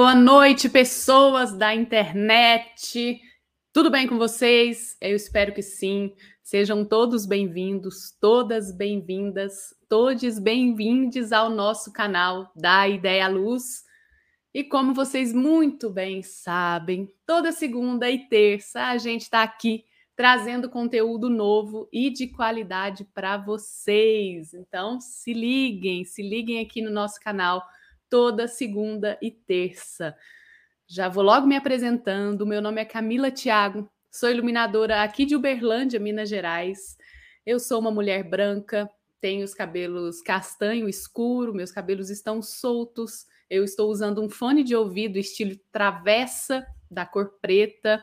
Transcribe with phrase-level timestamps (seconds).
[0.00, 3.20] Boa noite, pessoas da internet.
[3.72, 4.96] Tudo bem com vocês?
[5.00, 6.14] Eu espero que sim.
[6.40, 13.82] Sejam todos bem-vindos, todas bem-vindas, todos bem-vindos ao nosso canal da Ideia Luz.
[14.54, 19.84] E como vocês muito bem sabem, toda segunda e terça a gente está aqui
[20.14, 24.54] trazendo conteúdo novo e de qualidade para vocês.
[24.54, 27.64] Então, se liguem, se liguem aqui no nosso canal
[28.10, 30.16] toda segunda e terça.
[30.86, 32.46] Já vou logo me apresentando.
[32.46, 36.96] Meu nome é Camila Thiago, sou iluminadora aqui de Uberlândia, Minas Gerais.
[37.44, 38.88] Eu sou uma mulher branca,
[39.20, 43.26] tenho os cabelos castanho escuro, meus cabelos estão soltos.
[43.50, 48.02] Eu estou usando um fone de ouvido estilo travessa, da cor preta.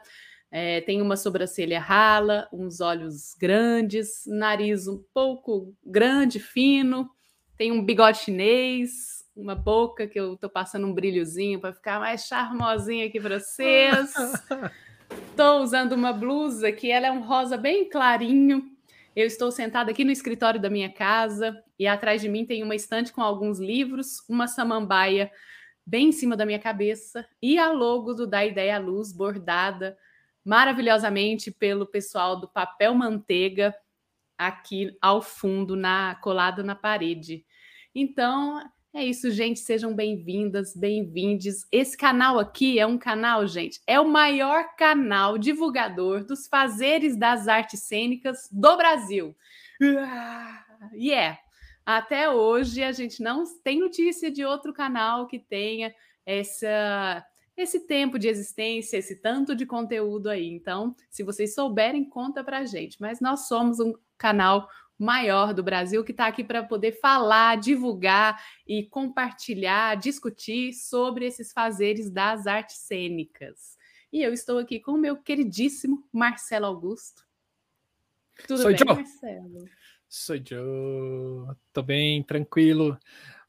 [0.51, 7.09] É, tenho uma sobrancelha rala, uns olhos grandes, nariz um pouco grande, fino.
[7.57, 12.25] Tenho um bigode chinês, uma boca que eu tô passando um brilhozinho para ficar mais
[12.25, 14.13] charmosinha aqui para vocês.
[15.29, 18.63] Estou usando uma blusa que ela é um rosa bem clarinho.
[19.15, 22.75] Eu estou sentada aqui no escritório da minha casa e atrás de mim tem uma
[22.75, 25.31] estante com alguns livros, uma samambaia
[25.85, 29.97] bem em cima da minha cabeça e a logo do Da Ideia Luz bordada
[30.43, 33.73] maravilhosamente pelo pessoal do Papel Manteiga
[34.37, 37.45] aqui ao fundo, na colado na parede.
[37.93, 38.61] Então,
[38.93, 39.59] é isso, gente.
[39.59, 41.67] Sejam bem-vindas, bem-vindes.
[41.71, 47.47] Esse canal aqui é um canal, gente, é o maior canal divulgador dos fazeres das
[47.47, 49.35] artes cênicas do Brasil.
[49.81, 49.85] E
[50.95, 51.37] yeah.
[51.39, 51.45] é.
[51.85, 55.93] Até hoje a gente não tem notícia de outro canal que tenha
[56.25, 57.23] essa
[57.57, 60.47] esse tempo de existência, esse tanto de conteúdo aí.
[60.47, 62.99] Então, se vocês souberem, conta pra gente.
[62.99, 68.41] Mas nós somos um canal maior do Brasil que está aqui para poder falar, divulgar
[68.65, 73.77] e compartilhar, discutir sobre esses fazeres das artes cênicas.
[74.11, 77.23] E eu estou aqui com o meu queridíssimo Marcelo Augusto.
[78.47, 78.95] Tudo Sou bem, Joe.
[78.95, 79.65] Marcelo?
[80.07, 81.55] Sou Joe.
[81.73, 82.97] Tô bem, tranquilo.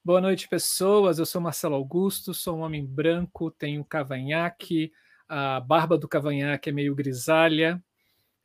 [0.05, 1.19] Boa noite, pessoas.
[1.19, 4.93] Eu sou Marcelo Augusto, sou um homem branco, tenho cavanhaque,
[5.29, 7.83] a barba do cavanhaque é meio grisalha,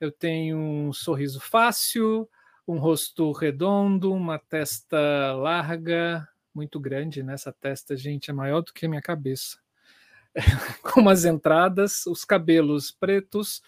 [0.01, 2.27] eu tenho um sorriso fácil,
[2.67, 7.55] um rosto redondo, uma testa larga, muito grande nessa né?
[7.61, 9.59] testa, gente, é maior do que a minha cabeça.
[10.81, 13.61] Com as entradas, os cabelos pretos,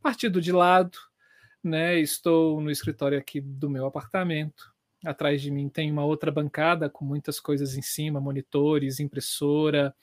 [0.00, 0.96] partido de lado,
[1.62, 2.00] né?
[2.00, 4.72] Estou no escritório aqui do meu apartamento.
[5.04, 9.94] Atrás de mim tem uma outra bancada com muitas coisas em cima, monitores, impressora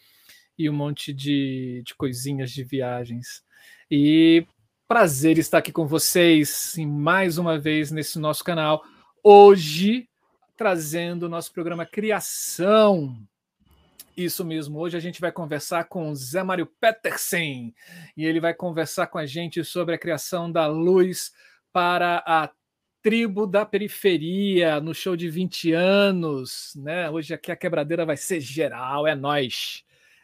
[0.55, 3.43] e um monte de, de coisinhas de viagens.
[3.89, 4.45] E
[4.85, 8.83] Prazer estar aqui com vocês mais uma vez nesse nosso canal.
[9.23, 10.09] Hoje,
[10.57, 13.17] trazendo o nosso programa Criação.
[14.15, 17.73] Isso mesmo, hoje a gente vai conversar com Zé Mário Petersen
[18.15, 21.31] e ele vai conversar com a gente sobre a criação da luz
[21.71, 22.51] para a
[23.01, 27.09] tribo da periferia no show de 20 anos, né?
[27.09, 29.83] Hoje aqui a quebradeira vai ser geral, é nós.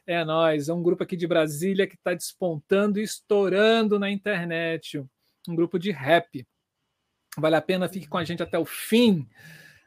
[0.10, 5.06] É nós, é um grupo aqui de Brasília que está despontando e estourando na internet,
[5.48, 6.48] um grupo de rap.
[7.38, 9.30] Vale a pena, fique com a gente até o fim,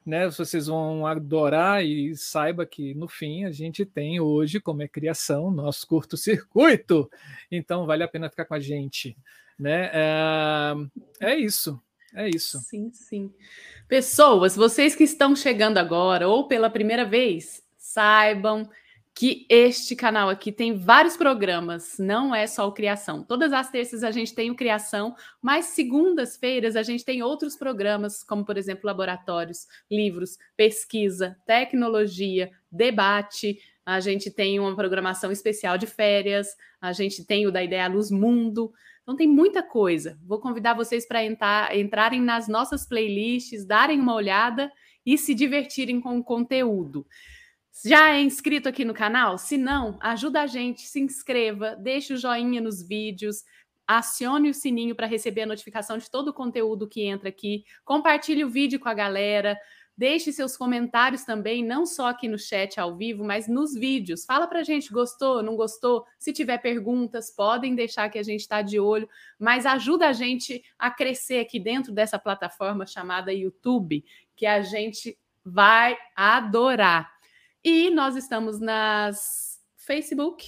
[0.06, 0.30] né?
[0.30, 5.50] Vocês vão adorar e saiba que no fim a gente tem hoje, como é criação,
[5.50, 7.10] nosso curto-circuito.
[7.50, 9.16] Então vale a pena ficar com a gente,
[9.58, 9.90] né?
[9.92, 11.82] É, é isso.
[12.14, 12.60] É isso.
[12.60, 13.34] Sim, sim.
[13.88, 18.70] Pessoas, vocês que estão chegando agora ou pela primeira vez, saibam
[19.14, 23.22] que este canal aqui tem vários programas, não é só o Criação.
[23.22, 28.22] Todas as terças a gente tem o Criação, mas segundas-feiras a gente tem outros programas,
[28.24, 33.58] como por exemplo, laboratórios, livros, pesquisa, tecnologia, debate.
[33.84, 36.48] A gente tem uma programação especial de férias,
[36.80, 38.72] a gente tem o da Ideia Luz Mundo.
[39.02, 40.18] Então tem muita coisa.
[40.24, 44.72] Vou convidar vocês para entrar, entrarem nas nossas playlists, darem uma olhada
[45.04, 47.04] e se divertirem com o conteúdo.
[47.84, 49.38] Já é inscrito aqui no canal?
[49.38, 53.44] Se não, ajuda a gente, se inscreva, deixe o joinha nos vídeos,
[53.86, 58.44] acione o sininho para receber a notificação de todo o conteúdo que entra aqui, compartilhe
[58.44, 59.58] o vídeo com a galera,
[59.96, 64.24] deixe seus comentários também, não só aqui no chat ao vivo, mas nos vídeos.
[64.24, 66.04] Fala para a gente, gostou, não gostou?
[66.18, 69.08] Se tiver perguntas, podem deixar que a gente está de olho,
[69.38, 74.04] mas ajuda a gente a crescer aqui dentro dessa plataforma chamada YouTube,
[74.36, 77.21] que a gente vai adorar.
[77.64, 80.44] E nós estamos nas Facebook,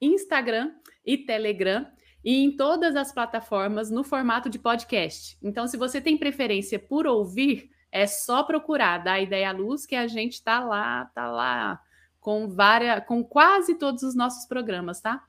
[0.00, 0.72] Instagram
[1.04, 1.86] e Telegram
[2.24, 5.36] e em todas as plataformas no formato de podcast.
[5.42, 10.06] Então, se você tem preferência por ouvir, é só procurar da Ideia Luz que a
[10.06, 11.82] gente está lá, tá lá
[12.18, 15.22] com várias, com quase todos os nossos programas, tá?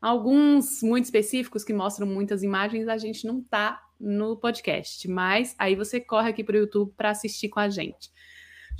[0.00, 5.76] Alguns muito específicos que mostram muitas imagens, a gente não tá no podcast, mas aí
[5.76, 8.10] você corre aqui para o YouTube para assistir com a gente.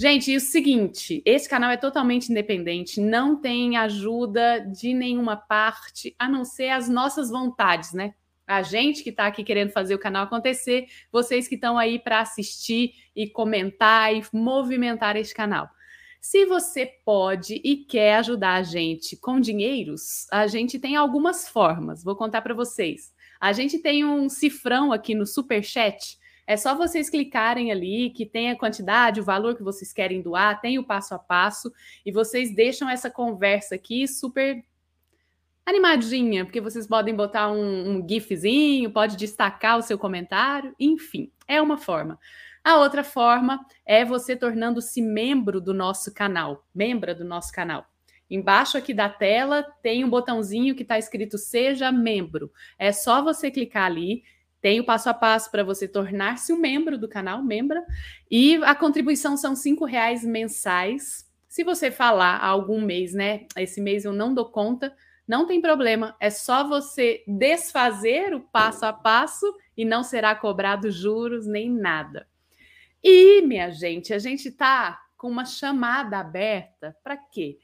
[0.01, 6.15] Gente, e o seguinte: esse canal é totalmente independente, não tem ajuda de nenhuma parte,
[6.19, 8.15] a não ser as nossas vontades, né?
[8.47, 12.21] A gente que está aqui querendo fazer o canal acontecer, vocês que estão aí para
[12.21, 15.69] assistir e comentar e movimentar este canal.
[16.21, 22.03] Se você pode e quer ajudar a gente com dinheiros, a gente tem algumas formas.
[22.03, 23.13] Vou contar para vocês.
[23.41, 26.19] A gente tem um cifrão aqui no Super Chat.
[26.49, 30.59] É só vocês clicarem ali que tem a quantidade, o valor que vocês querem doar,
[30.63, 31.71] tem o passo a passo
[32.07, 34.65] e vocês deixam essa conversa aqui super
[35.67, 41.61] animadinha, porque vocês podem botar um, um gifzinho, pode destacar o seu comentário, enfim, é
[41.61, 42.19] uma forma.
[42.65, 47.85] A outra forma é você tornando-se membro do nosso canal, membra do nosso canal.
[48.31, 52.51] Embaixo aqui da tela tem um botãozinho que está escrito Seja Membro.
[52.79, 54.23] É só você clicar ali.
[54.69, 57.83] Tem o passo a passo para você tornar-se um membro do canal, membra.
[58.31, 61.27] E a contribuição são cinco reais mensais.
[61.49, 63.47] Se você falar algum mês, né?
[63.57, 64.95] Esse mês eu não dou conta,
[65.27, 66.15] não tem problema.
[66.21, 72.29] É só você desfazer o passo a passo e não será cobrado juros nem nada.
[73.03, 77.59] E, minha gente, a gente está com uma chamada aberta para quê?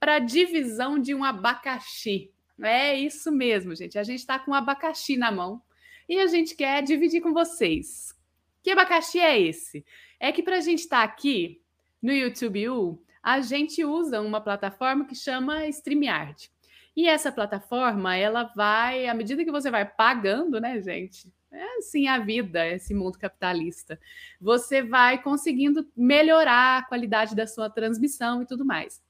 [0.00, 2.32] Para divisão de um abacaxi.
[2.60, 3.96] É isso mesmo, gente.
[3.96, 5.62] A gente está com um abacaxi na mão
[6.08, 8.14] e a gente quer dividir com vocês.
[8.62, 9.84] Que abacaxi é esse?
[10.18, 11.60] É que para a gente estar tá aqui
[12.02, 16.50] no YouTube U, a gente usa uma plataforma que chama StreamYard.
[16.96, 21.32] E essa plataforma, ela vai, à medida que você vai pagando, né, gente?
[21.50, 23.98] É assim a vida, esse mundo capitalista.
[24.40, 29.02] Você vai conseguindo melhorar a qualidade da sua transmissão e tudo mais.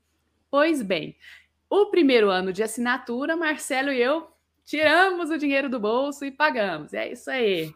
[0.50, 1.16] Pois bem,
[1.68, 4.28] o primeiro ano de assinatura, Marcelo e eu
[4.68, 6.92] tiramos o dinheiro do bolso e pagamos.
[6.92, 7.74] É isso aí.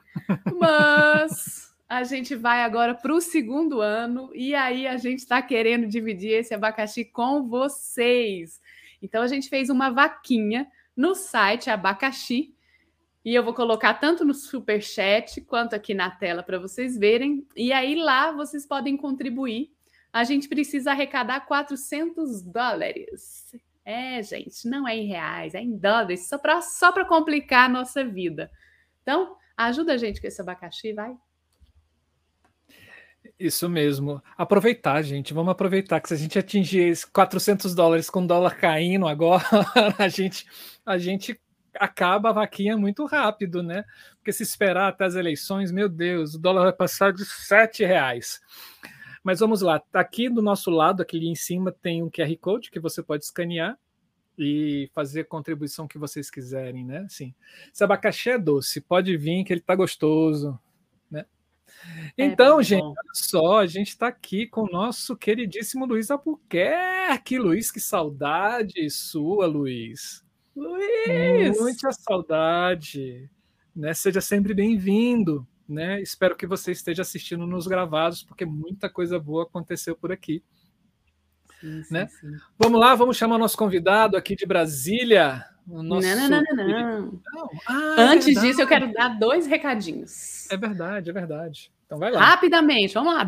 [0.60, 5.86] Mas a gente vai agora para o segundo ano e aí a gente está querendo
[5.86, 8.60] dividir esse abacaxi com vocês.
[9.00, 12.54] Então a gente fez uma vaquinha no site Abacaxi
[13.24, 17.46] e eu vou colocar tanto no super chat quanto aqui na tela para vocês verem.
[17.56, 19.72] E aí lá vocês podem contribuir.
[20.12, 23.50] A gente precisa arrecadar 400 dólares.
[23.84, 28.04] É, gente, não é em reais, é em dólares, só para só complicar a nossa
[28.04, 28.50] vida.
[29.02, 31.16] Então, ajuda a gente com esse abacaxi, vai.
[33.38, 34.22] Isso mesmo.
[34.36, 35.34] Aproveitar, gente.
[35.34, 39.44] Vamos aproveitar que se a gente atingir 400 dólares com dólar caindo agora,
[39.98, 40.46] a gente,
[40.86, 41.40] a gente
[41.74, 43.84] acaba a vaquinha muito rápido, né?
[44.16, 48.40] Porque se esperar até as eleições, meu Deus, o dólar vai passar de sete reais.
[49.22, 52.70] Mas vamos lá, tá aqui do nosso lado, aqui em cima, tem um QR Code
[52.70, 53.78] que você pode escanear
[54.36, 57.06] e fazer a contribuição que vocês quiserem, né?
[57.08, 57.34] Sim.
[57.72, 60.58] Esse abacaxi é doce, pode vir que ele tá gostoso,
[61.10, 61.24] né?
[62.16, 66.10] É, então, é, gente, olha só, a gente está aqui com o nosso queridíssimo Luiz
[66.10, 67.38] Albuquerque.
[67.38, 70.24] Luiz, que saudade sua, Luiz.
[70.54, 71.58] Luiz!
[71.60, 73.30] Muita saudade.
[73.74, 73.94] Né?
[73.94, 75.46] Seja sempre bem-vindo.
[75.68, 76.02] Né?
[76.02, 80.42] Espero que você esteja assistindo nos gravados, porque muita coisa boa aconteceu por aqui.
[81.60, 82.08] Sim, né?
[82.08, 82.36] Sim, sim.
[82.58, 85.44] Vamos lá, vamos chamar nosso convidado aqui de Brasília.
[85.66, 86.06] Nosso...
[86.08, 87.20] Não, não, não, não, não.
[87.68, 90.50] Ah, é Antes é disso, eu quero dar dois recadinhos.
[90.50, 91.72] É verdade, é verdade.
[91.86, 92.20] Então vai lá.
[92.20, 93.26] Rapidamente, vamos lá.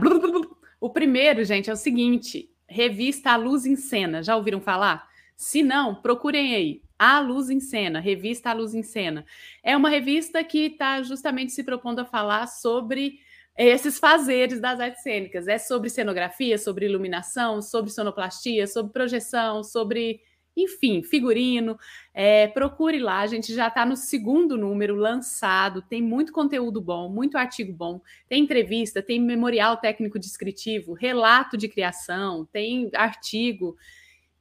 [0.81, 4.23] O primeiro, gente, é o seguinte: revista A Luz em Cena.
[4.23, 5.07] Já ouviram falar?
[5.37, 6.83] Se não, procurem aí.
[6.99, 9.26] A Luz em Cena, revista A Luz em Cena.
[9.62, 13.19] É uma revista que está justamente se propondo a falar sobre
[13.57, 15.49] esses fazeres das artes cênicas.
[15.49, 20.21] É sobre cenografia, sobre iluminação, sobre sonoplastia, sobre projeção, sobre,
[20.57, 21.76] enfim, figurino.
[22.12, 27.09] É, procure lá, a gente já está no segundo número lançado, tem muito conteúdo bom,
[27.09, 33.76] muito artigo bom, tem entrevista, tem memorial técnico descritivo, relato de criação, tem artigo.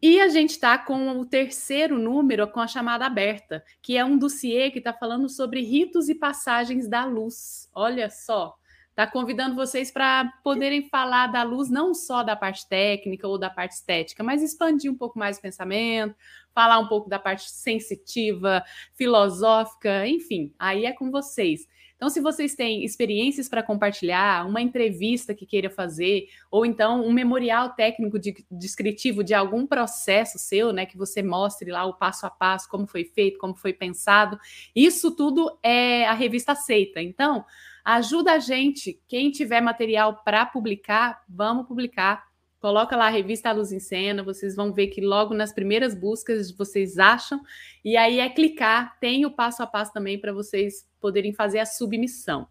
[0.05, 4.17] E a gente está com o terceiro número com a chamada aberta, que é um
[4.17, 7.69] dossiê que está falando sobre ritos e passagens da luz.
[7.74, 8.53] Olha só,
[8.89, 13.50] está convidando vocês para poderem falar da luz, não só da parte técnica ou da
[13.50, 16.17] parte estética, mas expandir um pouco mais o pensamento,
[16.53, 18.62] falar um pouco da parte sensitiva,
[18.95, 21.65] filosófica, enfim, aí é com vocês.
[22.03, 27.13] Então, se vocês têm experiências para compartilhar, uma entrevista que queira fazer, ou então um
[27.13, 32.25] memorial técnico de, descritivo de algum processo seu, né, que você mostre lá o passo
[32.25, 34.38] a passo, como foi feito, como foi pensado,
[34.75, 37.01] isso tudo é a revista aceita.
[37.01, 37.45] Então,
[37.86, 42.32] ajuda a gente, quem tiver material para publicar, vamos publicar
[42.63, 46.50] Coloca lá a revista Luz em Cena, vocês vão ver que logo nas primeiras buscas
[46.50, 47.41] vocês acham,
[47.84, 51.65] e aí é clicar, tem o passo a passo também para vocês poderem fazer a
[51.65, 52.48] submissão.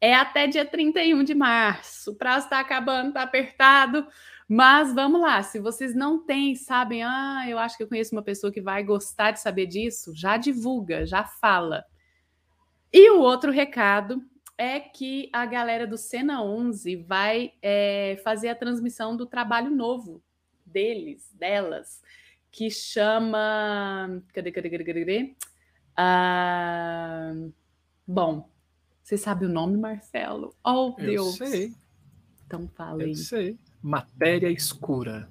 [0.00, 4.06] É até dia 31 de março, o prazo está acabando, está apertado,
[4.48, 8.22] mas vamos lá, se vocês não têm, sabem, ah, eu acho que eu conheço uma
[8.22, 11.82] pessoa que vai gostar de saber disso, já divulga, já fala.
[12.92, 14.22] E o outro recado
[14.60, 20.22] é que a galera do Cena 11 vai é, fazer a transmissão do trabalho novo
[20.66, 22.02] deles, delas,
[22.52, 24.22] que chama.
[24.34, 25.00] Cadê, cadê, cadê, cadê?
[25.00, 25.36] cadê?
[25.96, 27.32] Ah,
[28.06, 28.50] bom,
[29.02, 30.54] você sabe o nome, Marcelo?
[30.62, 31.40] Oh, Deus.
[31.40, 31.74] Eu sei.
[32.46, 33.12] Então fala aí.
[33.12, 33.58] Eu sei.
[33.80, 35.26] Matéria escura.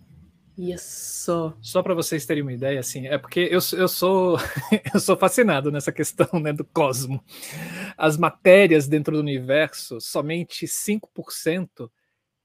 [0.60, 1.54] Isso.
[1.62, 4.38] Só para vocês terem uma ideia, assim, é porque eu, eu sou
[4.94, 7.24] eu sou fascinado nessa questão né, do cosmo.
[7.98, 11.90] As matérias dentro do universo, somente 5%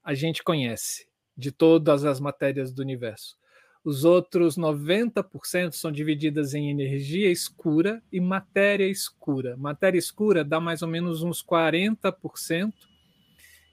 [0.01, 3.35] a gente conhece de todas as matérias do universo.
[3.83, 9.57] Os outros 90% são divididas em energia escura e matéria escura.
[9.57, 12.71] Matéria escura dá mais ou menos uns 40%,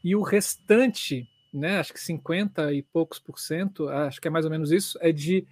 [0.03, 4.45] e o restante né, acho que 50 e poucos por cento, acho que é mais
[4.45, 5.47] ou menos isso, é de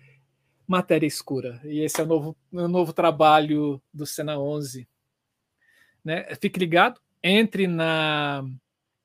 [0.66, 1.60] matéria escura.
[1.64, 4.88] E esse é o novo, o novo trabalho do Sena 11.
[6.04, 6.34] Né?
[6.40, 8.42] Fique ligado, entre na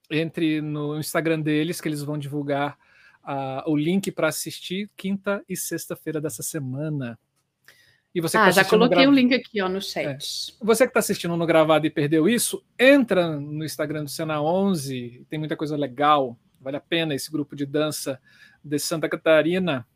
[0.10, 2.78] entre no Instagram deles que eles vão divulgar
[3.24, 7.18] uh, o link para assistir quinta e sexta-feira dessa semana.
[8.14, 9.10] E você ah, tá já coloquei o gra...
[9.10, 10.06] um link aqui ó, no chat.
[10.06, 10.18] É.
[10.64, 15.26] Você que está assistindo no gravado e perdeu isso, entra no Instagram do Sena 11,
[15.28, 18.20] tem muita coisa legal Vale a pena esse grupo de dança
[18.64, 19.88] de Santa Catarina,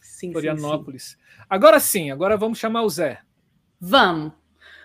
[0.00, 1.02] sim, Florianópolis.
[1.02, 1.42] Sim, sim.
[1.50, 3.20] Agora sim, agora vamos chamar o Zé.
[3.80, 4.32] Vamos.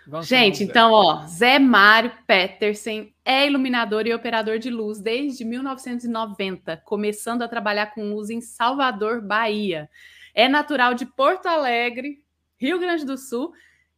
[0.07, 6.77] vamos Gente, então, ó, Zé Mário Petersen é iluminador e operador de luz desde 1990,
[6.77, 9.87] começando a trabalhar com luz em Salvador, Bahia.
[10.33, 12.23] É natural de Porto Alegre,
[12.57, 13.53] Rio Grande do Sul,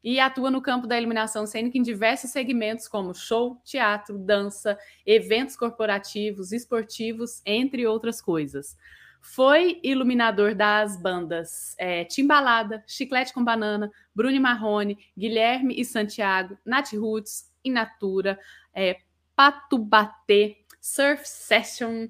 [0.05, 5.57] e atua no campo da iluminação cênica em diversos segmentos, como show, teatro, dança, eventos
[5.57, 8.77] corporativos, esportivos, entre outras coisas.
[9.19, 16.93] Foi iluminador das bandas é, Timbalada, Chiclete com Banana, Bruni Marrone, Guilherme e Santiago, Nat
[16.93, 18.39] Roots, Inatura,
[18.75, 18.97] é,
[19.35, 22.07] Patubatê, Surf Session,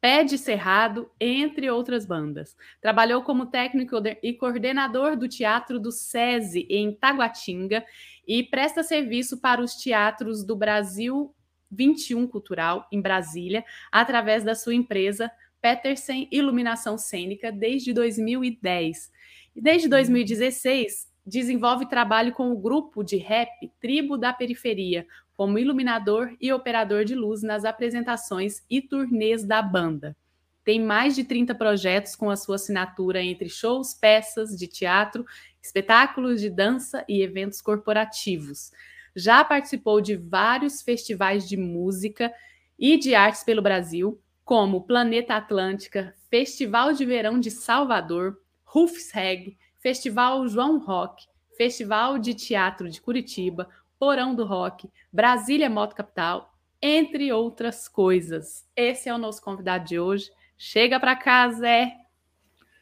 [0.00, 2.56] Pé de Cerrado, entre outras bandas.
[2.80, 7.84] Trabalhou como técnico e coordenador do Teatro do SESI em Taguatinga
[8.26, 11.34] e presta serviço para os teatros do Brasil
[11.70, 19.10] 21 Cultural, em Brasília, através da sua empresa Petersen Iluminação Cênica desde 2010.
[19.54, 23.50] E desde 2016, desenvolve trabalho com o grupo de rap
[23.80, 30.16] Tribo da Periferia, como iluminador e operador de luz nas apresentações e turnês da banda.
[30.64, 35.24] Tem mais de 30 projetos com a sua assinatura entre shows, peças de teatro,
[35.62, 38.72] espetáculos de dança e eventos corporativos.
[39.14, 42.32] Já participou de vários festivais de música
[42.78, 49.56] e de artes pelo Brasil, como Planeta Atlântica, Festival de Verão de Salvador, Rufus Reg,
[49.80, 51.26] Festival João Rock,
[51.56, 58.66] Festival de Teatro de Curitiba, Porão do Rock, Brasília Moto Capital, entre outras coisas.
[58.76, 60.30] Esse é o nosso convidado de hoje.
[60.56, 61.92] Chega para cá, Zé.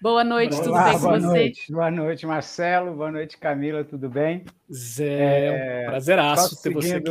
[0.02, 1.26] Boa noite, Olá, tudo bem com boa você?
[1.26, 1.72] Noite.
[1.72, 2.94] Boa noite, Marcelo.
[2.94, 4.44] Boa noite, Camila, tudo bem?
[4.70, 7.10] Zé, é, prazeraço ter você aqui.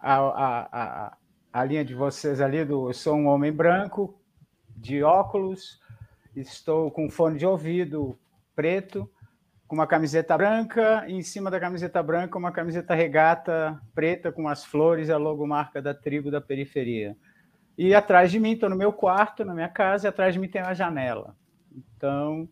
[0.00, 1.16] A, a, a,
[1.52, 4.20] a linha de vocês ali do eu sou um homem branco,
[4.76, 5.80] de óculos,
[6.36, 8.18] estou com fone de ouvido
[8.54, 9.10] preto,
[9.70, 14.48] com uma camiseta branca e em cima da camiseta branca uma camiseta regata preta com
[14.48, 17.16] as flores e a logomarca da tribo da periferia.
[17.78, 20.48] E atrás de mim, estou no meu quarto, na minha casa, e atrás de mim
[20.48, 21.36] tem uma janela.
[21.72, 22.48] Então,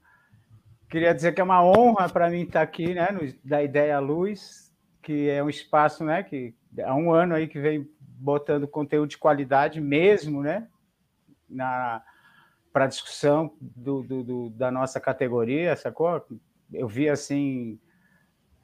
[0.89, 3.99] queria dizer que é uma honra para mim estar aqui, né, no, da Ideia à
[3.99, 4.73] Luz,
[5.03, 9.19] que é um espaço, né, que há um ano aí que vem botando conteúdo de
[9.19, 10.69] qualidade mesmo, né,
[11.51, 12.01] na
[12.73, 16.25] para discussão do, do, do, da nossa categoria, sacou?
[16.73, 17.79] Eu vi assim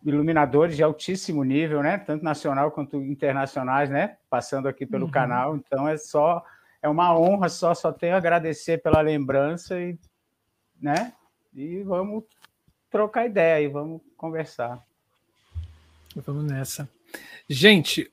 [0.05, 1.97] iluminadores de altíssimo nível, né?
[1.99, 4.19] Tanto nacional quanto internacionais, né?
[4.29, 5.11] Passando aqui pelo uhum.
[5.11, 5.57] canal.
[5.57, 6.45] Então é só
[6.83, 9.99] é uma honra, só só tenho a agradecer pela lembrança e,
[10.81, 11.15] né?
[11.55, 12.25] E vamos
[12.91, 14.79] trocar ideia e vamos conversar.
[16.15, 16.89] Vamos nessa.
[17.49, 18.13] Gente,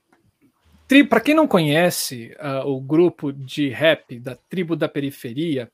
[1.08, 5.70] para quem não conhece uh, o grupo de rap da Tribo da Periferia,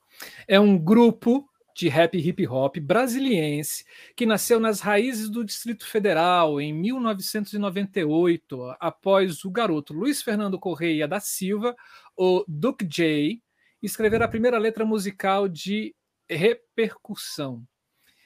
[0.47, 3.85] é um grupo de rap hip hop brasiliense
[4.17, 11.07] que nasceu nas raízes do Distrito Federal em 1998, após o garoto Luiz Fernando Correia
[11.07, 11.77] da Silva,
[12.17, 13.41] o Duke J,
[13.81, 15.95] escrever a primeira letra musical de
[16.29, 17.65] repercussão.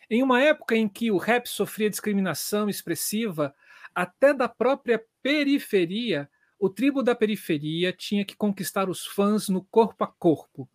[0.09, 3.55] Em uma época em que o rap sofria discriminação expressiva
[3.95, 6.27] até da própria periferia,
[6.59, 10.67] o tribo da periferia tinha que conquistar os fãs no corpo a corpo.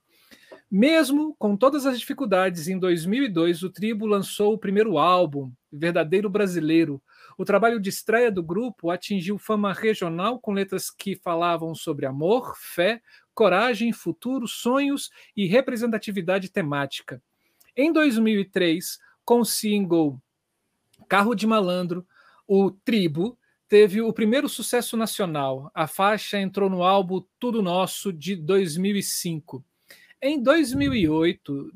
[0.70, 7.02] Mesmo com todas as dificuldades, em 2002 o tribo lançou o primeiro álbum, Verdadeiro Brasileiro.
[7.38, 12.54] O trabalho de estreia do grupo atingiu fama regional com letras que falavam sobre amor,
[12.58, 13.02] fé,
[13.34, 17.22] coragem, futuro, sonhos e representatividade temática.
[17.74, 20.22] Em 2003, com o single
[21.08, 22.06] Carro de Malandro,
[22.46, 25.72] o Tribo teve o primeiro sucesso nacional.
[25.74, 29.64] A faixa entrou no álbum Tudo Nosso de 2005.
[30.20, 31.72] Em 2008,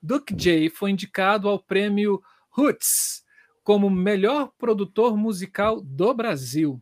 [0.00, 3.24] Duke J foi indicado ao prêmio Roots
[3.64, 6.80] como melhor produtor musical do Brasil.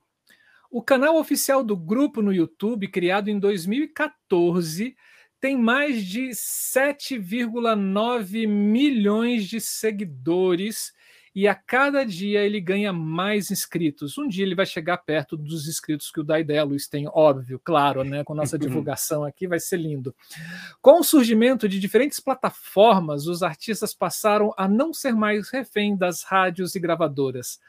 [0.71, 4.95] O canal oficial do grupo no YouTube, criado em 2014,
[5.41, 10.93] tem mais de 7,9 milhões de seguidores
[11.39, 14.19] e a cada dia ele ganha mais inscritos.
[14.19, 18.03] Um dia ele vai chegar perto dos inscritos que o Daidé Luiz tem, óbvio, claro,
[18.03, 18.25] né?
[18.25, 20.13] Com nossa divulgação aqui vai ser lindo.
[20.83, 26.25] Com o surgimento de diferentes plataformas, os artistas passaram a não ser mais refém das
[26.25, 27.61] rádios e gravadoras.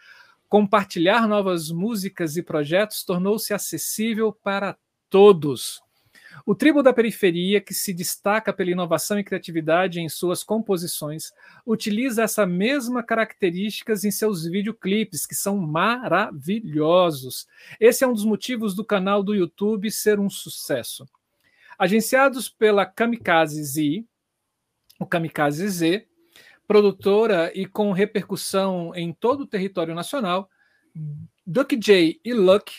[0.47, 4.75] Compartilhar novas músicas e projetos tornou-se acessível para
[5.11, 5.79] todos.
[6.45, 11.31] O Tribo da Periferia, que se destaca pela inovação e criatividade em suas composições,
[11.65, 17.47] utiliza essa mesma características em seus videoclipes, que são maravilhosos.
[17.79, 21.07] Esse é um dos motivos do canal do YouTube ser um sucesso.
[21.77, 24.05] Agenciados pela Kamikaze Z,
[24.99, 26.07] o Kamikaze Z,
[26.67, 30.49] produtora e com repercussão em todo o território nacional,
[31.45, 32.71] Duck J e Luck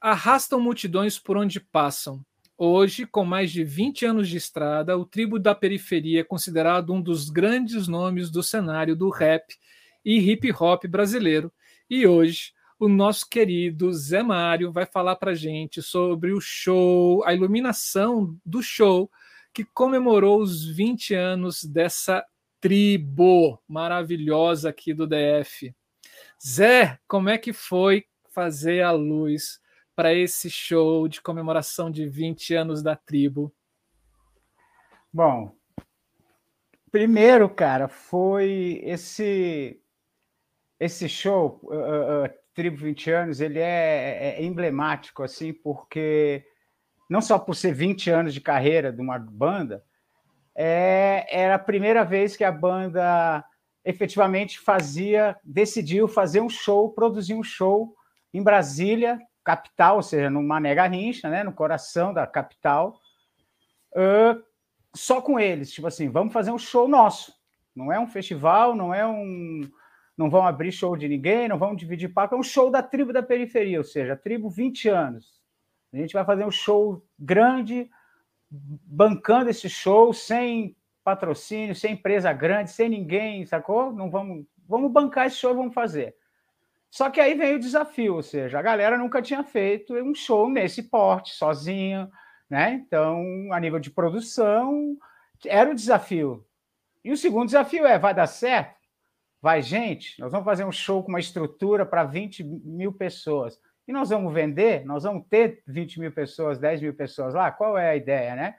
[0.00, 2.24] arrastam multidões por onde passam,
[2.56, 7.02] Hoje, com mais de 20 anos de estrada, o Tribo da Periferia é considerado um
[7.02, 9.56] dos grandes nomes do cenário do rap
[10.04, 11.52] e hip hop brasileiro.
[11.90, 17.34] E hoje, o nosso querido Zé Mário vai falar para gente sobre o show, a
[17.34, 19.10] iluminação do show
[19.52, 22.24] que comemorou os 20 anos dessa
[22.60, 25.74] tribo maravilhosa aqui do DF.
[26.44, 29.58] Zé, como é que foi fazer a luz
[29.94, 33.52] para esse show de comemoração de 20 anos da tribo?
[35.12, 35.54] Bom,
[36.90, 39.80] primeiro, cara, foi esse
[40.78, 46.46] esse show, uh, uh, Tribo 20 anos, ele é, é, emblemático, assim, porque
[47.10, 49.84] não só por ser 20 anos de carreira de uma banda,
[50.54, 53.44] é, era a primeira vez que a banda
[53.84, 57.94] efetivamente fazia, decidiu fazer um show, produzir um show
[58.32, 62.98] em Brasília, capital, ou seja, no Mané Garrincha, né, no coração da capital,
[63.92, 64.42] uh,
[64.94, 67.32] só com eles, tipo assim, vamos fazer um show nosso.
[67.74, 69.68] Não é um festival, não é um.
[70.16, 73.12] Não vão abrir show de ninguém, não vamos dividir palco, é um show da tribo
[73.12, 75.42] da periferia, ou seja, a tribo 20 anos.
[75.92, 77.90] A gente vai fazer um show grande,
[78.48, 83.92] bancando esse show, sem patrocínio, sem empresa grande, sem ninguém, sacou?
[83.92, 86.14] Não vamos, vamos bancar esse show, vamos fazer.
[86.94, 90.48] Só que aí veio o desafio, ou seja, a galera nunca tinha feito um show
[90.48, 92.08] nesse porte, sozinho,
[92.48, 92.74] né?
[92.74, 94.96] Então, a nível de produção,
[95.44, 96.46] era o desafio.
[97.04, 98.76] E o segundo desafio é: vai dar certo?
[99.42, 103.60] Vai, gente, nós vamos fazer um show com uma estrutura para 20 mil pessoas.
[103.88, 104.84] E nós vamos vender?
[104.86, 107.50] Nós vamos ter 20 mil pessoas, 10 mil pessoas lá?
[107.50, 108.54] Qual é a ideia, né?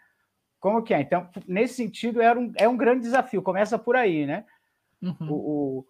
[0.60, 1.00] Como que é?
[1.00, 3.42] Então, nesse sentido, era um, é um grande desafio.
[3.42, 4.44] Começa por aí, né?
[5.02, 5.16] Uhum.
[5.22, 5.86] O, o,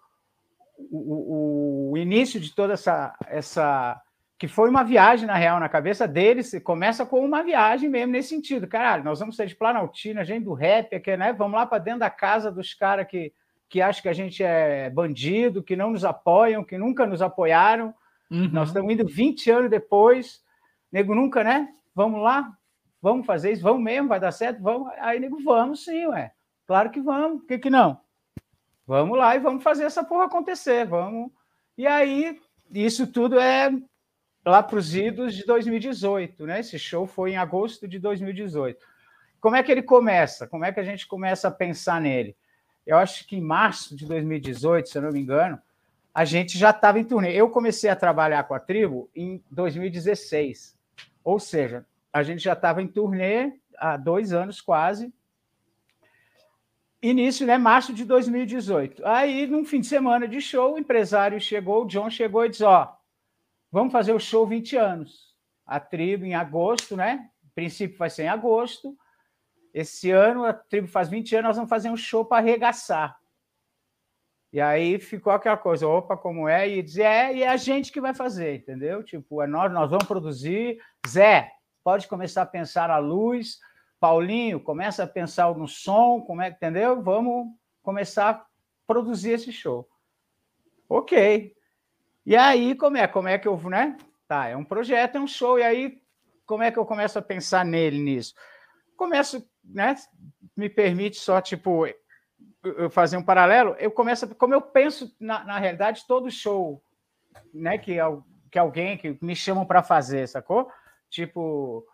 [0.78, 4.02] o, o, início de toda essa, essa.
[4.38, 8.30] que foi uma viagem, na real, na cabeça deles, começa com uma viagem mesmo nesse
[8.30, 8.68] sentido.
[8.68, 11.34] Caralho, nós vamos sair de Planaltina, gente do rap, aqui, né?
[11.34, 13.34] Vamos lá para dentro da casa dos caras que,
[13.70, 17.94] que acham que a gente é bandido, que não nos apoiam, que nunca nos apoiaram.
[18.30, 18.50] Uhum.
[18.52, 20.42] Nós estamos indo 20 anos depois,
[20.92, 21.70] nego nunca, né?
[21.94, 22.52] Vamos lá,
[23.02, 24.92] vamos fazer isso, vamos mesmo, vai dar certo, vamos.
[25.00, 26.32] Aí, nego, vamos sim, ué.
[26.68, 28.00] Claro que vamos, por que, que não?
[28.88, 31.32] Vamos lá e vamos fazer essa porra acontecer, vamos.
[31.78, 32.40] E aí,
[32.72, 33.72] isso tudo é
[34.46, 36.60] lá para os idos de 2018, né?
[36.60, 38.86] Esse show foi em agosto de 2018.
[39.42, 40.48] Como é que ele começa?
[40.48, 42.36] Como é que a gente começa a pensar nele?
[42.86, 45.60] Eu acho que em março de 2018, se eu não me engano,
[46.14, 47.34] a gente já estava em turnê.
[47.34, 50.78] Eu comecei a trabalhar com a tribo em 2016.
[51.24, 55.14] Ou seja, a gente já estava em turnê há dois anos quase,
[57.10, 59.06] início, né, março de 2018.
[59.06, 62.64] Aí, num fim de semana de show, o empresário chegou, o John chegou e disse:
[62.64, 62.88] Ó,
[63.72, 65.36] vamos fazer o show 20 anos.
[65.66, 67.30] A tribo em agosto, né?
[67.44, 68.96] Em princípio vai ser em agosto.
[69.74, 73.18] esse ano, a tribo faz 20 anos, nós vamos fazer um show para arregaçar.
[74.56, 76.70] E aí ficou aquela coisa, opa, como é?
[76.70, 79.04] E dizer, é, e é a gente que vai fazer, entendeu?
[79.04, 80.80] Tipo, é nós, nós vamos produzir.
[81.06, 81.52] Zé,
[81.84, 83.60] pode começar a pensar a luz.
[84.06, 87.02] Paulinho, começa a pensar no som, como é, entendeu?
[87.02, 87.48] Vamos
[87.82, 88.46] começar a
[88.86, 89.90] produzir esse show.
[90.88, 91.56] Ok.
[92.24, 93.08] E aí, como é?
[93.08, 93.98] Como é que eu, né?
[94.28, 96.00] Tá, é um projeto, é um show, e aí
[96.46, 98.36] como é que eu começo a pensar nele, nisso?
[98.96, 99.96] Começo, né?
[100.56, 101.88] Me permite só, tipo,
[102.92, 106.80] fazer um paralelo, eu começo, como eu penso, na, na realidade, todo show,
[107.52, 107.96] né, que,
[108.52, 110.70] que alguém que me chamam para fazer, sacou?
[111.10, 111.88] Tipo,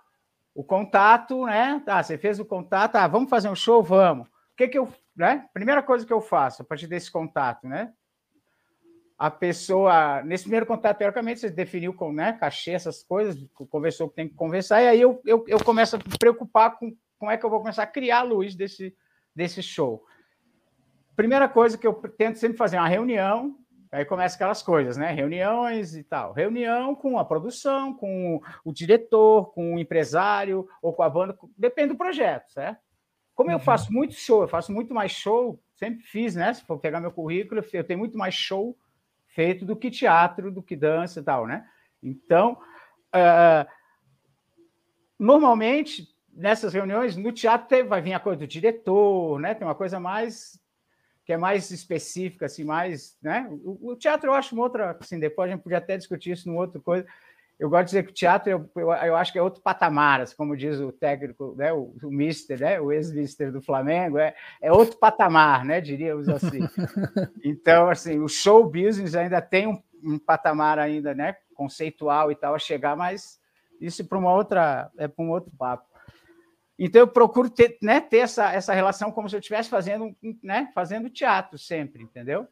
[0.53, 1.81] o contato, né?
[1.85, 4.27] Tá, você fez o contato, ah, vamos fazer um show, vamos.
[4.27, 5.47] O que que eu, né?
[5.53, 7.93] Primeira coisa que eu faço a partir desse contato, né?
[9.17, 13.37] A pessoa, nesse primeiro contato, teoricamente, você definiu com né, cachê, essas coisas,
[13.69, 16.95] conversou que tem que conversar, e aí eu, eu, eu começo a me preocupar com
[17.19, 18.95] como é que eu vou começar a criar a luz desse,
[19.35, 20.03] desse show.
[21.15, 23.55] Primeira coisa que eu tento sempre fazer é uma reunião,
[23.91, 25.12] aí começa aquelas coisas, né?
[25.12, 26.32] Reuniões e tal.
[26.32, 31.89] Reunião com a produção, com o diretor, com o empresário ou com a banda, depende
[31.89, 32.80] do projeto, certo?
[33.36, 33.56] Como uhum.
[33.56, 36.54] eu faço muito show, eu faço muito mais show, sempre fiz, né?
[36.54, 38.77] Se for pegar meu currículo, eu tenho muito mais show
[39.27, 41.65] feito do que teatro, do que dança e tal, né?
[42.01, 42.58] Então,
[43.13, 43.69] uh,
[45.19, 49.54] normalmente, nessas reuniões, no teatro vai vir a coisa do diretor, né?
[49.54, 50.60] Tem uma coisa mais
[51.31, 53.47] que é mais específica, assim, mais, né?
[53.63, 56.49] O, o, teatro eu acho uma outra, assim, depois a gente podia até discutir isso
[56.49, 57.07] numa outra coisa.
[57.57, 60.19] Eu gosto de dizer que o teatro eu, eu, eu acho que é outro patamar,
[60.19, 61.71] assim, como diz o técnico, né?
[61.71, 62.81] O, o mister, né?
[62.81, 65.79] O ex-mister do Flamengo é, é outro patamar, né?
[65.79, 66.59] Diríamos assim.
[67.45, 71.37] Então, assim, o show business ainda tem um, um patamar ainda, né?
[71.55, 73.39] Conceitual e tal a chegar, mas
[73.79, 75.90] isso para uma outra é para um outro papo.
[76.83, 80.71] Então eu procuro ter, né, ter essa, essa relação como se eu estivesse fazendo, né,
[80.73, 82.47] fazendo teatro sempre, entendeu?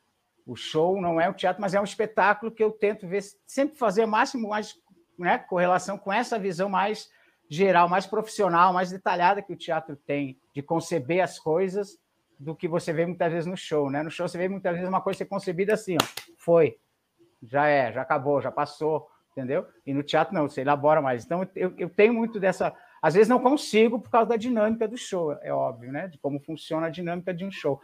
[0.45, 3.75] O show não é um teatro, mas é um espetáculo que eu tento ver, sempre
[3.75, 4.75] fazer máximo mais
[5.17, 7.09] né, correlação com essa visão mais
[7.49, 11.97] geral, mais profissional, mais detalhada que o teatro tem de conceber as coisas
[12.39, 14.03] do que você vê muitas vezes no show, né?
[14.03, 16.05] No show você vê muitas vezes uma coisa ser concebida assim, ó,
[16.37, 16.77] foi,
[17.41, 19.65] já é, já acabou, já passou, entendeu?
[19.87, 21.25] E no teatro não, você elabora mais.
[21.25, 24.97] Então eu, eu tenho muito dessa às vezes não consigo por causa da dinâmica do
[24.97, 26.07] show, é óbvio, né?
[26.07, 27.79] De como funciona a dinâmica de um show.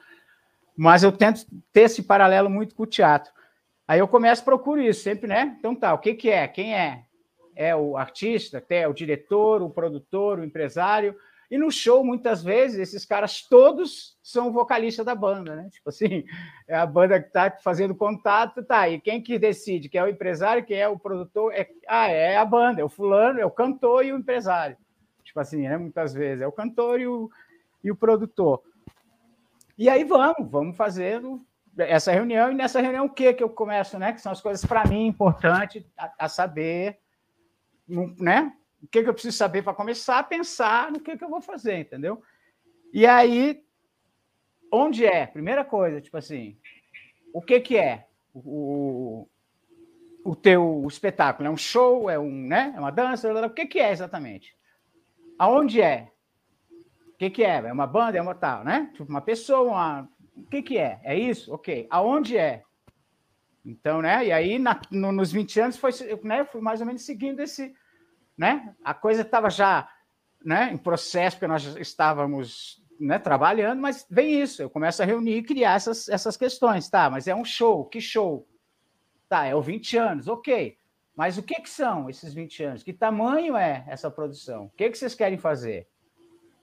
[0.76, 3.32] Mas eu tento ter esse paralelo muito com o teatro.
[3.88, 5.56] Aí eu começo a procurar isso, sempre, né?
[5.60, 6.48] Então tá, o que, que é?
[6.48, 7.04] Quem é?
[7.56, 11.16] É o artista, é o diretor, o produtor, o empresário.
[11.50, 15.70] E no show, muitas vezes, esses caras todos são vocalistas da banda, né?
[15.72, 16.26] Tipo assim,
[16.68, 18.90] é a banda que está fazendo contato, tá.
[18.90, 19.88] E quem que decide?
[19.88, 21.54] Quem é o empresário, quem é o produtor?
[21.54, 24.76] É, ah, é a banda, é o fulano, é o cantor e o empresário.
[25.36, 25.78] Tipo assim, né?
[25.78, 27.30] Muitas vezes é o cantor e o,
[27.84, 28.64] e o produtor.
[29.78, 31.46] E aí vamos, vamos fazendo
[31.78, 34.14] essa reunião, e nessa reunião o que que eu começo, né?
[34.14, 37.00] Que são as coisas para mim importantes a, a, saber,
[38.18, 38.54] né?
[38.82, 41.42] O que, que eu preciso saber para começar a pensar no que, que eu vou
[41.42, 42.24] fazer, entendeu?
[42.94, 43.62] E aí,
[44.72, 45.28] onde é?
[45.28, 46.58] Primeira coisa, tipo assim,
[47.34, 49.28] o que que é o,
[50.24, 51.50] o teu espetáculo?
[51.50, 52.10] É um show?
[52.10, 52.72] É um, né?
[52.74, 53.30] É uma dança?
[53.46, 54.56] O que que é exatamente?
[55.38, 56.12] Aonde é?
[57.10, 57.58] O que, que é?
[57.58, 58.18] É uma banda?
[58.18, 58.90] É uma tal, né?
[58.92, 60.10] Tipo, uma pessoa, uma...
[60.36, 61.00] o que, que é?
[61.04, 61.54] É isso?
[61.54, 61.88] Ok.
[61.90, 62.64] Aonde é?
[63.66, 64.26] Então, né?
[64.26, 65.92] E aí, na, no, nos 20 anos, foi,
[66.24, 67.74] né, fui mais ou menos seguindo esse.
[68.38, 68.76] Né?
[68.84, 69.90] A coisa estava já
[70.44, 75.38] né, em processo, porque nós estávamos né, trabalhando, mas vem isso, eu começo a reunir
[75.38, 77.10] e criar essas, essas questões, tá?
[77.10, 78.48] Mas é um show, que show?
[79.28, 80.78] Tá, é o 20 anos, ok.
[81.16, 82.84] Mas o que, que são esses 20 anos?
[82.84, 84.66] Que tamanho é essa produção?
[84.66, 85.88] O que, que vocês querem fazer?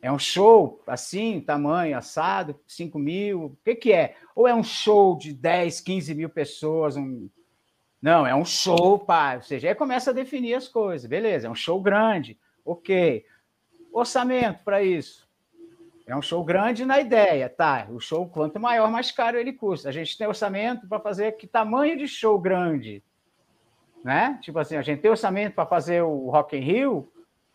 [0.02, 3.44] É um show assim, tamanho, assado, 5 mil?
[3.44, 4.16] O que, que é?
[4.34, 6.96] Ou é um show de 10, 15 mil pessoas?
[6.96, 7.30] Um...
[8.00, 9.36] Não, é um show, pá.
[9.36, 11.08] Ou seja, aí começa a definir as coisas.
[11.08, 12.36] Beleza, é um show grande.
[12.64, 13.24] Ok.
[13.92, 15.30] Orçamento para isso.
[16.04, 17.86] É um show grande na ideia, tá?
[17.88, 19.88] O show, quanto maior, mais caro ele custa.
[19.88, 23.04] A gente tem orçamento para fazer que tamanho de show grande?
[24.04, 24.38] Né?
[24.42, 27.12] Tipo assim, a gente tem orçamento para fazer o Rock in Rio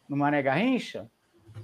[0.07, 1.09] no Mané Garrincha,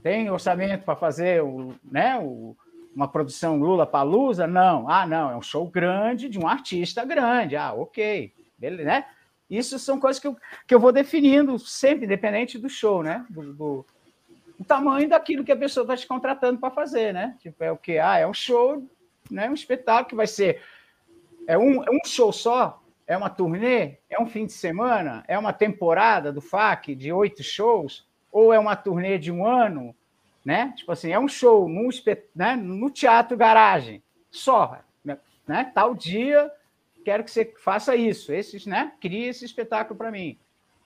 [0.02, 2.56] tem orçamento para fazer o, né, o,
[2.96, 4.48] uma produção Lula Palusa?
[4.48, 4.90] Não.
[4.90, 7.56] Ah, não, é um show grande de um artista grande.
[7.56, 8.34] Ah, ok.
[8.58, 9.06] Beleza, né?
[9.50, 13.26] Isso são coisas que eu, que eu vou definindo sempre, independente do show, né?
[13.30, 13.86] Do, do,
[14.58, 17.36] do tamanho daquilo que a pessoa está te contratando para fazer, né?
[17.40, 17.98] Tipo, é o que?
[17.98, 18.88] Ah, é um show,
[19.30, 19.50] né?
[19.50, 20.62] um espetáculo que vai ser.
[21.48, 22.82] É um, é um show só?
[23.06, 23.98] É uma turnê?
[24.10, 25.24] É um fim de semana?
[25.28, 28.08] É uma temporada do FAC de oito shows?
[28.32, 29.96] Ou é uma turnê de um ano?
[30.44, 30.74] né?
[30.76, 31.90] Tipo assim, é um show no,
[32.36, 32.56] né?
[32.56, 34.80] no teatro garagem, só,
[35.48, 35.72] né?
[35.74, 36.52] Tal dia,
[37.04, 38.94] quero que você faça isso, esses, né?
[39.00, 40.38] Crie esse espetáculo para mim.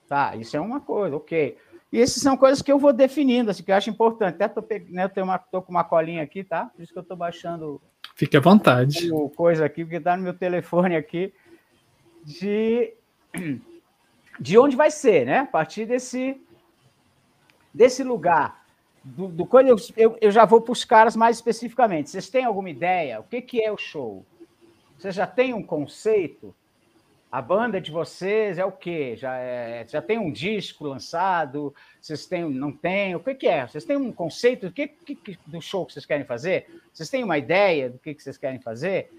[0.08, 1.58] Tá, isso é uma coisa, ok.
[1.92, 4.36] E essas são coisas que eu vou definindo, assim, que eu acho importante.
[4.36, 6.66] Até tô, né, eu tenho uma, tô com uma colinha aqui, tá?
[6.66, 7.82] Por isso que eu estou baixando.
[8.16, 9.10] Fique à vontade.
[9.36, 11.34] Coisa aqui, porque está no meu telefone aqui.
[12.28, 12.94] De,
[14.38, 15.40] de onde vai ser, né?
[15.40, 16.40] A partir desse,
[17.74, 18.66] desse lugar.
[19.02, 22.10] Do, do coisa, eu, eu já vou para os caras mais especificamente.
[22.10, 23.22] Vocês têm alguma ideia?
[23.22, 24.26] O que, que é o show?
[24.98, 26.54] Vocês já têm um conceito?
[27.32, 29.16] A banda de vocês é o quê?
[29.16, 31.74] Já, é, já tem um disco lançado?
[32.02, 33.16] Vocês têm, não têm?
[33.16, 33.66] O que, que é?
[33.66, 36.68] Vocês têm um conceito do, que, que, do show que vocês querem fazer?
[36.92, 39.10] Vocês têm uma ideia do que, que vocês querem fazer?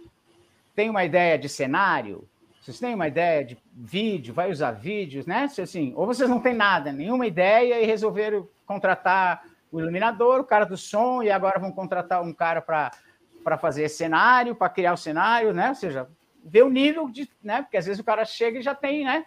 [0.74, 2.28] Tem uma ideia de cenário?
[2.68, 4.34] Vocês têm uma ideia de vídeo?
[4.34, 5.44] Vai usar vídeos, né?
[5.44, 10.66] Assim, ou vocês não têm nada, nenhuma ideia e resolveram contratar o iluminador, o cara
[10.66, 15.54] do som, e agora vão contratar um cara para fazer cenário, para criar o cenário,
[15.54, 15.70] né?
[15.70, 16.10] Ou seja,
[16.44, 17.62] ver o nível de, né?
[17.62, 19.24] Porque às vezes o cara chega e já tem, né?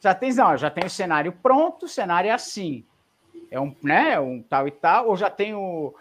[0.00, 2.82] Já tem, não, já tem o cenário pronto, o cenário é assim.
[3.50, 5.94] É um, né, um tal e tal, ou já tem o,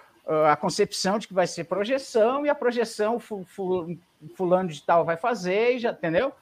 [0.50, 5.78] a concepção de que vai ser projeção e a projeção fulano de tal vai fazer,
[5.78, 6.34] já, entendeu?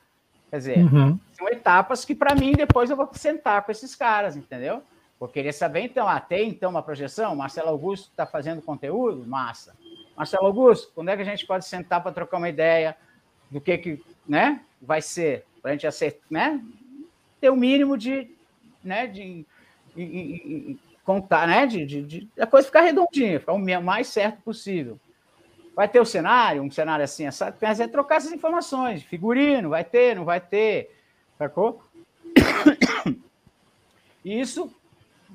[0.51, 1.17] Quer dizer, uhum.
[1.31, 4.83] são etapas que para mim depois eu vou sentar com esses caras, entendeu?
[5.17, 7.33] Vou querer saber, então, ah, tem então uma projeção?
[7.37, 9.25] Marcelo Augusto está fazendo conteúdo?
[9.25, 9.73] Massa.
[10.17, 12.97] Marcelo Augusto, quando é que a gente pode sentar para trocar uma ideia
[13.49, 16.61] do que, que né, vai ser, para a gente acertar, né,
[17.39, 18.29] ter o um mínimo de,
[18.83, 19.45] né, de,
[19.95, 24.41] de, de contar, né, de, de, de, a coisa ficar redondinha, ficar o mais certo
[24.41, 24.99] possível.
[25.75, 29.83] Vai ter o cenário, um cenário assim, essa, mas é trocar essas informações, figurino, vai
[29.83, 30.95] ter, não vai ter,
[31.37, 31.83] sacou?
[34.23, 34.71] E isso,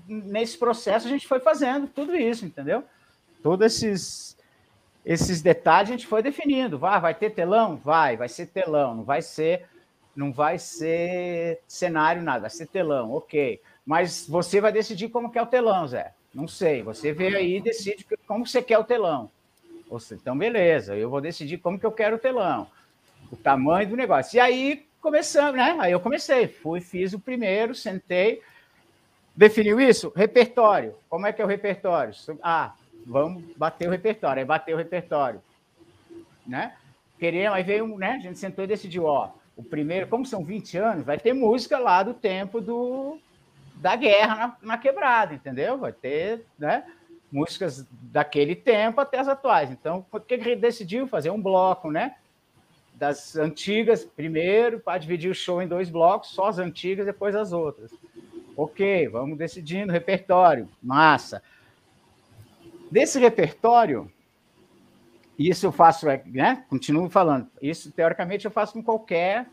[0.06, 2.84] nesse processo, a gente foi fazendo tudo isso, entendeu?
[3.42, 4.36] Todos esses,
[5.04, 6.78] esses detalhes a gente foi definindo.
[6.78, 7.76] Vai, vai ter telão?
[7.76, 9.66] Vai, vai ser telão, não vai ser,
[10.14, 13.60] não vai ser cenário nada, vai ser telão, ok.
[13.84, 16.12] Mas você vai decidir como quer o telão, Zé.
[16.34, 16.82] Não sei.
[16.82, 19.30] Você vê aí e decide como você quer o telão.
[19.88, 22.66] Você, então, beleza, eu vou decidir como que eu quero o telão,
[23.30, 24.36] o tamanho do negócio.
[24.36, 25.76] E aí começamos, né?
[25.78, 28.42] Aí eu comecei, fui, fiz o primeiro, sentei,
[29.34, 30.12] definiu isso?
[30.16, 30.94] Repertório.
[31.08, 32.12] Como é que é o repertório?
[32.42, 32.74] Ah,
[33.06, 34.40] vamos bater o repertório.
[34.40, 35.40] Aí bateu o repertório.
[36.44, 36.74] Né?
[37.18, 38.12] Queremos, aí veio, né?
[38.12, 41.78] A gente sentou e decidiu, ó, o primeiro, como são 20 anos, vai ter música
[41.78, 43.18] lá do tempo do,
[43.76, 45.78] da guerra na, na quebrada, entendeu?
[45.78, 46.84] Vai ter, né?
[47.30, 49.70] Músicas daquele tempo até as atuais.
[49.70, 51.06] Então, o que a gente decidiu?
[51.06, 52.16] Fazer um bloco, né?
[52.94, 57.52] Das antigas primeiro, para dividir o show em dois blocos, só as antigas, depois as
[57.52, 57.92] outras.
[58.56, 60.68] Ok, vamos decidindo repertório.
[60.82, 61.42] Massa.
[62.90, 64.10] Desse repertório,
[65.38, 66.64] isso eu faço, é, né?
[66.70, 69.46] Continuo falando, isso teoricamente eu faço com qualquer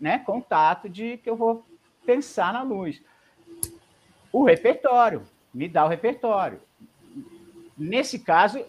[0.00, 1.64] né, contato de que eu vou
[2.04, 3.00] pensar na luz.
[4.32, 6.60] O repertório, me dá o repertório.
[7.80, 8.62] Nesse caso,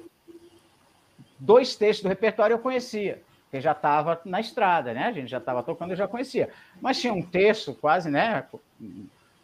[1.38, 3.22] dois textos do repertório eu conhecia,
[3.52, 5.08] que já estava na estrada, né?
[5.08, 6.50] A gente já estava tocando, eu já conhecia.
[6.80, 8.46] Mas tinha um texto quase, né?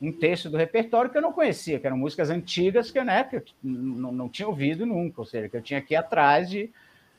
[0.02, 3.38] um texto do repertório que eu não conhecia, que eram músicas antigas que, né, que
[3.38, 6.72] eu não, tinha ouvido nunca, ou seja, que eu tinha que ir atrás de,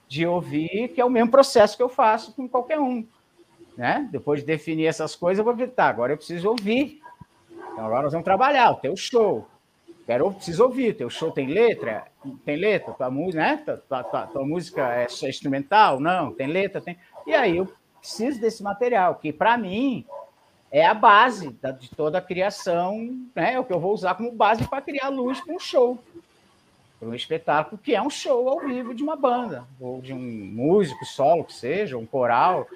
[0.07, 3.05] de ouvir, que é o mesmo processo que eu faço com qualquer um.
[3.77, 4.09] Né?
[4.11, 7.01] Depois de definir essas coisas, eu vou ver, tá, agora eu preciso ouvir.
[7.73, 9.47] Então agora nós vamos trabalhar, o teu show.
[10.09, 12.07] Quero, preciso ouvir, teu show tem letra?
[12.43, 12.95] Tem letra?
[12.95, 13.63] Tua música, né?
[13.87, 16.01] Tua, tua, tua música é instrumental?
[16.01, 16.81] Não, tem letra?
[16.81, 16.97] Tem...
[17.27, 20.07] E aí eu preciso desse material, que para mim
[20.73, 23.53] é a base da, de toda a criação, né?
[23.53, 25.99] É o que eu vou usar como base para criar luz para um show,
[26.99, 30.19] para um espetáculo que é um show ao vivo de uma banda, ou de um
[30.19, 32.67] músico solo, que seja, um coral.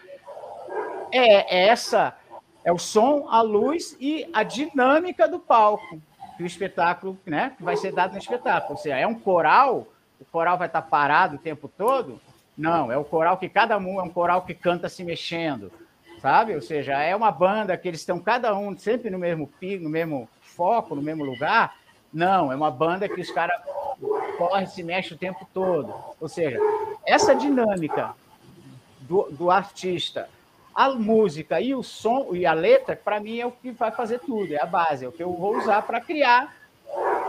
[1.11, 2.14] É, é essa,
[2.62, 5.99] é o som, a luz e a dinâmica do palco
[6.37, 7.53] que o espetáculo, né?
[7.57, 8.73] Que vai ser dado no espetáculo.
[8.73, 9.87] Ou seja, é um coral,
[10.21, 12.21] o coral vai estar parado o tempo todo?
[12.57, 15.71] Não, é o coral que cada um é um coral que canta se mexendo
[16.23, 16.55] sabe?
[16.55, 20.29] Ou seja, é uma banda que eles estão cada um sempre no mesmo no mesmo
[20.40, 21.75] foco, no mesmo lugar.
[22.12, 23.61] Não, é uma banda que os caras
[24.38, 25.92] correm, se mexem o tempo todo.
[26.21, 26.59] Ou seja,
[27.05, 28.14] essa dinâmica
[29.01, 30.29] do, do artista,
[30.75, 34.21] a música e o som e a letra, para mim é o que vai fazer
[34.21, 36.55] tudo, é a base, é o que eu vou usar para criar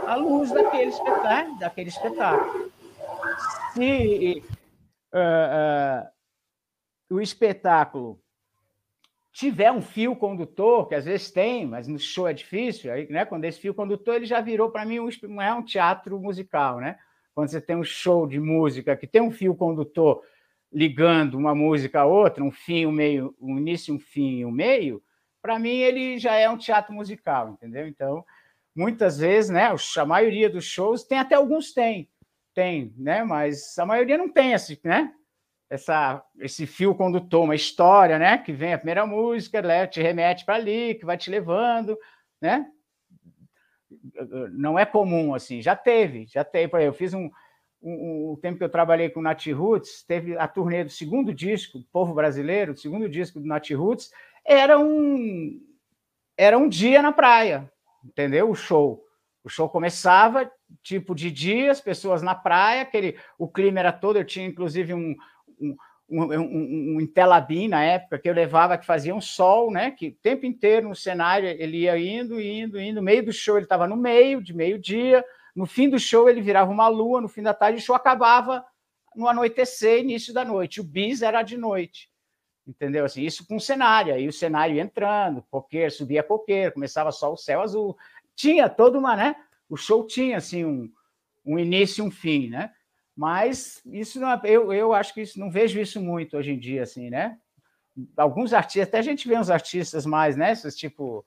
[0.08, 1.23] a luz daquele espetáculo.
[1.23, 1.58] Né?
[1.60, 2.71] Daquele espetáculo.
[3.73, 4.43] Se
[5.13, 6.06] uh,
[7.12, 8.19] uh, o espetáculo
[9.32, 13.25] tiver um fio condutor, que às vezes tem, mas no show é difícil, aí, né?
[13.25, 16.79] Quando esse fio condutor ele já virou para mim um, não é um teatro musical,
[16.79, 16.99] né?
[17.34, 20.21] Quando você tem um show de música que tem um fio condutor
[20.73, 24.51] ligando uma música a outra, um fim, um meio, um início, um fim e um
[24.51, 25.01] meio,
[25.41, 27.88] para mim ele já é um teatro musical, entendeu?
[27.88, 28.25] Então,
[28.75, 32.09] muitas vezes, né, a maioria dos shows tem até alguns tem,
[32.53, 35.13] tem, né, mas a maioria não tem esse, né?
[35.73, 38.38] essa, esse fio condutor, uma história, né?
[38.38, 41.97] Que vem a primeira música, né, te remete para ali, que vai te levando,
[42.39, 42.67] né?
[44.51, 45.62] Não é comum assim.
[45.63, 46.86] Já teve, já teve.
[46.86, 47.29] Eu fiz um,
[47.83, 51.79] um tempo que eu trabalhei com o Nat Roots, teve a turnê do segundo disco,
[51.79, 54.11] do Povo Brasileiro, o segundo disco do Nat Roots,
[54.45, 55.61] era um
[56.37, 57.71] era um dia na praia,
[58.03, 58.49] entendeu?
[58.49, 59.03] O show.
[59.43, 60.49] O show começava
[60.81, 64.17] tipo de dia, as pessoas na praia, aquele, o clima era todo.
[64.17, 65.15] Eu tinha inclusive um,
[65.59, 65.75] um,
[66.09, 69.91] um, um, um na época que eu levava que fazia um sol, né?
[69.91, 73.01] Que o tempo inteiro no cenário ele ia indo, indo, indo.
[73.01, 75.23] Meio do show ele estava no meio, de meio-dia.
[75.55, 77.21] No fim do show ele virava uma lua.
[77.21, 78.65] No fim da tarde o show acabava
[79.15, 80.81] no anoitecer, início da noite.
[80.81, 82.09] O bis era de noite.
[82.65, 83.05] Entendeu?
[83.05, 84.13] Assim, isso com cenário.
[84.13, 87.97] Aí o cenário entrando, coqueiro, subia coqueiro, começava só o céu azul.
[88.35, 89.35] Tinha toda uma, né?
[89.69, 90.91] O show tinha assim um,
[91.45, 92.71] um início e um fim, né?
[93.15, 96.59] Mas isso não, é, eu, eu acho que isso não vejo isso muito hoje em
[96.59, 97.37] dia, assim, né?
[98.17, 100.51] Alguns artistas, até a gente vê uns artistas mais, né?
[100.51, 101.23] Esses tipo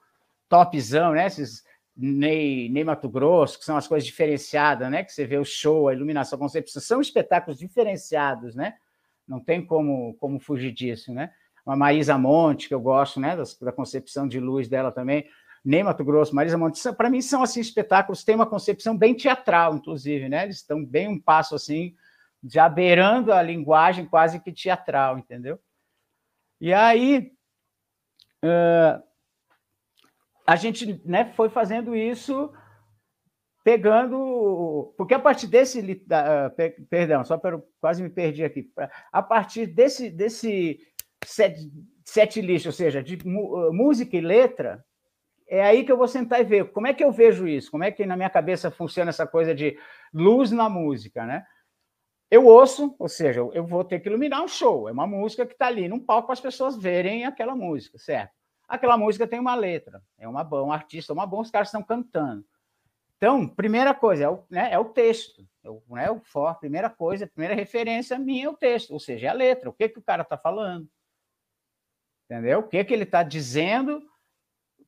[0.48, 1.26] topzão, né?
[1.26, 1.64] Esses
[1.96, 5.02] Ney, Ney Mato Grosso, que são as coisas diferenciadas, né?
[5.02, 8.74] Que você vê o show, a iluminação, a concepção, são espetáculos diferenciados, né?
[9.26, 11.32] Não tem como, como fugir disso, né?
[11.64, 13.36] Uma Maísa Monte, que eu gosto, né?
[13.36, 15.26] Da, da concepção de luz dela também
[15.66, 19.74] nem Mato Grosso, Marisa Monte, para mim são assim espetáculos têm uma concepção bem teatral,
[19.74, 20.44] inclusive, né?
[20.44, 21.92] Eles estão bem um passo assim,
[22.44, 25.58] já beirando a linguagem quase que teatral, entendeu?
[26.60, 27.32] E aí
[28.44, 29.02] uh,
[30.46, 32.52] a gente né, foi fazendo isso
[33.64, 38.70] pegando, porque a partir desse, uh, perdão, só para quase me perdi aqui,
[39.10, 40.78] a partir desse desse
[41.24, 41.68] set,
[42.04, 44.84] set list, ou seja, de música e letra,
[45.48, 47.82] é aí que eu vou sentar e ver como é que eu vejo isso, como
[47.82, 49.76] é que na minha cabeça funciona essa coisa de
[50.14, 51.44] luz na música, né?
[52.30, 55.54] Eu ouço, ou seja, eu vou ter que iluminar um show, é uma música que
[55.54, 58.35] está ali num palco para as pessoas verem aquela música, certo?
[58.68, 62.44] Aquela música tem uma letra, é uma um artista, uma bom, os caras estão cantando.
[63.16, 66.90] Então, primeira coisa é o, né, é o texto, é o, né, o for, primeira
[66.90, 69.88] coisa, a primeira referência minha é o texto, ou seja, é a letra, o que,
[69.88, 70.88] que o cara está falando,
[72.24, 72.58] entendeu?
[72.58, 74.02] O que, que ele está dizendo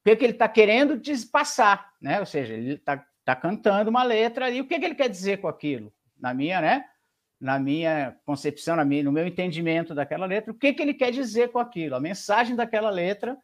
[0.08, 2.20] que, que ele está querendo passar, né?
[2.20, 5.38] Ou seja, ele está tá cantando uma letra ali, o que, que ele quer dizer
[5.38, 5.92] com aquilo?
[6.18, 6.84] Na minha, né?
[7.40, 11.10] Na minha concepção, na minha, no meu entendimento daquela letra, o que, que ele quer
[11.10, 11.94] dizer com aquilo?
[11.94, 13.36] A mensagem daquela letra.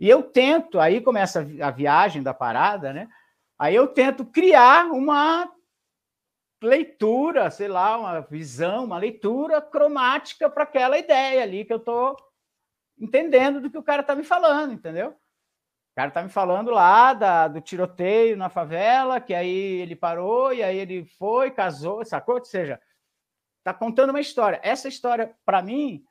[0.00, 3.08] E eu tento, aí começa a viagem da parada, né?
[3.58, 5.50] Aí eu tento criar uma
[6.62, 12.16] leitura, sei lá, uma visão, uma leitura cromática para aquela ideia ali que eu estou
[12.98, 15.16] entendendo do que o cara está me falando, entendeu?
[15.98, 20.62] cara tá me falando lá da, do tiroteio na favela, que aí ele parou e
[20.62, 22.36] aí ele foi, casou, sacou?
[22.36, 22.80] Ou seja,
[23.64, 24.60] tá contando uma história.
[24.62, 26.04] Essa história, para mim,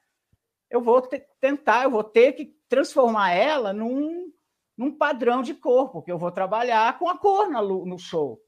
[0.70, 1.02] eu vou
[1.40, 4.32] tentar, eu vou ter que transformar ela num,
[4.78, 8.42] num padrão de cor, porque eu vou trabalhar com a cor no, no show.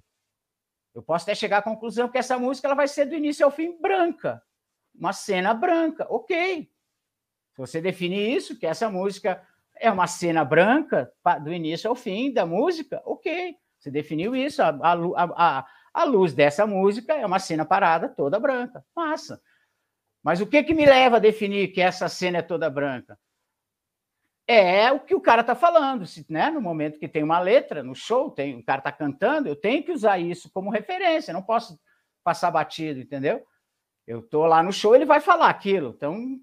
[0.94, 3.52] Eu posso até chegar à conclusão que essa música ela vai ser do início ao
[3.52, 4.42] fim branca,
[4.94, 6.70] uma cena branca, ok.
[7.54, 12.34] Se você definir isso, que essa música é uma cena branca do início ao fim
[12.34, 13.56] da música, ok.
[13.80, 14.62] Você definiu isso.
[14.62, 15.24] A, a,
[15.60, 18.84] a, a luz dessa música é uma cena parada toda branca.
[18.96, 19.42] Massa.
[20.22, 23.18] Mas o que, que me leva a definir que essa cena é toda branca?
[24.52, 26.06] É o que o cara está falando.
[26.28, 29.56] Né, no momento que tem uma letra no show, tem, o cara está cantando, eu
[29.56, 31.34] tenho que usar isso como referência.
[31.34, 31.80] Não posso
[32.24, 33.46] passar batido, entendeu?
[34.08, 35.94] Eu estou lá no show, ele vai falar aquilo.
[35.96, 36.40] Então,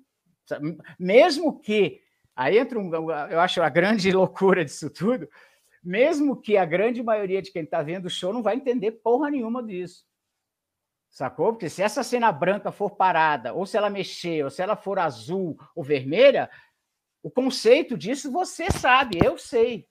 [0.99, 2.01] mesmo que
[2.37, 5.27] Aí entra um, eu acho a grande loucura disso tudo,
[5.83, 9.31] mesmo que a grande maioria de quem está vendo o show não vai entender porra
[9.31, 10.05] nenhuma disso.
[11.09, 11.53] Sacou?
[11.53, 14.99] Porque se essa cena branca for parada, ou se ela mexer, ou se ela for
[14.99, 16.51] azul ou vermelha,
[17.27, 19.89] o conceito disso você sabe, eu sei.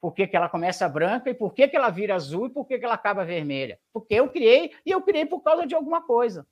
[0.00, 2.64] Por que, que ela começa branca e por que, que ela vira azul e por
[2.68, 3.80] que, que ela acaba vermelha.
[3.92, 6.46] Porque eu criei e eu criei por causa de alguma coisa.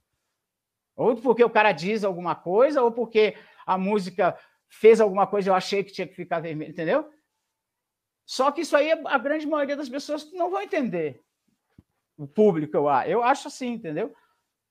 [0.96, 4.36] Ou porque o cara diz alguma coisa, ou porque a música
[4.68, 7.08] fez alguma coisa, eu achei que tinha que ficar vermelho, entendeu?
[8.24, 11.22] Só que isso aí a grande maioria das pessoas não vão entender.
[12.18, 14.12] O público, eu, eu acho assim, entendeu?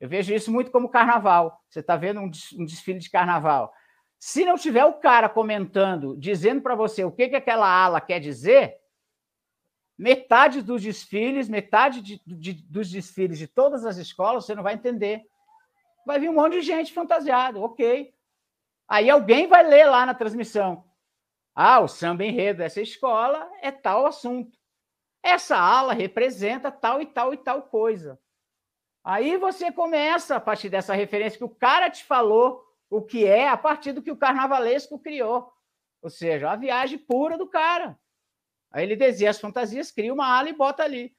[0.01, 1.63] Eu vejo isso muito como carnaval.
[1.69, 2.29] Você está vendo um
[2.65, 3.73] desfile de carnaval.
[4.19, 8.19] Se não tiver o cara comentando, dizendo para você o que, que aquela ala quer
[8.19, 8.77] dizer,
[9.97, 14.73] metade dos desfiles, metade de, de, dos desfiles de todas as escolas, você não vai
[14.73, 15.23] entender.
[16.05, 18.13] Vai vir um monte de gente fantasiado, ok.
[18.87, 20.85] Aí alguém vai ler lá na transmissão.
[21.53, 24.57] Ah, o samba enredo dessa escola é tal assunto.
[25.23, 28.19] Essa ala representa tal e tal e tal coisa.
[29.03, 33.49] Aí você começa, a partir dessa referência que o cara te falou o que é,
[33.49, 35.51] a partir do que o carnavalesco criou.
[36.01, 37.97] Ou seja, a viagem pura do cara.
[38.71, 41.15] Aí ele desenha as fantasias, cria uma ala e bota ali.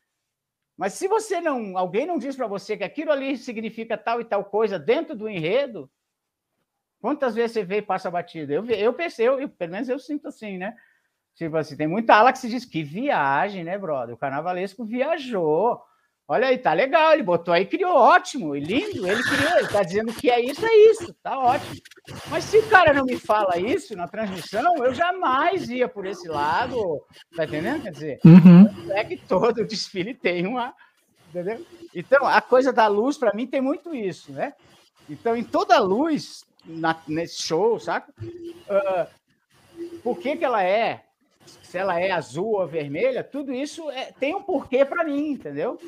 [0.77, 4.25] Mas se você não, alguém não diz para você que aquilo ali significa tal e
[4.25, 5.91] tal coisa dentro do enredo,
[7.01, 8.53] quantas vezes você vê e passa batido?
[8.53, 10.77] Eu, eu pensei, eu, pelo menos eu sinto assim, né?
[11.35, 14.15] Tipo assim, tem muita ala que se diz que viagem, né, brother?
[14.15, 15.83] O carnavalesco viajou.
[16.29, 19.85] Olha aí, tá legal, ele botou aí, criou ótimo, e lindo, ele criou, ele tá
[19.85, 21.77] dizendo que é isso, é isso, tá ótimo.
[22.29, 26.27] Mas se o cara não me fala isso na transmissão, eu jamais ia por esse
[26.27, 27.01] lado,
[27.37, 27.83] tá entendendo?
[27.83, 28.91] Quer dizer, uhum.
[28.91, 30.75] é que todo desfile tem uma,
[31.29, 31.65] entendeu?
[31.95, 34.53] Então, a coisa da luz, para mim, tem muito isso, né?
[35.09, 38.13] Então, em toda luz, na, nesse show, saca?
[38.21, 39.07] Uh,
[40.03, 41.06] por que que ela é
[41.47, 45.79] se ela é azul ou vermelha, tudo isso é, tem um porquê para mim, entendeu?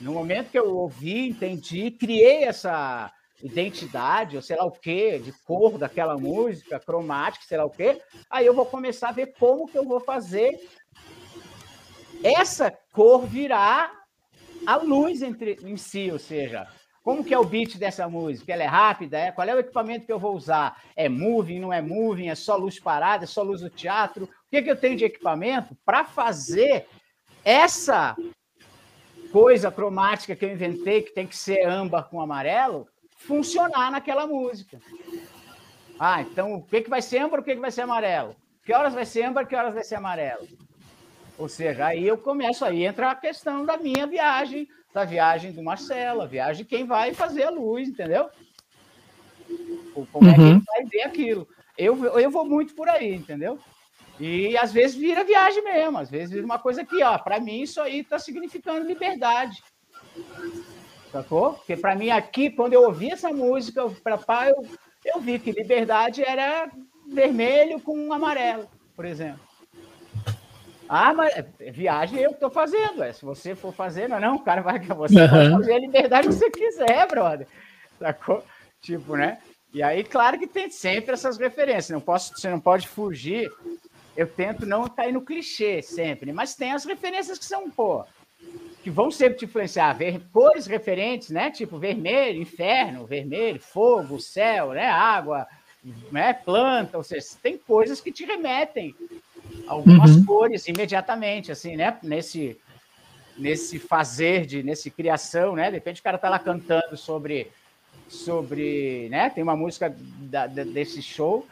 [0.00, 5.32] No momento que eu ouvi, entendi, criei essa identidade, ou sei lá o quê, de
[5.44, 8.00] cor daquela música, cromática, sei lá o quê,
[8.30, 10.58] aí eu vou começar a ver como que eu vou fazer
[12.22, 13.92] essa cor virar
[14.66, 16.66] a luz entre, em si, ou seja,
[17.08, 18.52] como que é o beat dessa música?
[18.52, 19.18] Ela é rápida?
[19.18, 19.32] É?
[19.32, 20.82] Qual é o equipamento que eu vou usar?
[20.94, 22.28] É moving, não é moving?
[22.28, 23.24] É só luz parada?
[23.24, 24.28] É só luz do teatro?
[24.48, 26.86] O que, que eu tenho de equipamento para fazer
[27.44, 28.16] essa
[29.30, 32.88] coisa cromática que eu inventei, que tem que ser âmbar com amarelo,
[33.18, 34.80] funcionar naquela música.
[36.00, 38.34] Ah, então o que, que vai ser âmbar, o que, que vai ser amarelo?
[38.64, 40.48] Que horas vai ser âmbar, que horas vai ser amarelo?
[41.36, 45.62] Ou seja, aí eu começo, aí entra a questão da minha viagem, da viagem do
[45.62, 48.30] Marcelo, a viagem de quem vai fazer a luz, entendeu?
[50.12, 50.62] Como é que ele uhum.
[50.66, 51.48] vai ver aquilo?
[51.76, 53.58] Eu, eu vou muito por aí, entendeu?
[54.20, 57.62] E às vezes vira viagem mesmo, às vezes vira uma coisa que, ó, para mim
[57.62, 59.62] isso aí está significando liberdade.
[61.12, 61.54] Sacou?
[61.54, 64.66] Porque para mim aqui, quando eu ouvi essa música, para pai, eu,
[65.04, 66.70] eu vi que liberdade era
[67.06, 69.48] vermelho com amarelo, por exemplo.
[70.88, 73.02] Ah, mas é, viagem eu estou fazendo.
[73.02, 73.12] É.
[73.12, 75.28] Se você for fazer, não, é não, o cara vai que você uhum.
[75.28, 77.46] pode fazer a liberdade que você quiser, brother.
[77.98, 78.42] Sacou?
[78.80, 79.38] Tipo, né?
[79.72, 81.90] E aí, claro que tem sempre essas referências.
[81.90, 83.50] Não posso, você não pode fugir
[84.18, 88.04] eu tento não cair no clichê sempre, mas tem as referências que são, pô,
[88.82, 89.92] que vão sempre te influenciar.
[89.92, 91.52] Ver, cores referentes, né?
[91.52, 94.88] Tipo vermelho, inferno, vermelho, fogo, céu, né?
[94.88, 95.46] Água,
[96.10, 96.32] né?
[96.32, 98.92] planta, ou seja, tem coisas que te remetem
[99.68, 100.24] algumas uhum.
[100.24, 101.96] cores imediatamente, assim, né?
[102.02, 102.58] Nesse,
[103.36, 105.66] nesse fazer, de, nesse criação, né?
[105.70, 107.52] De repente o cara tá lá cantando sobre,
[108.08, 109.30] sobre, né?
[109.30, 111.46] Tem uma música da, da, desse show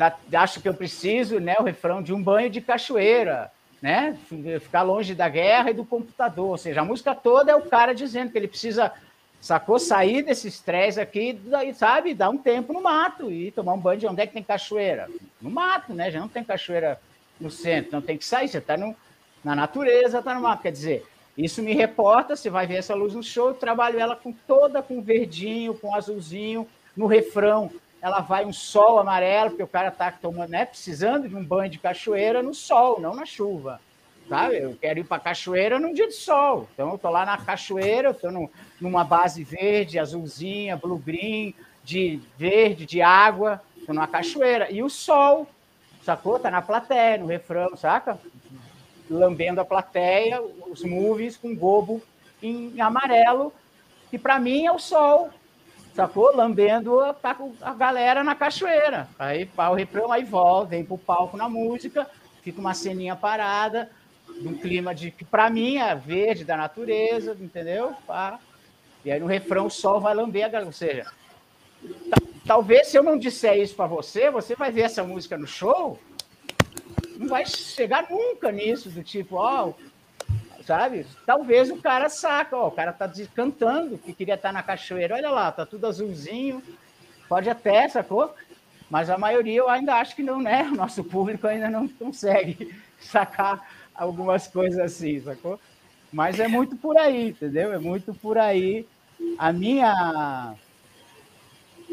[0.00, 4.16] da, acho que eu preciso, né, o refrão de um banho de cachoeira, né,
[4.60, 7.94] ficar longe da guerra e do computador, ou seja, a música toda é o cara
[7.94, 8.90] dizendo que ele precisa,
[9.42, 13.78] sacou, sair desse estresse aqui, daí, sabe, dar um tempo no mato e tomar um
[13.78, 15.06] banho de onde é que tem cachoeira?
[15.40, 16.98] No mato, né, já não tem cachoeira
[17.38, 21.06] no centro, não tem que sair, você está na natureza, está no mato, quer dizer,
[21.36, 24.82] isso me reporta, você vai ver essa luz no show, eu trabalho ela com toda,
[24.82, 27.70] com verdinho, com azulzinho, no refrão,
[28.02, 31.70] ela vai um sol amarelo, porque o cara está tomando, né, precisando de um banho
[31.70, 33.80] de cachoeira no sol, não na chuva.
[34.28, 34.58] Sabe?
[34.58, 36.68] Eu quero ir para a cachoeira num dia de sol.
[36.72, 38.48] Então, eu estou lá na cachoeira, estou
[38.80, 44.70] numa base verde, azulzinha, blue green, de verde, de água, estou numa cachoeira.
[44.70, 45.48] E o sol,
[46.04, 46.36] sacou?
[46.36, 48.18] Está na plateia, no refrão, saca?
[49.10, 50.40] Lambendo a plateia,
[50.70, 52.00] os movies com gobo
[52.40, 53.52] em amarelo,
[54.10, 55.30] que para mim é o sol,
[55.94, 56.34] sacou?
[56.34, 57.14] Lambendo a,
[57.62, 59.08] a galera na cachoeira.
[59.18, 62.08] Aí o refrão, aí volta, vem pro palco na música,
[62.42, 63.90] fica uma ceninha parada,
[64.40, 67.94] num clima de que para mim é verde da natureza, entendeu?
[68.06, 68.38] Pá.
[69.04, 70.66] E aí no refrão o sol vai lamber a galera.
[70.66, 71.06] Ou seja,
[72.46, 75.98] talvez se eu não disser isso para você, você vai ver essa música no show,
[77.16, 79.89] não vai chegar nunca nisso, do tipo, ó, oh,
[80.64, 81.06] sabe?
[81.26, 85.14] Talvez o cara saca, ó, o cara tá cantando que queria estar tá na cachoeira,
[85.14, 86.62] olha lá, tá tudo azulzinho,
[87.28, 88.34] pode até, sacou?
[88.90, 90.64] Mas a maioria eu ainda acho que não, né?
[90.72, 95.60] O nosso público ainda não consegue sacar algumas coisas assim, sacou?
[96.12, 97.72] Mas é muito por aí, entendeu?
[97.72, 98.86] É muito por aí
[99.38, 100.54] a minha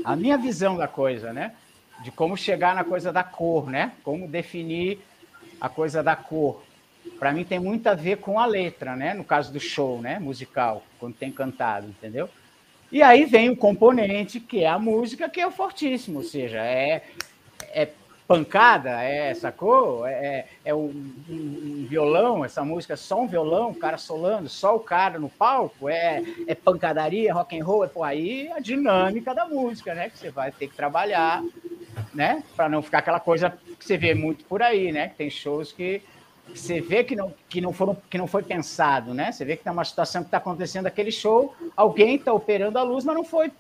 [0.04, 1.54] a minha visão da coisa, né?
[2.00, 3.94] de como chegar na coisa da cor, né?
[4.04, 5.00] Como definir
[5.60, 6.64] a coisa da cor.
[7.20, 9.14] Para mim tem muito a ver com a letra, né?
[9.14, 10.20] No caso do show, né?
[10.20, 12.30] Musical, quando tem cantado, entendeu?
[12.92, 16.60] E aí vem o componente que é a música, que é o fortíssimo, ou seja,
[16.60, 17.04] é,
[17.74, 17.90] é
[18.28, 20.06] pancada, é, sacou?
[20.06, 24.50] É, é, é um, um, violão, essa música é só um violão, o cara solando,
[24.50, 28.60] só o cara no palco, é, é pancadaria, rock and roll, é por aí a
[28.60, 30.10] dinâmica da música, né?
[30.10, 31.42] Que você vai ter que trabalhar,
[32.14, 32.44] né?
[32.56, 35.08] Para não ficar aquela coisa que você vê muito por aí, né?
[35.10, 36.02] Que tem shows que
[36.54, 39.32] você vê que não, que não, foram, que não foi pensado, né?
[39.32, 42.84] Você vê que tem uma situação que está acontecendo aquele show, alguém está operando a
[42.84, 43.52] luz, mas não foi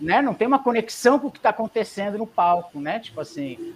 [0.00, 0.22] né?
[0.22, 2.98] Não tem uma conexão com o que está acontecendo no palco, né?
[2.98, 3.74] Tipo assim,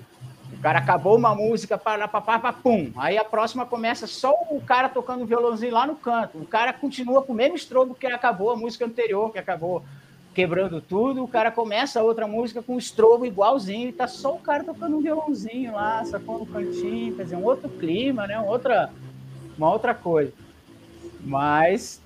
[0.52, 2.90] o cara acabou uma música, para papá, pum.
[2.96, 6.38] Aí a próxima começa só o cara tocando um violãozinho lá no canto.
[6.38, 9.84] O cara continua com o mesmo estrobo que acabou a música anterior, que acabou
[10.34, 11.22] quebrando tudo.
[11.22, 14.64] O cara começa a outra música com um estrobo igualzinho e tá só o cara
[14.64, 18.38] tocando um violãozinho lá, sacou no cantinho, quer dizer, um outro clima, né?
[18.40, 18.90] Outra,
[19.56, 20.32] uma outra coisa.
[21.20, 22.02] Mas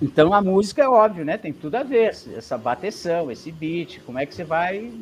[0.00, 1.36] então a música é óbvio, né?
[1.36, 4.92] Tem tudo a ver, essa bateção, esse beat, como é que você vai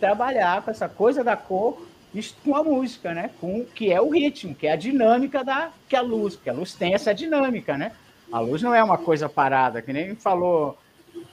[0.00, 1.80] trabalhar com essa coisa da cor
[2.44, 3.30] com a música, né?
[3.40, 6.52] Com que é o ritmo, que é a dinâmica da que a luz, porque a
[6.52, 7.92] luz tem essa dinâmica, né?
[8.30, 10.76] A luz não é uma coisa parada, que nem falou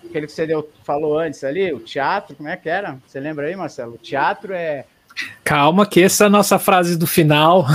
[0.06, 3.00] aquele que você deu, falou antes ali, o teatro, como é que era?
[3.06, 3.96] Você lembra aí, Marcelo?
[3.96, 4.86] O teatro é
[5.44, 7.66] Calma, que essa é a nossa frase do final.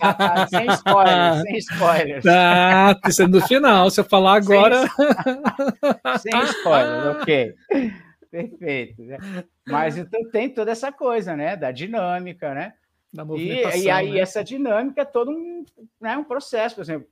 [0.00, 2.26] Ah, sem spoilers, sem spoilers.
[2.26, 3.90] Ah, precisa do final.
[3.90, 4.80] Se eu falar agora.
[6.18, 7.54] Sem, sem spoilers, ok.
[8.30, 9.02] Perfeito.
[9.02, 9.18] Né?
[9.68, 11.54] Mas então tem toda essa coisa, né?
[11.54, 12.72] Da dinâmica, né?
[13.12, 14.20] Da e, e aí, né?
[14.20, 15.64] essa dinâmica é todo um,
[16.00, 16.76] né, um processo.
[16.76, 17.06] Por exemplo,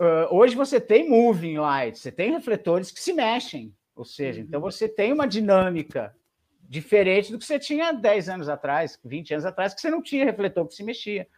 [0.00, 3.74] uh, hoje você tem moving lights, você tem refletores que se mexem.
[3.94, 4.70] Ou seja, então uhum.
[4.70, 6.14] você tem uma dinâmica
[6.68, 10.24] diferente do que você tinha 10 anos atrás, 20 anos atrás, que você não tinha
[10.24, 11.28] refletor que se mexia.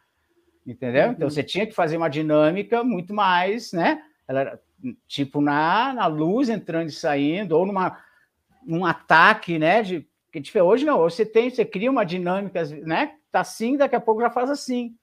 [0.67, 1.03] Entendeu?
[1.03, 1.13] Então, uhum.
[1.13, 4.03] Então você tinha que fazer uma dinâmica muito mais, né?
[4.27, 4.61] Ela era,
[5.07, 8.03] tipo na, na luz entrando e saindo, ou numa,
[8.65, 9.83] num ataque, né?
[9.83, 13.15] De, que hoje não, hoje você tem, você cria uma dinâmica, né?
[13.31, 14.95] Tá assim, daqui a pouco já faz assim.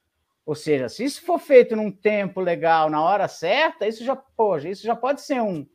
[0.46, 4.70] Ou seja, se isso for feito num tempo legal, na hora certa, isso já, poxa,
[4.70, 5.66] isso já pode ser um.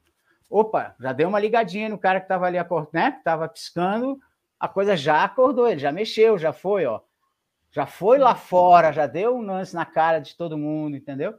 [0.50, 2.58] Opa, já deu uma ligadinha no cara que estava ali,
[2.92, 3.12] né?
[3.12, 4.18] Que estava piscando,
[4.58, 7.00] a coisa já acordou, ele já mexeu, já foi, ó.
[7.70, 11.34] Já foi lá fora, já deu um lance na cara de todo mundo, entendeu?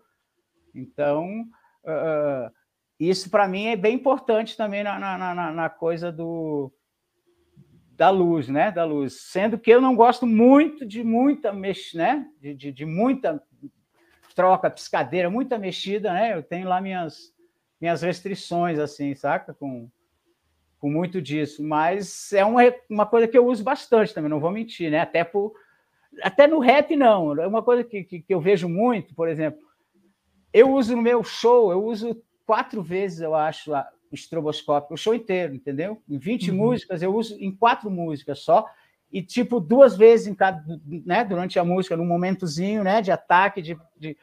[0.73, 1.43] Então,
[1.83, 2.51] uh,
[2.99, 6.71] isso para mim é bem importante também na, na, na, na, coisa do
[7.99, 8.71] da luz, né?
[8.71, 9.23] Da luz.
[9.23, 12.25] Sendo que eu não gosto muito de muita mex, né?
[12.39, 13.43] De, de, de muita
[14.33, 16.33] troca, piscadeira, muita mexida, né?
[16.33, 17.37] Eu tenho lá minhas
[17.79, 19.53] minhas restrições, assim, saca?
[19.53, 19.89] Com,
[20.79, 24.51] com muito disso, mas é uma, uma coisa que eu uso bastante também, não vou
[24.51, 25.01] mentir, né?
[25.01, 25.53] Até, por,
[26.21, 27.37] até no rap, não.
[27.37, 29.59] É uma coisa que, que, que eu vejo muito, por exemplo,
[30.53, 33.71] eu uso no meu show, eu uso quatro vezes, eu acho,
[34.11, 36.01] o estroboscópio, o show inteiro, entendeu?
[36.09, 36.57] Em 20 uhum.
[36.57, 38.65] músicas, eu uso em quatro músicas só,
[39.11, 43.61] e tipo duas vezes em cada, né, durante a música, num momentozinho, né, de ataque,
[43.61, 44.17] de, de,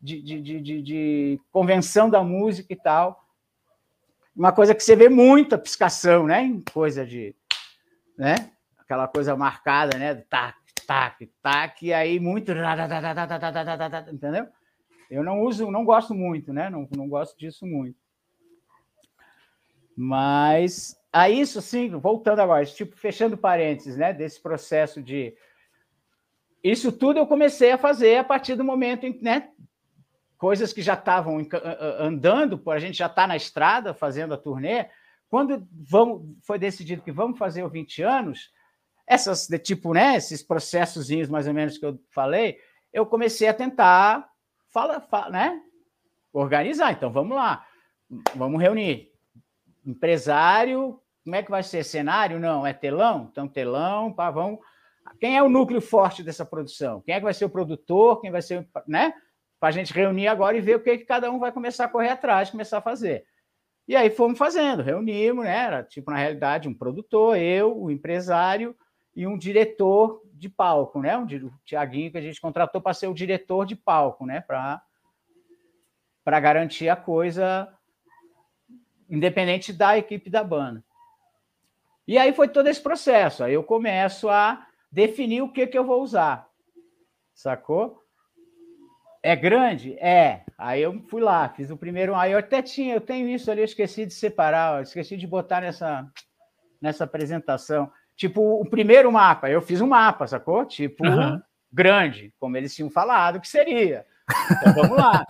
[0.00, 3.20] de, de, de, de convenção da música e tal
[4.40, 6.42] uma coisa que você vê muita piscação, né?
[6.42, 7.34] Em coisa de,
[8.16, 8.50] né?
[8.78, 10.14] Aquela coisa marcada, né?
[10.14, 10.56] Tac,
[10.86, 12.50] tac, tac, e aí muito,
[14.12, 14.48] entendeu?
[15.10, 16.70] Eu não uso, não gosto muito, né?
[16.70, 17.98] Não, não gosto disso muito.
[20.02, 24.14] Mas a isso, assim, voltando agora, tipo, fechando parênteses, né?
[24.14, 25.36] Desse processo de
[26.64, 29.50] isso tudo eu comecei a fazer a partir do momento em, né,
[30.38, 31.46] coisas que já estavam
[31.98, 34.86] andando, a gente já está na estrada fazendo a turnê.
[35.28, 38.50] Quando vamos, foi decidido que vamos fazer o 20 anos,
[39.06, 42.58] essas tipo, né, esses processozinhos mais ou menos que eu falei,
[42.90, 44.26] eu comecei a tentar
[44.70, 45.62] fala, fala, né,
[46.32, 46.90] organizar.
[46.92, 47.66] Então vamos lá,
[48.34, 49.09] vamos reunir
[49.84, 51.00] empresário.
[51.24, 52.40] Como é que vai ser cenário?
[52.40, 53.28] Não, é telão.
[53.30, 54.60] Então telão, pá, vamos.
[55.18, 57.00] Quem é o núcleo forte dessa produção?
[57.00, 58.20] Quem é que vai ser o produtor?
[58.20, 59.12] Quem vai ser, né?
[59.60, 61.88] para a gente reunir agora e ver o que, que cada um vai começar a
[61.88, 63.26] correr atrás, começar a fazer.
[63.86, 65.54] E aí fomos fazendo, reunimos, né?
[65.54, 68.74] Era tipo, na realidade, um produtor, eu, o um empresário
[69.14, 71.18] e um diretor de palco, né?
[71.18, 74.40] Um, o Tiaguinho que a gente contratou para ser o diretor de palco, né?
[74.40, 77.68] Para garantir a coisa
[79.10, 80.82] independente da equipe da banda.
[82.06, 83.44] E aí foi todo esse processo.
[83.44, 86.48] Aí eu começo a definir o que, que eu vou usar.
[87.34, 88.00] Sacou?
[89.22, 89.94] É grande?
[89.98, 90.42] É.
[90.56, 92.14] Aí eu fui lá, fiz o primeiro.
[92.14, 95.60] Aí eu até tinha, eu tenho isso ali, eu esqueci de separar, esqueci de botar
[95.60, 96.06] nessa,
[96.80, 97.90] nessa apresentação.
[98.16, 100.64] Tipo, o primeiro mapa, eu fiz um mapa, sacou?
[100.64, 101.40] Tipo, uhum.
[101.72, 104.04] grande, como eles tinham falado que seria.
[104.50, 105.24] Então vamos lá.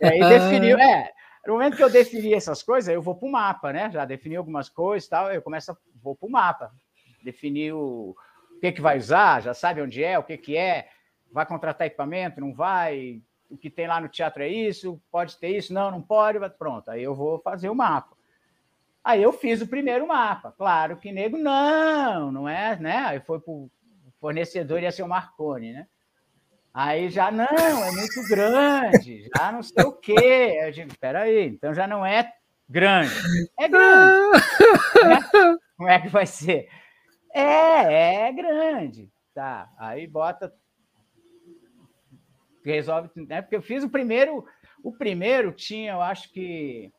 [0.00, 1.12] E aí definiu, é,
[1.46, 3.90] no momento que eu defini essas coisas, eu vou para o mapa, né?
[3.90, 6.72] Já defini algumas coisas tal, eu começo a, vou para o mapa.
[7.22, 8.16] Definir o,
[8.56, 10.88] o que, que vai usar, já sabe onde é, o que, que é,
[11.30, 13.20] vai contratar equipamento, não vai,
[13.50, 16.90] o que tem lá no teatro é isso, pode ter isso, não, não pode, pronto.
[16.90, 18.16] Aí eu vou fazer o mapa.
[19.02, 20.52] Aí eu fiz o primeiro mapa.
[20.52, 22.96] Claro que nego, não, não é, né?
[23.06, 23.70] Aí foi para o
[24.18, 25.86] fornecedor, ia ser o Marconi, né?
[26.74, 30.58] Aí já, não, é muito grande, já não sei o quê.
[30.60, 32.32] Eu digo, peraí, então já não é
[32.68, 33.14] grande.
[33.56, 34.40] É grande.
[35.04, 35.20] né?
[35.78, 36.68] Como é que vai ser?
[37.32, 39.08] É, é grande.
[39.32, 40.52] Tá, aí bota.
[42.64, 43.40] Resolve, né?
[43.40, 44.44] Porque eu fiz o primeiro.
[44.82, 46.92] O primeiro tinha, eu acho que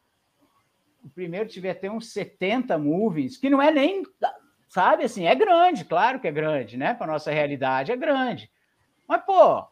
[1.04, 4.04] o primeiro tiver ter uns 70 movies, que não é nem,
[4.70, 6.94] sabe, assim, é grande, claro que é grande, né?
[6.94, 8.50] Para nossa realidade é grande.
[9.08, 9.66] Mas, pô,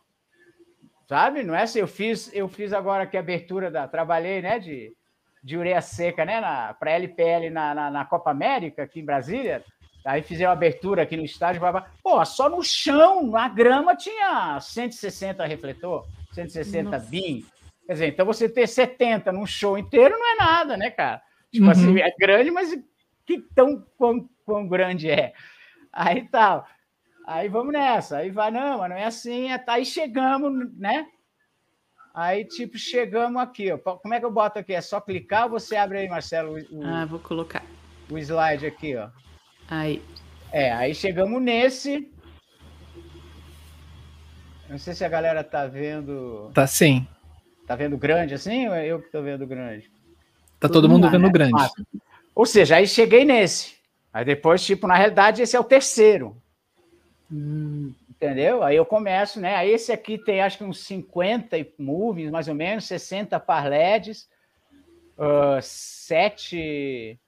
[1.07, 4.59] sabe, não é assim, eu fiz, eu fiz agora que a abertura da, trabalhei, né,
[4.59, 4.95] de,
[5.43, 6.41] de ureia seca, né,
[6.79, 9.63] para LPL na, na, na, Copa América, aqui em Brasília,
[10.05, 11.61] aí fizeram a abertura aqui no estádio,
[12.01, 17.09] pô, só no chão, na grama, tinha 160 refletor, 160 Nossa.
[17.09, 17.45] BIM,
[17.85, 21.21] Quer dizer, então você ter 70 num show inteiro não é nada, né, cara?
[21.51, 21.93] Tipo assim, uhum.
[21.93, 22.73] assim, é grande, mas
[23.25, 25.33] que tão quão, quão grande é?
[25.91, 26.65] Aí tal.
[27.25, 28.17] Aí vamos nessa.
[28.17, 29.51] Aí vai, não, mas não é assim.
[29.51, 31.07] É, tá, aí chegamos, né?
[32.13, 33.77] Aí, tipo, chegamos aqui, ó.
[33.77, 34.73] Como é que eu boto aqui?
[34.73, 36.59] É só clicar ou você abre aí, Marcelo?
[36.71, 37.63] O, ah, vou colocar.
[38.09, 39.09] O slide aqui, ó.
[39.67, 40.01] Aí.
[40.51, 42.11] É, aí chegamos nesse.
[44.69, 46.51] Não sei se a galera tá vendo.
[46.53, 47.07] Tá sim.
[47.65, 49.89] Tá vendo grande assim ou é eu que tô vendo grande?
[50.59, 51.31] Tá todo, todo mundo vendo né?
[51.31, 51.53] grande.
[51.59, 51.69] Ah,
[52.35, 53.75] ou seja, aí cheguei nesse.
[54.11, 56.42] Aí depois, tipo, na realidade, esse é o terceiro.
[57.31, 58.63] Hum, entendeu?
[58.63, 59.55] Aí eu começo, né?
[59.55, 64.27] Aí esse aqui tem acho que uns 50 movies, mais ou menos, 60 par LEDs,
[65.17, 67.19] uh, 7,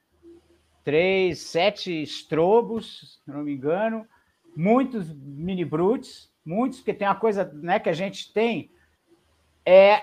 [0.83, 4.07] 3, 7 estrobos, se não me engano,
[4.55, 8.69] muitos mini brutes, muitos, porque tem uma coisa né, que a gente tem,
[9.65, 10.01] é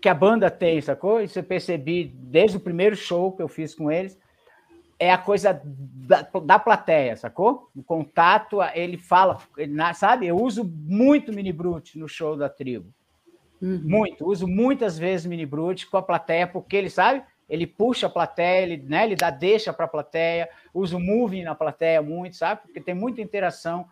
[0.00, 1.20] que a banda tem, sacou?
[1.20, 4.18] Isso eu percebi desde o primeiro show que eu fiz com eles.
[4.98, 7.70] É a coisa da, da plateia, sacou?
[7.74, 10.26] O contato, ele fala, ele, sabe?
[10.26, 12.92] Eu uso muito Mini Brute no show da tribo.
[13.60, 13.80] Uhum.
[13.82, 14.26] Muito.
[14.26, 17.22] Uso muitas vezes Mini Brute com a plateia, porque ele, sabe?
[17.48, 20.48] Ele puxa a plateia, ele, né, ele dá deixa para a plateia.
[20.72, 22.62] Uso moving na plateia muito, sabe?
[22.62, 23.86] Porque tem muita interação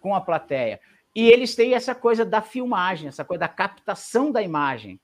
[0.00, 0.80] com a plateia.
[1.14, 5.00] E eles têm essa coisa da filmagem, essa coisa da captação da imagem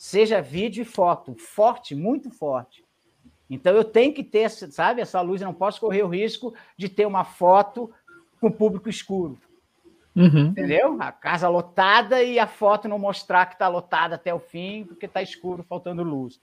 [0.00, 2.82] seja vídeo e foto, forte, muito forte.
[3.50, 6.88] Então eu tenho que ter, sabe, essa luz, eu não posso correr o risco de
[6.88, 7.92] ter uma foto
[8.40, 9.36] com público escuro.
[10.14, 10.46] Uhum.
[10.46, 10.96] Entendeu?
[11.00, 15.06] A casa lotada e a foto não mostrar que está lotada até o fim, porque
[15.06, 16.40] está escuro, faltando luz.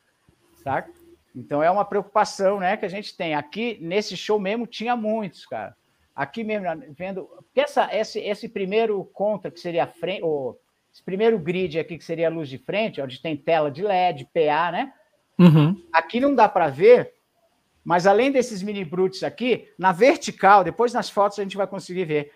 [0.63, 0.91] Saca?
[1.35, 3.35] Então é uma preocupação né, que a gente tem.
[3.35, 5.75] Aqui, nesse show mesmo, tinha muitos, cara.
[6.15, 7.25] Aqui mesmo, vendo.
[7.25, 10.59] Porque essa, esse, esse primeiro contra, que seria a frente, ou
[10.91, 14.25] esse primeiro grid aqui, que seria a luz de frente, onde tem tela de LED,
[14.33, 14.93] PA, né?
[15.37, 15.81] Uhum.
[15.91, 17.13] Aqui não dá para ver,
[17.83, 22.05] mas além desses mini brutes aqui, na vertical, depois nas fotos a gente vai conseguir
[22.05, 22.31] ver.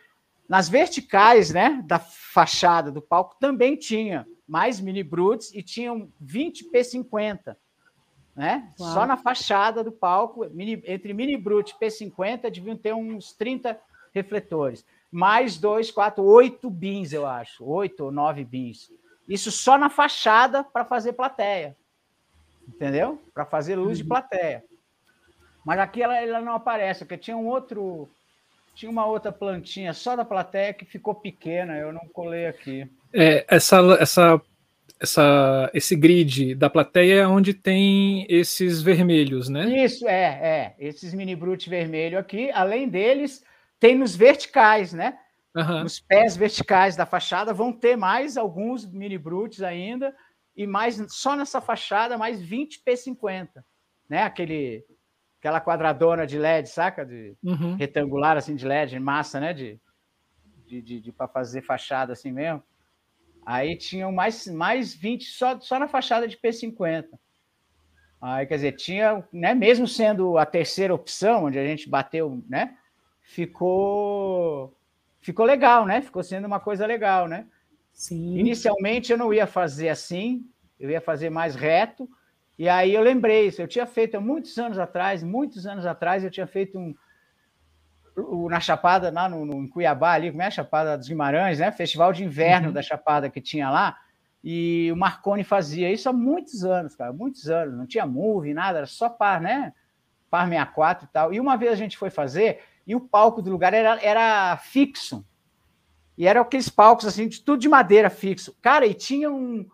[0.47, 6.69] Nas verticais, né, da fachada do palco também tinha mais mini brutes e tinham 20
[6.71, 7.55] P50,
[8.35, 8.69] né?
[8.79, 8.93] Uau.
[8.93, 13.79] Só na fachada do palco, mini, entre mini brute e P50 deviam ter uns 30
[14.13, 18.89] refletores mais dois, quatro, oito bins, eu acho, oito ou nove bins.
[19.27, 21.75] Isso só na fachada para fazer plateia,
[22.67, 23.21] entendeu?
[23.33, 24.09] Para fazer luz de uhum.
[24.09, 24.63] plateia.
[25.65, 28.09] Mas aqui ela, ela não aparece, porque tinha um outro,
[28.73, 32.89] tinha uma outra plantinha só da plateia que ficou pequena, eu não colei aqui.
[33.13, 34.41] É, essa, essa,
[34.99, 39.83] essa, esse grid da plateia é onde tem esses vermelhos, né?
[39.83, 40.75] Isso, é, é.
[40.79, 43.43] Esses mini brutes vermelho aqui, além deles,
[43.79, 45.17] tem nos verticais, né?
[45.55, 45.83] Uhum.
[45.83, 50.15] Nos pés verticais da fachada vão ter mais alguns mini brutes ainda
[50.55, 53.63] e mais só nessa fachada mais 20 P50,
[54.09, 54.23] né?
[54.23, 54.85] Aquele
[55.39, 57.05] aquela quadradona de LED, saca?
[57.05, 57.75] De uhum.
[57.75, 59.53] retangular assim de LED, massa, né?
[59.53, 59.79] De,
[60.67, 62.63] de, de, de para fazer fachada assim mesmo.
[63.45, 67.07] Aí tinham mais mais 20 só só na fachada de P50.
[68.21, 72.77] Aí quer dizer, tinha, né, mesmo sendo a terceira opção onde a gente bateu, né?
[73.31, 74.75] ficou
[75.19, 76.01] ficou legal, né?
[76.01, 77.47] Ficou sendo uma coisa legal, né?
[77.93, 78.37] Sim.
[78.37, 80.45] Inicialmente eu não ia fazer assim,
[80.79, 82.09] eu ia fazer mais reto.
[82.57, 86.23] E aí eu lembrei isso, eu tinha feito há muitos anos atrás, muitos anos atrás,
[86.23, 86.93] eu tinha feito um,
[88.49, 91.71] na Chapada, lá no, no, em Cuiabá, ali, como é a Chapada dos Guimarães, né?
[91.71, 92.73] Festival de inverno uhum.
[92.73, 93.97] da Chapada que tinha lá.
[94.43, 97.77] E o Marconi fazia isso há muitos anos, cara, muitos anos.
[97.77, 99.73] Não tinha movie, nada, era só par, né?
[100.29, 101.33] Par 64 e tal.
[101.33, 105.25] E uma vez a gente foi fazer, e o palco do lugar era, era fixo.
[106.21, 108.55] E eram aqueles palcos, assim, de tudo de madeira fixo.
[108.61, 109.67] Cara, e tinha um,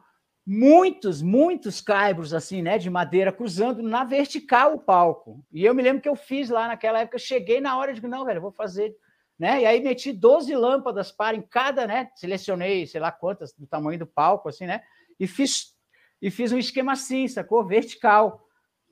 [0.45, 5.43] muitos, muitos caibros, assim, né, de madeira, cruzando na vertical o palco.
[5.51, 8.23] E eu me lembro que eu fiz lá naquela época, cheguei na hora de, não,
[8.23, 8.95] velho, vou fazer
[9.37, 9.61] né?
[9.61, 12.09] E aí meti 12 lâmpadas para em cada, né?
[12.15, 14.81] Selecionei, sei lá quantas do tamanho do palco, assim, né?
[15.19, 15.75] E fiz
[16.21, 17.67] e fiz um esquema assim, sacou?
[17.67, 18.41] Vertical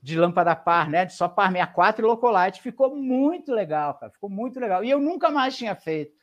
[0.03, 1.05] de lâmpada par, né?
[1.05, 2.61] De só par 64 e Locolight.
[2.61, 4.11] Ficou muito legal, cara.
[4.11, 4.83] Ficou muito legal.
[4.83, 6.13] E eu nunca mais tinha feito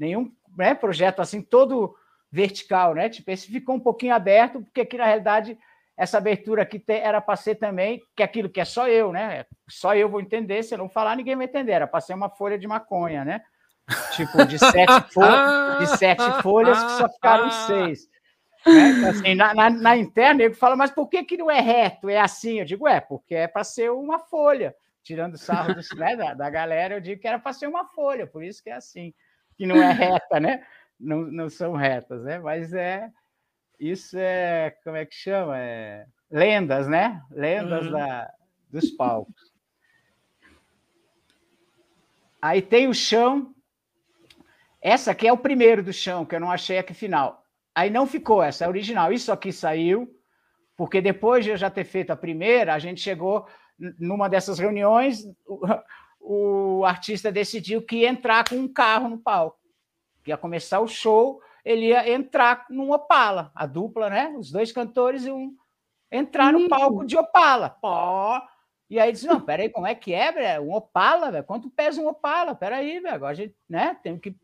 [0.00, 1.94] nenhum né, projeto assim todo
[2.30, 3.08] vertical, né?
[3.08, 5.58] Tipo, esse ficou um pouquinho aberto, porque aqui na realidade
[5.96, 9.44] essa abertura aqui era para ser também que aquilo que é só eu, né?
[9.68, 11.72] Só eu vou entender, se eu não falar, ninguém vai entender.
[11.72, 13.42] Era para ser uma folha de maconha, né?
[14.12, 18.08] tipo, de sete, folhas, de sete folhas que só ficaram seis.
[18.66, 18.90] Né?
[18.90, 22.08] Então, assim, na, na, na, interna, ele fala, mas por que, que não é reto?
[22.08, 22.60] É assim?
[22.60, 24.74] Eu digo, é, porque é para ser uma folha.
[25.02, 28.26] Tirando sarro do, né, da, da galera, eu digo que era para ser uma folha,
[28.26, 29.14] por isso que é assim,
[29.60, 30.64] que não é reta, né?
[30.98, 32.38] Não, não são retas, né?
[32.38, 33.10] Mas é.
[33.78, 34.74] Isso é.
[34.82, 35.58] Como é que chama?
[35.58, 37.22] É, lendas, né?
[37.30, 37.92] Lendas uhum.
[37.92, 38.32] da,
[38.70, 39.52] dos palcos.
[42.40, 43.54] Aí tem o chão,
[44.80, 47.44] essa aqui é o primeiro do chão, que eu não achei aqui final.
[47.74, 49.12] Aí não ficou, essa é original.
[49.12, 50.10] Isso aqui saiu,
[50.74, 53.46] porque depois de eu já ter feito a primeira, a gente chegou
[53.98, 55.22] numa dessas reuniões,
[56.20, 59.58] o, artista decidiu que ia entrar com um carro no palco.
[60.22, 64.34] Que ia começar o show, ele ia entrar num Opala, a dupla, né?
[64.36, 65.56] Os dois cantores e um
[66.12, 67.70] entrar no palco de Opala.
[67.70, 68.40] Pó.
[68.88, 70.64] E aí disse: não, peraí, como é que é, velho?
[70.64, 71.44] Um Opala, velho?
[71.44, 72.54] Quanto pesa um Opala?
[72.54, 73.96] Peraí, velho, agora a gente, né?
[74.02, 74.36] Tem que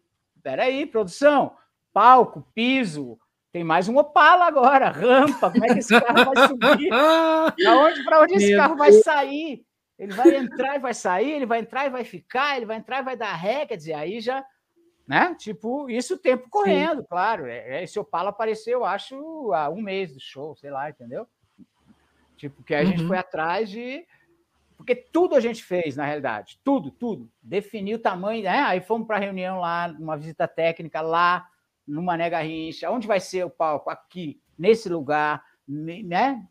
[0.46, 1.56] Espera aí, produção.
[1.92, 3.18] Palco, piso.
[3.50, 5.50] Tem mais um Opala agora, rampa.
[5.50, 6.88] Como é que esse carro vai subir?
[7.64, 9.65] Para onde, pra onde esse carro vai sair?
[9.98, 13.00] Ele vai entrar e vai sair, ele vai entrar e vai ficar, ele vai entrar
[13.00, 14.44] e vai dar ré, quer dizer, aí já,
[15.06, 15.34] né?
[15.34, 17.06] Tipo, isso o tempo correndo, Sim.
[17.08, 17.46] claro.
[17.46, 21.26] É, é, esse Opala apareceu, acho, há um mês do show, sei lá, entendeu?
[22.36, 22.86] Tipo, que a uhum.
[22.86, 24.06] gente foi atrás de
[24.76, 26.60] porque tudo a gente fez, na realidade.
[26.62, 27.30] Tudo, tudo.
[27.42, 28.58] Definiu o tamanho, né?
[28.60, 31.48] Aí fomos para a reunião lá, uma visita técnica lá,
[31.86, 32.90] no Mané Garrincha.
[32.90, 33.88] Onde vai ser o palco?
[33.88, 36.46] Aqui, nesse lugar, né?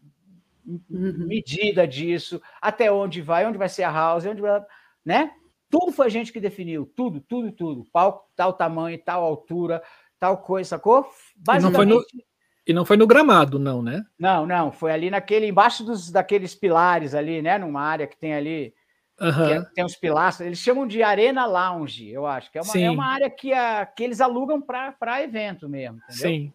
[0.65, 1.27] Uhum.
[1.27, 4.61] Medida disso, até onde vai, onde vai ser a house, onde vai,
[5.03, 5.31] né?
[5.69, 7.85] Tudo foi a gente que definiu, tudo, tudo, tudo.
[7.91, 9.83] Palco, tal tamanho, tal altura,
[10.19, 11.07] tal coisa, sacou?
[11.35, 12.25] Basicamente, não foi no,
[12.67, 14.03] e não foi no gramado, não, né?
[14.17, 14.71] Não, não.
[14.71, 17.57] Foi ali naquele, embaixo dos, daqueles pilares ali, né?
[17.59, 18.73] Numa área que tem ali.
[19.21, 19.45] Uhum.
[19.45, 20.47] É, tem uns pilastros.
[20.47, 22.51] Eles chamam de Arena Lounge, eu acho.
[22.51, 25.97] Que é uma, é uma área que, a, que eles alugam para evento mesmo.
[26.09, 26.29] Entendeu?
[26.29, 26.53] Sim.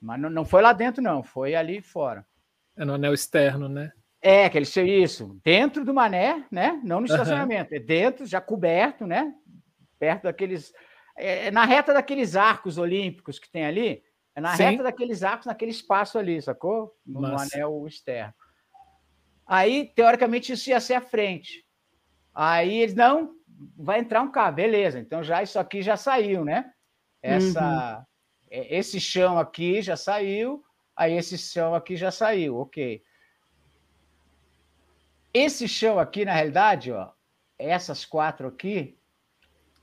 [0.00, 1.24] Mas não, não foi lá dentro, não.
[1.24, 2.24] Foi ali fora.
[2.78, 3.92] É no anel externo, né?
[4.20, 5.38] É, que eles isso.
[5.44, 6.80] Dentro do mané, né?
[6.84, 7.72] Não no estacionamento.
[7.72, 7.76] Uhum.
[7.76, 9.32] É dentro, já coberto, né?
[9.98, 10.72] Perto daqueles.
[11.16, 14.02] É, na reta daqueles arcos olímpicos que tem ali
[14.38, 14.62] é na Sim.
[14.62, 16.96] reta daqueles arcos, naquele espaço ali, sacou?
[17.04, 18.32] No, no anel externo.
[19.44, 21.64] Aí, teoricamente, isso ia ser a frente.
[22.32, 23.34] Aí eles, não,
[23.76, 25.00] vai entrar um carro, beleza.
[25.00, 26.70] Então já isso aqui já saiu, né?
[27.20, 28.04] Essa, uhum.
[28.48, 30.62] É, esse chão aqui já saiu,
[30.98, 33.00] aí esse chão aqui já saiu, ok.
[35.32, 37.10] Esse chão aqui, na realidade, ó,
[37.56, 38.98] essas quatro aqui,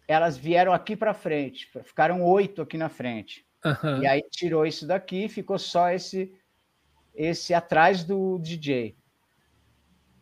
[0.07, 3.45] elas vieram aqui para frente, ficaram oito aqui na frente.
[3.63, 4.03] Uhum.
[4.03, 6.31] E aí tirou isso daqui, ficou só esse
[7.15, 8.97] esse atrás do DJ.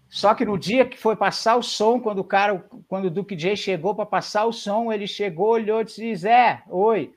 [0.08, 3.36] Só que no dia que foi passar o som, quando o cara, quando o Duke
[3.36, 7.16] J chegou para passar o som, ele chegou, olhou e disse: Zé, oi,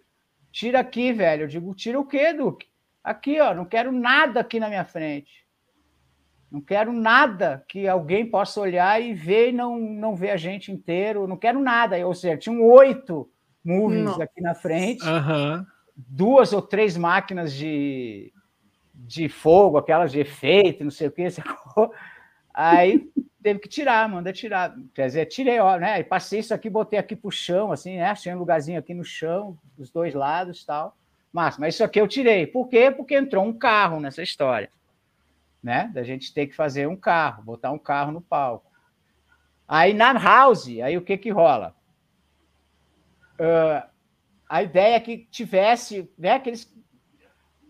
[0.51, 1.43] tira aqui, velho.
[1.43, 2.67] Eu digo: tira o quê, Duke?
[3.07, 5.47] Aqui, ó, não quero nada aqui na minha frente.
[6.51, 10.73] Não quero nada que alguém possa olhar e ver e não, não ver a gente
[10.73, 11.27] inteiro.
[11.27, 11.97] Não quero nada.
[12.07, 13.31] Ou seja, tinham oito
[13.65, 15.05] movies aqui na frente.
[15.05, 15.65] Uhum
[15.97, 18.33] duas ou três máquinas de,
[18.95, 21.93] de fogo, aquelas de efeito, não sei o que, sacou?
[22.53, 23.11] Aí
[23.43, 24.75] teve que tirar, manda tirar.
[24.95, 26.01] Quer dizer, tirei, ó, né?
[26.01, 28.11] E passei isso aqui, botei aqui pro chão, assim, né?
[28.11, 30.97] Achei um lugarzinho aqui no chão, dos dois lados tal.
[31.37, 32.47] Mas, mas isso aqui eu tirei.
[32.47, 32.91] Por quê?
[32.91, 34.71] Porque entrou um carro nessa história,
[35.63, 35.91] né?
[35.93, 38.73] Da gente ter que fazer um carro, botar um carro no palco.
[39.69, 41.77] Aí na house, aí o que que rola?
[43.39, 43.87] Uh,
[44.49, 46.75] a ideia é que tivesse, né, aqueles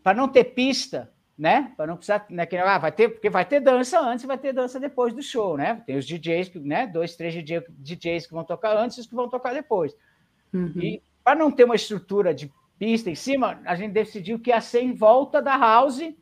[0.01, 1.73] para não ter pista, né?
[1.77, 2.47] Para não precisar, né?
[2.47, 5.25] Que, ah, vai ter, porque vai ter dança antes e vai ter dança depois do
[5.25, 5.83] show, né?
[5.85, 6.87] Tem os DJs, né?
[6.87, 9.93] Dois, três DJs que vão tocar antes e os que vão tocar depois.
[10.55, 10.73] Uhum.
[10.77, 12.49] E para não ter uma estrutura de
[12.79, 16.15] pista em cima, a gente decidiu que ia ser em volta da house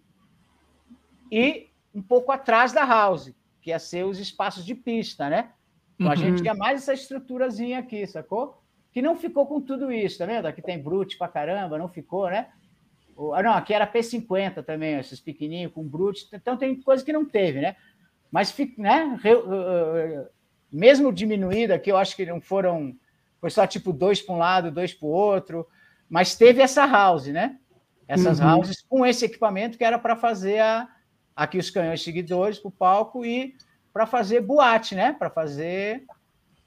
[1.30, 5.50] e um pouco atrás da house, que ia ser os espaços de pista, né?
[5.94, 6.12] Então uhum.
[6.12, 6.42] a gente uhum.
[6.42, 8.62] tinha mais essa estruturazinha aqui, sacou?
[8.92, 10.46] Que não ficou com tudo isso, tá vendo?
[10.46, 12.48] Aqui tem brute pra caramba, não ficou, né?
[13.32, 16.28] Ah, não, aqui era P50 também, esses pequenininhos com brute.
[16.32, 17.76] Então tem coisa que não teve, né?
[18.30, 19.18] Mas, né?
[20.72, 22.96] Mesmo diminuída, que eu acho que não foram.
[23.40, 25.66] Foi só tipo dois para um lado, dois para o outro.
[26.14, 27.58] Mas teve essa house, né?
[28.06, 28.58] Essas uhum.
[28.58, 30.88] houses com esse equipamento que era para fazer a,
[31.34, 33.56] aqui os canhões seguidores para o palco e
[33.92, 35.12] para fazer boate, né?
[35.12, 36.04] Para fazer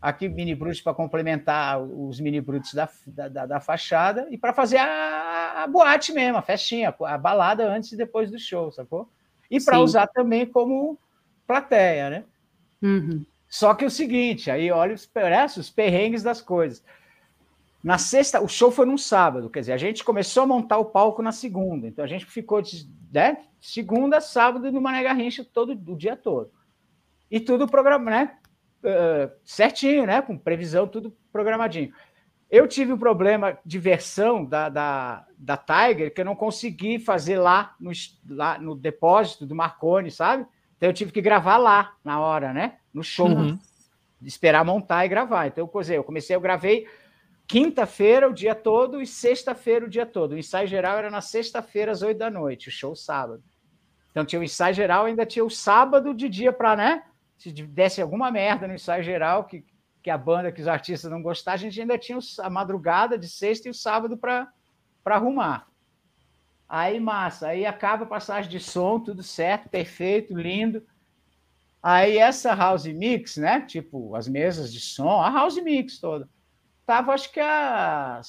[0.01, 4.79] aqui mini brutes para complementar os mini brutes da, da, da fachada e para fazer
[4.79, 9.09] a, a, boate mesmo, a festinha, a balada antes e depois do show, sacou?
[9.49, 10.99] E para usar também como
[11.47, 12.23] plateia, né?
[12.81, 13.25] Uhum.
[13.47, 15.09] Só que é o seguinte, aí olha os,
[15.57, 16.83] os perrengues das coisas.
[17.84, 20.86] Na sexta, o show foi num sábado, quer dizer, a gente começou a montar o
[20.86, 25.71] palco na segunda, então a gente ficou de né, segunda, sábado no Mané Garrincha todo
[25.71, 26.51] o dia todo.
[27.30, 28.38] E tudo programa, né?
[28.84, 30.21] Uh, certinho, né?
[30.21, 31.91] Com previsão, tudo programadinho.
[32.49, 37.38] Eu tive um problema de versão da, da, da Tiger que eu não consegui fazer
[37.38, 37.91] lá no,
[38.30, 40.45] lá no depósito do Marconi, sabe?
[40.78, 42.78] Então eu tive que gravar lá na hora, né?
[42.93, 43.28] No show.
[43.28, 43.59] Uhum.
[44.21, 45.47] Esperar montar e gravar.
[45.47, 46.88] Então eu, eu comecei, eu gravei
[47.47, 50.33] quinta-feira o dia todo e sexta-feira o dia todo.
[50.33, 53.41] O ensaio geral era na sexta-feira às oito da noite, o show sábado.
[54.11, 57.03] Então tinha o ensaio geral, ainda tinha o sábado de dia para, né?
[57.37, 59.63] Se desse alguma merda no ensaio geral, que,
[60.03, 63.29] que a banda, que os artistas não gostaram, a gente ainda tinha a madrugada de
[63.29, 64.51] sexta e o sábado para
[65.05, 65.67] arrumar.
[66.67, 70.85] Aí, massa, aí acaba a passagem de som, tudo certo, perfeito, lindo.
[71.81, 73.61] Aí essa house mix, né?
[73.61, 76.27] Tipo, as mesas de som, a house mix toda
[76.88, 78.21] estava acho que a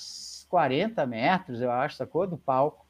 [0.48, 2.26] 40 metros, eu acho, sacou?
[2.26, 2.84] Do palco.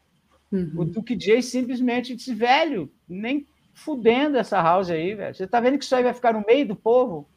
[0.50, 0.72] Uhum.
[0.78, 5.34] O Duke J simplesmente disse, velho, nem fudendo essa house aí, velho.
[5.34, 7.28] Você tá vendo que isso aí vai ficar no meio do povo?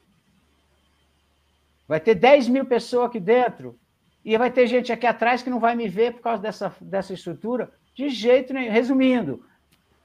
[1.86, 3.78] Vai ter 10 mil pessoas aqui dentro.
[4.24, 7.14] E vai ter gente aqui atrás que não vai me ver por causa dessa, dessa
[7.14, 7.70] estrutura.
[7.94, 8.72] De jeito nenhum.
[8.72, 9.46] Resumindo,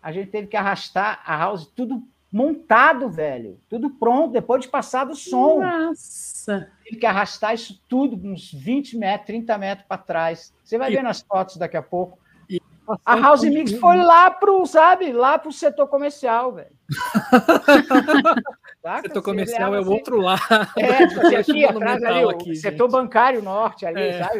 [0.03, 2.03] a gente teve que arrastar a house tudo
[2.37, 3.59] montado, velho.
[3.67, 5.61] Tudo pronto, depois de passar do som.
[5.61, 6.71] Nossa!
[6.85, 10.53] Teve que arrastar isso tudo uns 20 metros, 30 metros para trás.
[10.63, 10.97] Você vai e...
[10.97, 12.19] ver nas fotos daqui a pouco.
[12.49, 12.61] E...
[13.05, 16.71] A House Mix foi lá pro, sabe, lá pro setor comercial, velho.
[19.03, 19.91] setor comercial é o assim.
[19.91, 20.43] outro lado.
[20.77, 24.23] É, porque aqui atrás ali, aqui, o setor bancário norte ali, é.
[24.23, 24.39] sabe?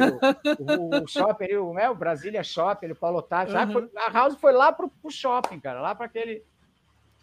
[0.61, 3.59] O, o, o shopping ali, o, né, o Brasília Shopping, o Paulo Otávio, uhum.
[3.59, 3.91] sabe?
[3.97, 6.45] A House foi lá pro, pro shopping, cara, lá para aquele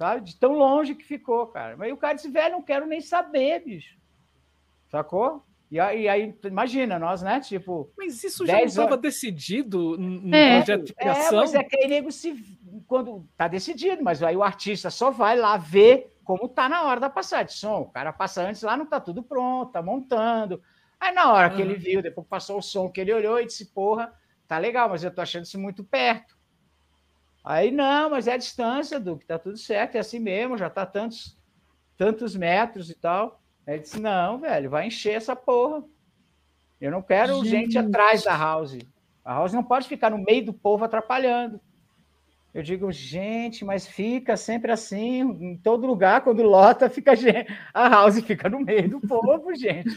[0.04, 0.22] sabe?
[0.22, 1.78] De tão longe que ficou, cara.
[1.78, 3.98] Mas o cara disse, velho, não quero nem saber, bicho.
[4.90, 5.42] Sacou?
[5.72, 7.40] E aí, aí, imagina, nós, né?
[7.40, 7.90] Tipo.
[7.98, 11.40] Mas isso já estava decidido no é, projeto de criação?
[11.40, 12.36] É, mas é que aí nego se.
[12.86, 17.00] Quando tá decidido, mas aí o artista só vai lá ver como tá na hora
[17.00, 17.82] da passagem de som.
[17.82, 20.62] O cara passa antes lá, não tá tudo pronto, tá montando.
[21.00, 21.56] Aí na hora uhum.
[21.56, 24.14] que ele viu, depois passou o som que ele olhou e disse, porra,
[24.48, 26.38] tá legal, mas eu tô achando isso muito perto.
[27.44, 30.86] Aí, não, mas é a distância, Duque, tá tudo certo, é assim mesmo, já tá
[30.86, 31.38] tantos,
[31.98, 33.42] tantos metros e tal.
[33.68, 35.84] Aí ele disse, não, velho, vai encher essa porra.
[36.80, 38.78] Eu não quero gente, gente atrás da house.
[39.26, 41.60] A house não pode ficar no meio do povo atrapalhando.
[42.54, 47.90] Eu digo, gente, mas fica sempre assim, em todo lugar, quando lota, fica gente, a
[47.90, 49.90] house fica no meio do povo, gente.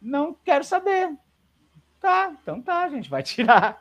[0.00, 1.16] Não quero saber.
[1.98, 3.80] Tá, então tá, a gente vai tirar.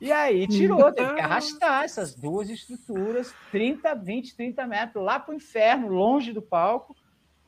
[0.00, 5.32] E aí tirou, teve que arrastar essas duas estruturas, 30, 20, 30 metros, lá para
[5.32, 6.94] o inferno, longe do palco.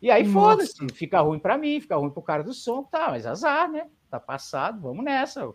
[0.03, 3.11] E aí foda-se, fica ruim para mim, fica ruim para o cara do som, tá,
[3.11, 3.87] mas azar, né?
[4.11, 5.49] Tá passado, vamos nessa.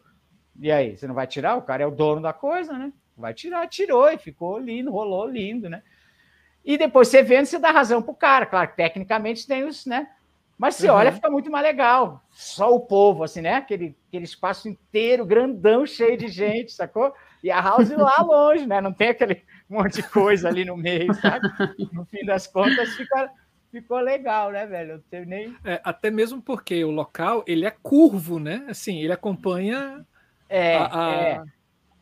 [0.59, 1.57] E aí, você não vai tirar?
[1.57, 2.93] O cara é o dono da coisa, né?
[3.17, 5.83] Vai tirar, tirou e ficou lindo, rolou lindo, né?
[6.63, 8.45] E depois você vendo, você dá razão pro cara.
[8.45, 10.09] Claro, tecnicamente tem os, né?
[10.57, 10.95] Mas você uhum.
[10.95, 12.23] olha, fica muito mais legal.
[12.31, 13.55] Só o povo, assim, né?
[13.55, 17.13] Aquele, aquele espaço inteiro, grandão, cheio de gente, sacou?
[17.43, 18.79] E a house lá longe, né?
[18.79, 21.47] Não tem aquele monte de coisa ali no meio, sabe?
[21.91, 23.29] No fim das contas, fica,
[23.69, 25.03] ficou legal, né, velho?
[25.27, 25.55] Nem...
[25.65, 28.65] É, até mesmo porque o local, ele é curvo, né?
[28.69, 30.05] Assim, ele acompanha...
[30.47, 31.11] É, a, a...
[31.11, 31.43] é.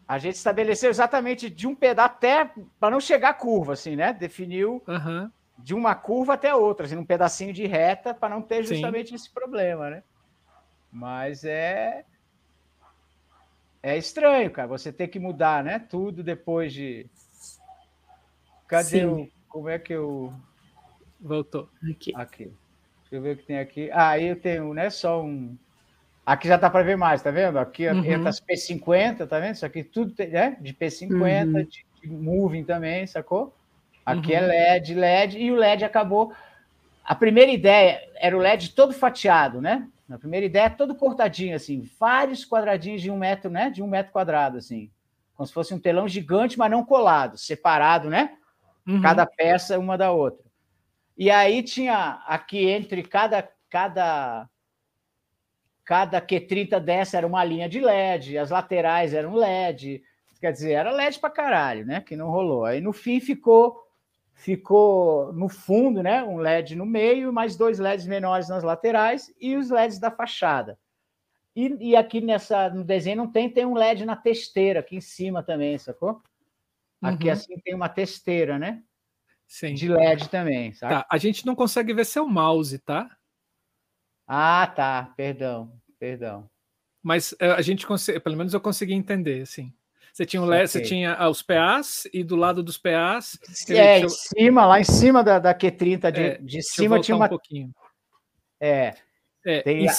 [0.06, 4.14] A gente estabeleceu exatamente de um pedaço até para não chegar à curva, assim, né?
[4.14, 4.84] Definiu...
[4.88, 5.32] Uhum
[5.64, 9.16] de uma curva até outra, assim, um pedacinho de reta, para não ter justamente Sim.
[9.16, 10.04] esse problema, né?
[10.92, 12.04] Mas é.
[13.82, 15.80] É estranho, cara, você ter que mudar, né?
[15.80, 17.08] Tudo depois de.
[18.68, 19.06] Cadê Sim.
[19.06, 19.32] o.
[19.48, 20.34] Como é que eu.
[21.20, 21.70] Voltou.
[21.90, 22.14] Aqui.
[22.14, 22.44] Aqui.
[22.44, 23.90] Deixa eu ver o que tem aqui.
[23.92, 24.90] Ah, aí eu tenho, né?
[24.90, 25.58] Só um.
[26.26, 27.58] Aqui já tá para ver mais, tá vendo?
[27.58, 28.04] Aqui uhum.
[28.04, 29.56] entra as P50, tá vendo?
[29.56, 30.58] Isso aqui tudo tem, né?
[30.60, 31.64] De P50, uhum.
[31.64, 33.54] de, de moving também, sacou?
[34.06, 34.46] Aqui é uhum.
[34.46, 36.34] é LED, LED, e o LED acabou.
[37.04, 39.88] A primeira ideia era o LED todo fatiado, né?
[40.10, 43.70] A primeira ideia todo cortadinho, assim, vários quadradinhos de um metro, né?
[43.70, 44.92] De um metro quadrado, assim.
[45.36, 48.38] Como se fosse um telão gigante, mas não colado, separado, né?
[48.88, 49.02] Uhum.
[49.02, 50.44] Cada peça uma da outra.
[51.18, 54.50] E aí tinha aqui entre cada cada
[55.84, 60.02] cada Q30 dessa era uma linha de LED, as laterais eram LED,
[60.40, 62.02] quer dizer, era LED para caralho, né?
[62.02, 62.66] Que não rolou.
[62.66, 63.83] Aí no fim ficou
[64.34, 66.24] ficou no fundo, né?
[66.24, 70.78] Um LED no meio, mais dois LEDs menores nas laterais e os LEDs da fachada.
[71.56, 75.02] E, e aqui nessa no desenho não tem, tem um LED na testeira aqui em
[75.02, 76.22] cima também, sacou?
[77.02, 77.34] Aqui uhum.
[77.34, 78.82] assim tem uma testeira, né?
[79.48, 79.76] Sim.
[79.76, 80.96] De LED também, sabe?
[80.96, 83.16] Tá, a gente não consegue ver seu mouse, tá?
[84.26, 85.14] Ah, tá.
[85.16, 86.50] Perdão, perdão.
[87.04, 89.72] Mas eh, a gente consegue, pelo menos eu consegui entender, assim.
[90.14, 93.36] Você tinha, o LED, você tinha os PAs e do lado dos PAs.
[93.68, 97.26] É, em cima, lá em cima da, da Q30 de, é, de cima tinha uma.
[97.26, 97.72] Um pouquinho.
[98.62, 98.94] É.
[99.44, 99.94] é tem a...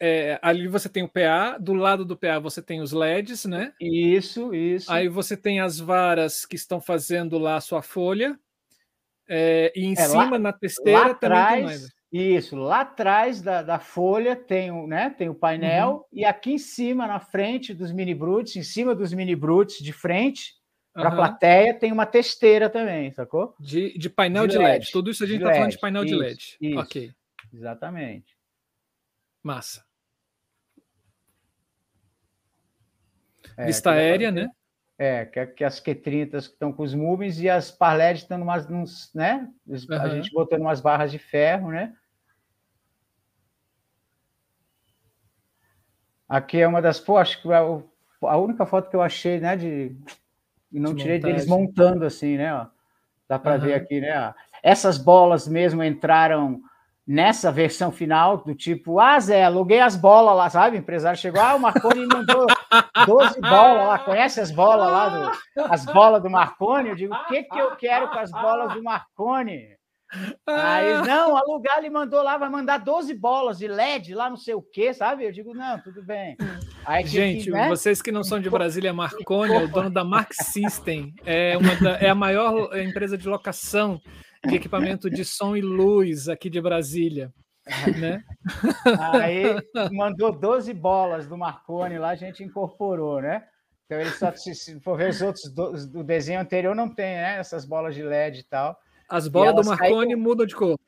[0.00, 3.72] é, ali você tem o PA, do lado do PA você tem os LEDs, né?
[3.80, 4.92] Isso, isso.
[4.92, 8.36] Aí você tem as varas que estão fazendo lá a sua folha.
[9.28, 11.99] É, e em é, cima, lá, na testeira, também atrás, tem mais.
[12.12, 16.04] Isso, lá atrás da, da folha tem o, né, tem o painel, uhum.
[16.12, 19.92] e aqui em cima, na frente dos mini brutes, em cima dos mini brutes de
[19.92, 20.54] frente,
[20.92, 21.16] para a uhum.
[21.16, 23.54] plateia, tem uma testeira também, sacou?
[23.60, 24.70] De, de painel de, de LED.
[24.70, 24.90] LED.
[24.90, 26.56] Tudo isso a gente está falando de painel isso, de LED.
[26.60, 27.14] Isso, ok.
[27.52, 28.36] Exatamente.
[29.42, 29.84] Massa.
[33.56, 34.48] É, Vista aérea, né?
[34.98, 39.10] É, que, que as Q30 estão com os movings e as Parled estão numas, nos,
[39.14, 39.48] né?
[39.66, 39.78] Uhum.
[39.98, 41.94] A gente botando umas barras de ferro, né?
[46.30, 49.96] Aqui é uma das, pô, acho que a única foto que eu achei, né, de
[50.70, 51.36] não de tirei montagem.
[51.36, 52.66] deles montando assim, né, ó.
[53.28, 53.60] Dá para uhum.
[53.60, 54.32] ver aqui, né?
[54.62, 56.60] Essas bolas mesmo entraram
[57.04, 60.76] nessa versão final, do tipo, ah, Zé, aluguei as bolas lá, sabe?
[60.76, 62.46] O empresário chegou, ah, o Marconi mandou
[63.04, 66.90] 12 bolas lá, conhece as bolas lá, do, as bolas do Marconi?
[66.90, 69.79] Eu digo, o que, que eu quero com as bolas do Marconi?
[70.46, 74.54] Aí, não, alugar, ele mandou lá, vai mandar 12 bolas de LED lá, não sei
[74.54, 75.24] o quê, sabe?
[75.24, 76.36] Eu digo, não, tudo bem.
[76.84, 77.68] Aí, Gente, que, né?
[77.68, 81.76] vocês que não são de Brasília, Marconi é o dono da Mark System, é, uma
[81.76, 84.00] da, é a maior empresa de locação
[84.46, 87.32] de equipamento de som e luz aqui de Brasília.
[87.98, 88.24] Né?
[89.12, 89.44] Aí
[89.92, 93.44] mandou 12 bolas do Marconi lá, a gente incorporou, né?
[93.84, 97.38] Então ele só, se for ver os outros do, do desenho anterior, não tem, né?
[97.38, 98.76] Essas bolas de LED e tal.
[99.10, 100.78] As bolas do Marconi mudam de cor.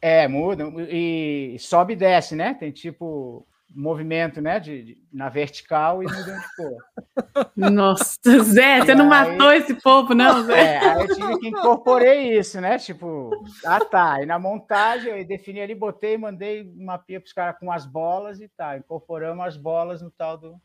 [0.00, 2.54] É, mudam e sobe e desce, né?
[2.54, 7.50] Tem tipo movimento, né, de, de, na vertical e mudando de cor.
[7.56, 10.74] Nossa, Zé, você não aí, matou esse povo, não, Zé?
[10.74, 13.30] É, aí eu tive que incorporar isso, né, tipo,
[13.64, 17.58] ah tá, e na montagem eu defini ali, botei, mandei uma pia para os caras
[17.58, 20.60] com as bolas e tá, incorporamos as bolas no tal do,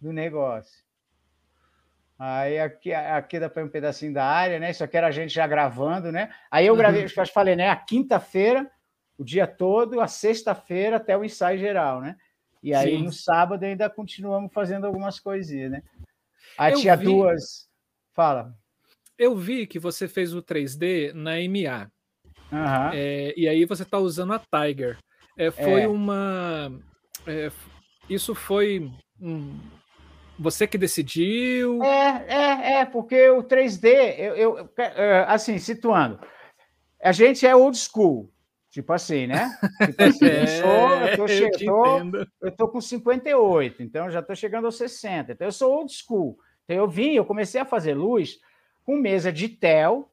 [0.00, 0.82] do negócio.
[2.24, 5.34] Aí aqui, aqui dá para um pedacinho da área, né, isso aqui era a gente
[5.34, 7.06] já gravando, né, aí eu gravei, uhum.
[7.06, 8.70] acho que eu falei, né, a quinta-feira,
[9.18, 12.16] o dia todo, a sexta-feira até o ensaio geral, né?
[12.62, 13.02] E aí Sim.
[13.02, 15.82] no sábado ainda continuamos fazendo algumas coisinhas, né?
[16.56, 17.06] Aí eu tinha vi...
[17.06, 17.68] duas.
[18.14, 18.54] Fala.
[19.18, 21.90] Eu vi que você fez o 3D na MA.
[22.52, 22.90] Uhum.
[22.94, 24.96] É, e aí você está usando a Tiger.
[25.36, 25.88] É, foi é.
[25.88, 26.72] uma.
[27.26, 27.50] É,
[28.08, 28.88] isso foi.
[29.20, 29.58] Um...
[30.38, 31.82] Você que decidiu?
[31.82, 33.86] É, é, é, porque o 3D,
[34.18, 36.18] eu, eu, é, assim, situando,
[37.02, 38.32] a gente é old school,
[38.72, 39.50] Tipo assim, né?
[39.84, 41.50] Tipo assim, eu, sou, eu, tô, eu,
[42.10, 45.32] tô, eu tô com 58, então já estou chegando aos 60.
[45.32, 46.38] Então eu sou old school.
[46.64, 48.40] Então eu vim, eu comecei a fazer luz
[48.82, 50.10] com mesa de tel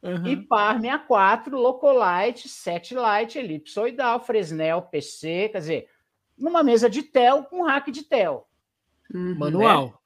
[0.00, 0.26] uhum.
[0.28, 5.88] e par 64, Locolight, Setlight, elipsoidal, Fresnel, PC, quer dizer,
[6.38, 8.48] numa mesa de tel com rack de tel.
[9.12, 9.34] Uhum.
[9.36, 10.00] Manual.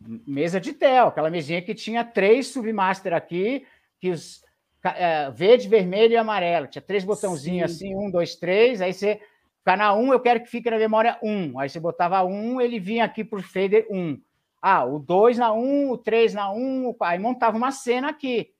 [0.00, 0.18] Né?
[0.26, 3.66] Mesa de tel, aquela mesinha que tinha três submaster aqui,
[4.00, 4.42] que os
[4.82, 6.66] é, verde, vermelho e amarelo.
[6.66, 7.86] Tinha três botãozinhos Sim.
[7.88, 8.80] assim, um, dois, três.
[8.80, 9.20] Aí você,
[9.62, 11.58] canal 1, eu quero que fique na memória 1.
[11.58, 14.18] Aí você botava 1, ele vinha aqui para o fader 1.
[14.62, 18.52] Ah, o 2 na 1, o 3 na 1, aí montava uma cena aqui,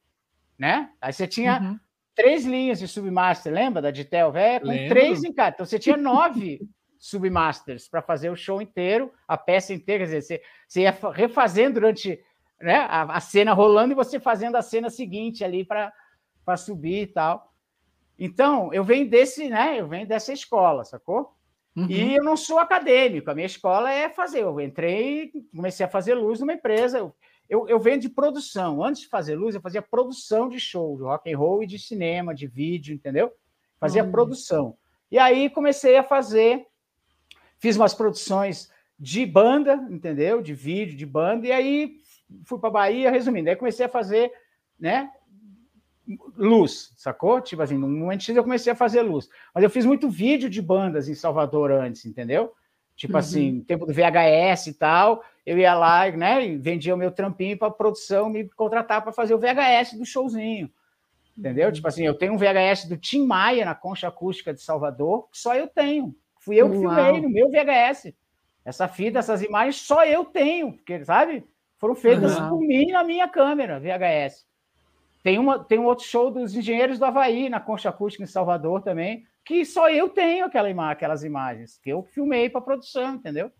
[0.59, 0.91] né?
[1.01, 1.79] Aí você tinha uhum.
[2.15, 4.61] três linhas de submaster, lembra da Ditel velha?
[4.61, 4.89] Com Lembro.
[4.89, 5.55] três em cada.
[5.55, 6.61] Então você tinha nove
[7.01, 10.05] submasters para fazer o show inteiro, a peça inteira.
[10.05, 12.22] Quer dizer, você, você ia refazendo durante
[12.61, 17.07] né, a, a cena rolando e você fazendo a cena seguinte ali para subir e
[17.07, 17.53] tal.
[18.18, 19.80] Então, eu venho desse, né?
[19.80, 21.34] Eu venho dessa escola, sacou?
[21.74, 21.86] Uhum.
[21.88, 24.42] E eu não sou acadêmico, a minha escola é fazer.
[24.42, 26.98] Eu entrei, comecei a fazer luz numa empresa.
[26.98, 27.14] Eu,
[27.48, 28.84] eu, eu venho de produção.
[28.84, 31.78] Antes de fazer luz, eu fazia produção de show, de rock and roll e de
[31.78, 33.32] cinema, de vídeo, entendeu?
[33.78, 34.11] Fazia uhum.
[34.11, 34.76] produção.
[35.11, 36.66] E aí comecei a fazer,
[37.61, 40.43] fiz umas produções de banda, entendeu?
[40.43, 41.97] De vídeo, de banda, e aí
[42.45, 44.33] fui para Bahia, resumindo, aí comecei a fazer,
[44.79, 45.11] né?
[46.37, 47.41] luz, sacou?
[47.41, 49.29] Tipo assim, no momento X eu comecei a fazer luz.
[49.55, 52.53] Mas eu fiz muito vídeo de bandas em Salvador antes, entendeu?
[52.97, 53.19] Tipo uhum.
[53.19, 57.57] assim, tempo do VHS e tal, eu ia lá, né, e vendia o meu trampinho
[57.57, 60.71] para a produção me contratar para fazer o VHS do showzinho.
[61.37, 61.69] Entendeu?
[61.69, 61.73] Uhum.
[61.73, 65.39] Tipo assim, eu tenho um VHS do Tim Maia na Concha Acústica de Salvador, que
[65.39, 66.15] só eu tenho.
[66.41, 66.95] Fui eu que Uau.
[66.95, 68.12] filmei no meu VHS.
[68.64, 71.45] Essa fita, essas imagens, só eu tenho, porque, sabe?
[71.78, 72.49] Foram feitas uhum.
[72.49, 74.47] por mim na minha câmera, VHS.
[75.22, 78.82] Tem, uma, tem um outro show dos Engenheiros do Havaí, na Concha Acústica em Salvador
[78.82, 83.51] também, que só eu tenho aquela ima aquelas imagens, que eu filmei para produção, entendeu?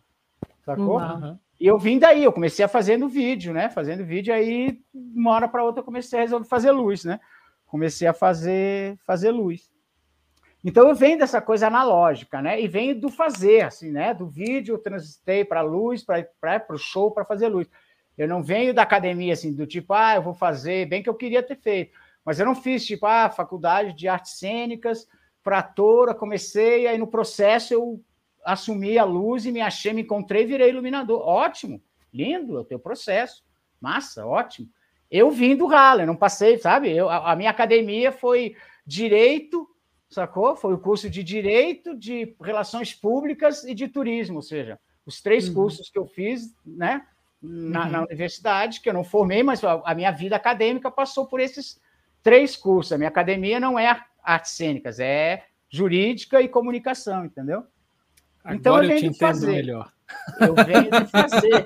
[0.64, 0.99] Sacou?
[1.01, 1.39] Uhum.
[1.59, 3.68] E eu vim daí, eu comecei a fazendo vídeo, né?
[3.68, 7.20] Fazendo vídeo, aí uma hora para outra eu comecei a resolver fazer luz, né?
[7.66, 9.70] Comecei a fazer, fazer luz.
[10.63, 12.61] Então eu venho dessa coisa analógica, né?
[12.61, 14.13] E venho do fazer, assim, né?
[14.13, 17.69] Do vídeo, eu transitei para luz, para o show, para fazer luz.
[18.17, 21.15] Eu não venho da academia assim, do tipo, ah, eu vou fazer, bem que eu
[21.15, 25.09] queria ter feito, mas eu não fiz tipo, ah, faculdade de artes cênicas
[25.43, 27.99] para ator, comecei, aí no processo eu
[28.45, 31.27] assumi a luz e me achei, me encontrei, virei iluminador.
[31.27, 31.81] Ótimo,
[32.13, 33.43] lindo é o teu processo,
[33.81, 34.69] massa, ótimo.
[35.11, 36.95] Eu vim do ralo, eu não passei, sabe?
[36.95, 38.55] Eu, a, a minha academia foi
[38.87, 39.67] direito,
[40.11, 40.57] sacou?
[40.57, 45.49] Foi o curso de direito, de relações públicas e de turismo, ou seja, os três
[45.49, 45.55] uhum.
[45.55, 47.07] cursos que eu fiz, né?
[47.43, 47.91] na, uhum.
[47.91, 51.81] na, universidade, que eu não formei, mas a, a, minha vida acadêmica passou por esses
[52.23, 52.93] três cursos.
[52.93, 57.65] A minha academia não é artes cênicas, é jurídica e comunicação, entendeu?
[58.45, 59.53] Agora então eu, eu te entendo fazer.
[59.53, 59.93] melhor.
[60.41, 61.65] Eu venho de fazer.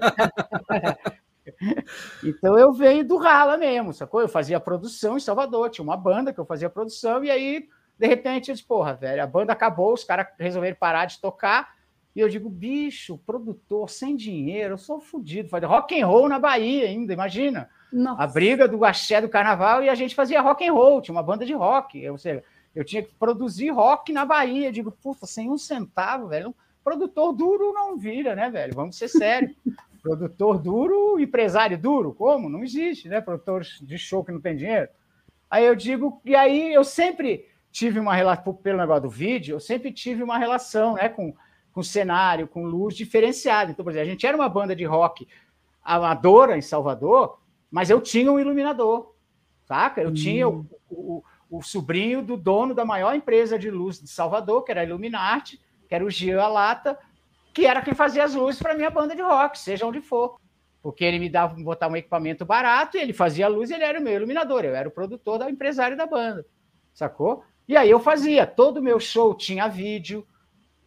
[2.23, 4.21] então eu venho do rala mesmo, sacou?
[4.21, 7.69] Eu fazia produção em Salvador, tinha uma banda que eu fazia produção, e aí,
[7.99, 11.75] de repente, eu disse, porra, velho, a banda acabou, os caras resolveram parar de tocar,
[12.15, 15.49] e eu digo, bicho, produtor sem dinheiro, eu sou fodido.
[15.49, 17.69] Fazia rock and roll na Bahia ainda, imagina.
[17.93, 18.23] Nossa.
[18.23, 21.25] A briga do axé do carnaval e a gente fazia rock and roll, tinha uma
[21.25, 22.09] banda de rock.
[22.09, 24.69] Ou seja, eu tinha que produzir rock na Bahia.
[24.69, 26.55] Eu digo, puta, sem um centavo, velho.
[26.85, 28.75] Produtor duro não vira, né, velho?
[28.75, 29.53] Vamos ser sérios.
[30.01, 32.49] produtor duro, empresário duro, como?
[32.49, 33.21] Não existe, né?
[33.21, 34.89] Produtor de show que não tem dinheiro.
[35.51, 39.61] Aí eu digo, e aí eu sempre tive uma relação, pelo negócio do vídeo, eu
[39.61, 41.35] sempre tive uma relação, né, com
[41.75, 43.73] com cenário, com luz diferenciada.
[43.73, 45.27] Então, por exemplo, a gente era uma banda de rock
[45.83, 49.13] amadora em Salvador, mas eu tinha um iluminador,
[49.65, 50.01] saca?
[50.01, 50.15] Eu hum.
[50.15, 54.71] tinha o, o, o, sobrinho do dono da maior empresa de luz de Salvador, que
[54.71, 56.97] era a Illuminati, que era o Gia Lata,
[57.53, 60.39] que era quem fazia as luzes para minha banda de rock, seja onde for.
[60.81, 64.03] Porque ele me dava botar um equipamento barato, ele fazia a luz, ele era o
[64.03, 66.47] meu iluminador, eu era o produtor da empresário da banda,
[66.93, 67.43] sacou?
[67.67, 70.27] E aí eu fazia, todo o meu show tinha vídeo,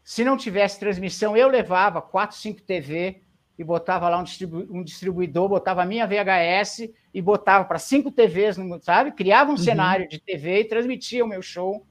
[0.03, 3.21] se não tivesse transmissão, eu levava 4, 5 TV
[3.57, 8.11] e botava lá um, distribu um distribuidor, botava a minha VHS e botava para cinco
[8.11, 9.11] TVs, sabe?
[9.11, 9.57] Criava um uhum.
[9.57, 11.85] cenário de TV e transmitia o meu show,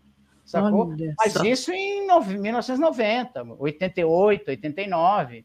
[0.44, 0.90] sacou?
[0.90, 1.44] Olha Mas só.
[1.44, 5.44] isso em 1990, 88, 89.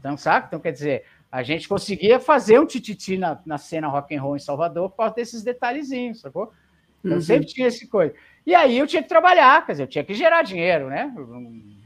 [0.00, 0.46] Então, sabe?
[0.48, 4.34] Então, quer dizer, a gente conseguia fazer um tititi na, na cena rock and roll
[4.34, 6.52] em Salvador por causa desses detalhezinhos, sacou?
[7.04, 7.22] Então, uhum.
[7.22, 8.14] sempre tinha esse coisa.
[8.44, 11.12] E aí eu tinha que trabalhar, quer dizer, eu tinha que gerar dinheiro, né?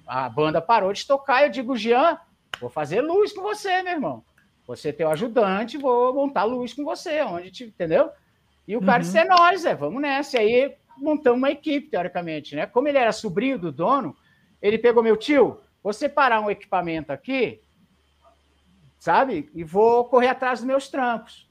[0.06, 2.18] a banda parou de tocar, eu digo, Jean,
[2.60, 4.24] vou fazer luz com você, meu irmão.
[4.66, 8.10] Você é teu ajudante, vou montar luz com você, onde te, entendeu?
[8.66, 9.28] E o cara disse, é uhum.
[9.28, 10.38] nós, é, vamos nessa.
[10.38, 12.66] E aí montamos uma equipe, teoricamente, né?
[12.66, 14.16] Como ele era sobrinho do dono,
[14.60, 17.60] ele pegou meu tio, vou separar um equipamento aqui,
[18.98, 19.50] sabe?
[19.54, 21.45] E vou correr atrás dos meus trampos.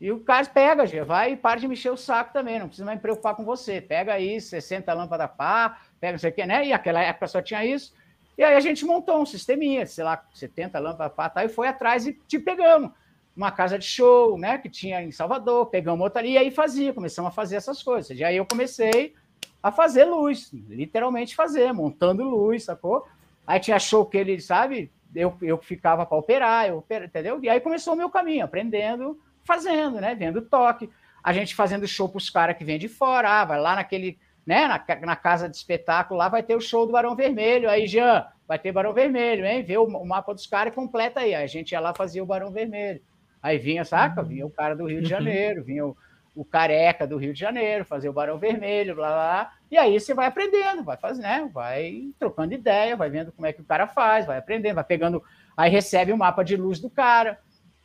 [0.00, 2.86] E o cara pega, já vai e para de mexer o saco também, não precisa
[2.86, 3.80] mais me preocupar com você.
[3.80, 6.66] Pega aí 60 lâmpadas pá, pega não sei o que, né?
[6.66, 7.92] E aquela época só tinha isso.
[8.36, 11.66] E aí a gente montou um sisteminha, sei lá, 70 lâmpadas, pá, tá, e foi
[11.66, 12.92] atrás e te pegamos.
[13.36, 16.92] Uma casa de show, né, que tinha em Salvador, pegamos outra ali, e aí fazia,
[16.92, 18.16] começamos a fazer essas coisas.
[18.16, 19.14] E aí eu comecei
[19.60, 23.06] a fazer luz, literalmente fazer, montando luz, sacou?
[23.44, 27.40] Aí tinha show que ele, sabe, eu, eu ficava para operar, eu, entendeu?
[27.42, 29.18] E aí começou o meu caminho, aprendendo,
[29.48, 30.88] fazendo, né, vendo toque.
[31.24, 34.16] A gente fazendo show para os caras que vêm de fora, ah, vai lá naquele
[34.48, 34.66] né?
[34.66, 37.68] Na, na, casa de espetáculo lá vai ter o show do Barão Vermelho.
[37.68, 39.62] Aí, Jean, vai ter Barão Vermelho, hein?
[39.62, 41.34] Vê o, o mapa dos caras e completa aí.
[41.34, 43.02] A gente ia lá fazia o Barão Vermelho.
[43.42, 44.22] Aí vinha, saca?
[44.22, 45.10] Vinha o cara do Rio de uhum.
[45.10, 45.94] Janeiro, vinha o,
[46.34, 50.14] o careca do Rio de Janeiro, fazer o Barão Vermelho, blá, blá, E aí você
[50.14, 51.50] vai aprendendo, vai fazendo, né?
[51.52, 55.22] Vai trocando ideia, vai vendo como é que o cara faz, vai aprendendo, vai pegando.
[55.54, 57.38] Aí recebe o mapa de luz do cara,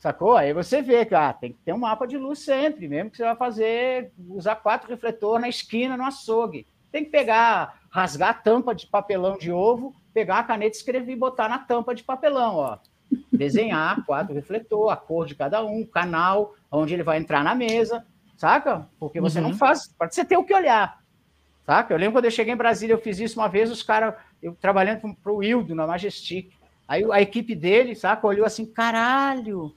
[0.03, 0.35] sacou?
[0.35, 3.15] Aí você vê que ah, tem que ter um mapa de luz sempre, mesmo que
[3.15, 6.67] você vai fazer, usar quatro refletores na esquina, no açougue.
[6.91, 11.15] Tem que pegar, rasgar a tampa de papelão de ovo, pegar a caneta, escrever e
[11.15, 12.80] botar na tampa de papelão, ó.
[13.31, 17.55] Desenhar quatro refletores, a cor de cada um, o canal, onde ele vai entrar na
[17.55, 18.05] mesa,
[18.35, 18.85] saca?
[18.99, 19.51] Porque você uhum.
[19.51, 21.01] não faz, pode você ter o que olhar,
[21.65, 21.93] saca?
[21.93, 24.53] Eu lembro quando eu cheguei em Brasília, eu fiz isso uma vez, os caras, eu
[24.53, 26.51] trabalhando para o Hildo, na Majestic,
[26.89, 29.73] aí a equipe dele, saca, olhou assim, caralho,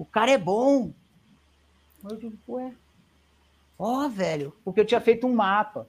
[0.00, 0.94] o cara é bom.
[2.02, 2.72] Eu digo, ué,
[3.78, 5.86] ó, oh, velho, porque eu tinha feito um mapa,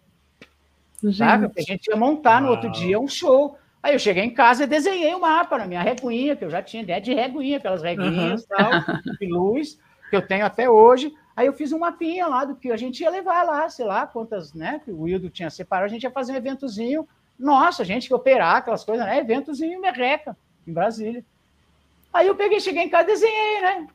[1.02, 1.16] gente.
[1.16, 1.50] saca?
[1.58, 2.42] A gente ia montar Uau.
[2.42, 3.58] no outro dia um show.
[3.82, 6.50] Aí eu cheguei em casa e desenhei o um mapa na minha reguinha, que eu
[6.50, 8.58] já tinha ideia de reguinha, aquelas reguinhas e uhum.
[8.58, 9.80] tal, de luz,
[10.10, 11.16] que eu tenho até hoje.
[11.34, 14.06] Aí eu fiz um mapinha lá do que a gente ia levar lá, sei lá,
[14.06, 14.82] quantas, né?
[14.84, 17.08] Que o Wildo tinha separado, a gente ia fazer um eventozinho.
[17.40, 19.20] Nossa, a gente que operar aquelas coisas, né?
[19.20, 20.36] Eventozinho merreca,
[20.68, 21.24] em Brasília.
[22.14, 23.88] Aí eu peguei, cheguei em casa desenhei, né?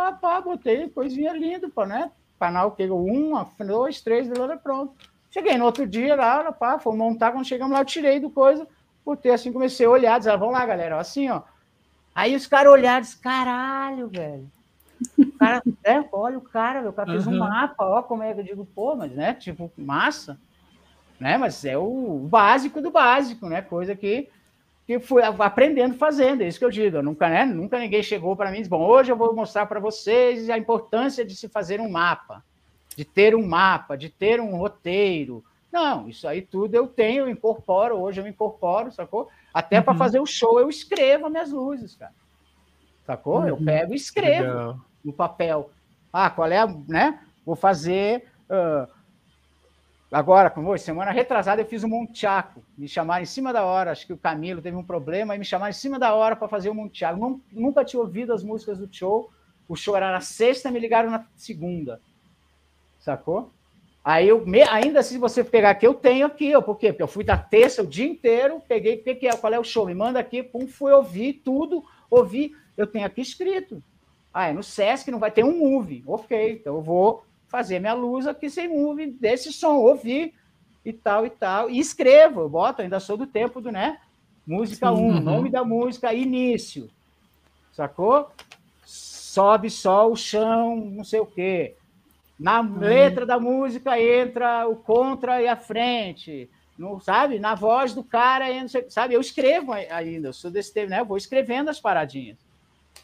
[0.00, 2.10] Pá, pá, botei coisinha linda, pô, né?
[2.38, 3.32] Canal que um,
[3.66, 4.26] dois, três,
[4.62, 4.94] pronto.
[5.30, 8.66] Cheguei no outro dia lá, pá, fomos montar, quando chegamos lá, eu tirei do coisa,
[9.04, 11.42] botei assim, comecei a olhar, disse, ah, vamos lá, galera, assim, ó.
[12.14, 14.50] Aí os caras olharam, disse, caralho, velho
[15.18, 17.34] o cara, é, olha o cara, o cara fez uhum.
[17.34, 20.40] um mapa, ó, como é que eu digo, pô, mas, né, tipo, massa,
[21.18, 24.30] né, mas é o básico do básico, né, coisa que,
[24.86, 28.34] que fui aprendendo fazendo, é isso que eu digo, eu nunca, né, nunca ninguém chegou
[28.34, 31.48] para mim e disse, bom, hoje eu vou mostrar para vocês a importância de se
[31.48, 32.42] fazer um mapa,
[32.96, 37.28] de ter um mapa, de ter um roteiro, não, isso aí tudo eu tenho, eu
[37.28, 39.28] incorporo, hoje eu incorporo, sacou?
[39.54, 39.84] Até uhum.
[39.84, 42.12] para fazer o show eu escrevo as minhas luzes, cara.
[43.06, 43.40] Sacou?
[43.40, 43.48] Uhum.
[43.48, 44.48] Eu pego e escrevo.
[44.48, 45.70] Legal no papel.
[46.12, 47.20] Ah, qual é a, né?
[47.44, 48.90] Vou fazer uh,
[50.10, 53.92] agora, como hoje, semana retrasada eu fiz um Montiaco, me chamaram em cima da hora,
[53.92, 56.48] acho que o Camilo teve um problema e me chamaram em cima da hora para
[56.48, 57.40] fazer o Montiaco.
[57.52, 59.30] Nunca tinha ouvido as músicas do show.
[59.68, 62.00] O show era na sexta, me ligaram na segunda.
[62.98, 63.52] Sacou?
[64.02, 66.88] Aí eu, ainda se você pegar aqui, eu tenho aqui, ó, por quê?
[66.88, 69.58] Porque eu fui da terça o dia inteiro, peguei o que, que é, qual é
[69.58, 73.82] o show, me manda aqui, pum, fui ouvir tudo, ouvi, eu tenho aqui escrito.
[74.32, 76.02] Ah, é no Sesc não vai ter um movie.
[76.06, 80.32] Ok, então eu vou fazer minha luz aqui sem movie desse som, ouvir
[80.84, 81.68] e tal e tal.
[81.68, 83.98] E escrevo, eu boto, ainda sou do tempo do, né?
[84.46, 85.20] Música 1, um, uhum.
[85.20, 86.88] nome da música, início.
[87.72, 88.30] Sacou?
[88.84, 91.74] Sobe só o chão, não sei o quê.
[92.38, 92.78] Na uhum.
[92.78, 96.48] letra da música entra o contra e a frente.
[96.78, 97.38] Não, sabe?
[97.38, 98.46] Na voz do cara,
[98.88, 99.14] sabe?
[99.14, 101.00] Eu escrevo ainda, eu sou desse tempo, né?
[101.00, 102.38] Eu vou escrevendo as paradinhas.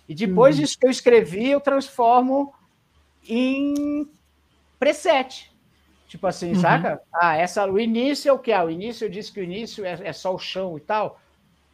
[0.08, 0.62] E depois uhum.
[0.62, 2.54] disso que eu escrevi, eu transformo
[3.28, 4.08] em
[4.78, 5.50] preset.
[6.08, 6.60] Tipo assim, uhum.
[6.60, 7.00] saca?
[7.12, 8.52] Ah, essa, o início é o que?
[8.52, 11.20] Ah, o início eu disse que o início é, é, só o chão e tal.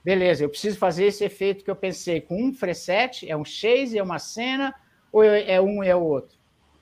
[0.04, 3.98] Beleza, eu preciso fazer esse efeito que eu pensei com um preset, é um chase,
[3.98, 4.74] é uma cena,
[5.12, 6.36] ou é um e é o outro?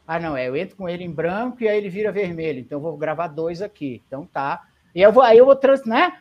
[0.06, 2.60] Ah, não, é, eu entro com ele em branco e aí ele vira vermelho.
[2.60, 4.02] Então eu vou gravar dois aqui.
[4.06, 4.66] Então tá.
[4.94, 6.20] E eu vou, aí eu vou, trans, né?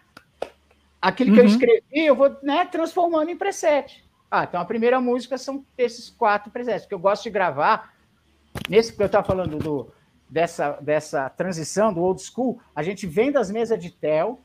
[1.02, 1.46] Aquilo que uhum.
[1.46, 4.04] eu escrevi, eu vou né, transformando em preset.
[4.30, 7.94] Ah, então a primeira música são esses quatro presentes, porque eu gosto de gravar,
[8.68, 9.92] nesse que eu estava falando do,
[10.30, 14.40] dessa, dessa transição do old school, a gente vem das mesas de tel,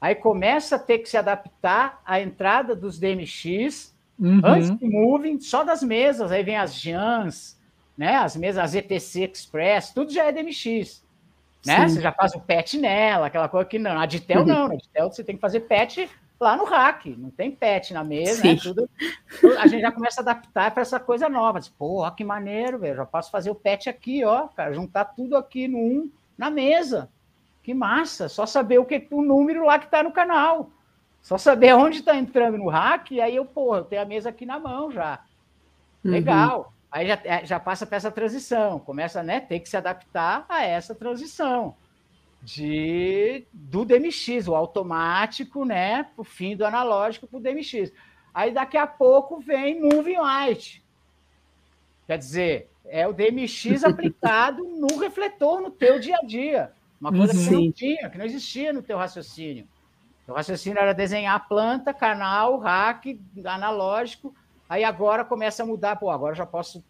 [0.00, 4.40] aí começa a ter que se adaptar à entrada dos DMX, uhum.
[4.44, 7.60] antes do moving, só das mesas, aí vem as Jans,
[7.96, 11.02] né, as mesas, as ETC Express, tudo já é DMX.
[11.64, 11.88] Né?
[11.88, 14.00] Você já faz o patch nela, aquela coisa que não.
[14.00, 16.08] A de tel não, a de tel você tem que fazer patch
[16.42, 18.56] lá no rack, não tem pet na mesa, né?
[18.56, 18.88] tudo,
[19.58, 21.60] a gente já começa a adaptar para essa coisa nova.
[21.60, 22.96] Diz, Pô, que maneiro, velho.
[22.96, 27.08] Já posso fazer o pet aqui, ó, cara, juntar tudo aqui no um na mesa.
[27.62, 28.28] Que massa!
[28.28, 30.70] Só saber o que o número lá que está no canal.
[31.20, 34.30] Só saber onde está entrando no rack, e aí eu, pô, eu tenho a mesa
[34.30, 35.20] aqui na mão já.
[36.04, 36.10] Uhum.
[36.10, 36.58] Legal.
[36.58, 36.72] Uhum.
[36.90, 40.62] Aí já, é, já passa para essa transição, começa, né, ter que se adaptar a
[40.64, 41.76] essa transição
[42.42, 47.92] de do DMX, o automático, né, o fim do analógico para o DMX.
[48.34, 50.82] Aí daqui a pouco vem Moving Light.
[52.06, 56.72] Quer dizer, é o DMX aplicado no refletor, no teu dia a dia.
[57.00, 59.66] Uma coisa que não tinha, que não existia no teu raciocínio.
[60.26, 64.34] O raciocínio era desenhar a planta, canal, rack, analógico.
[64.68, 65.96] Aí agora começa a mudar.
[65.96, 66.82] Pô, agora já posso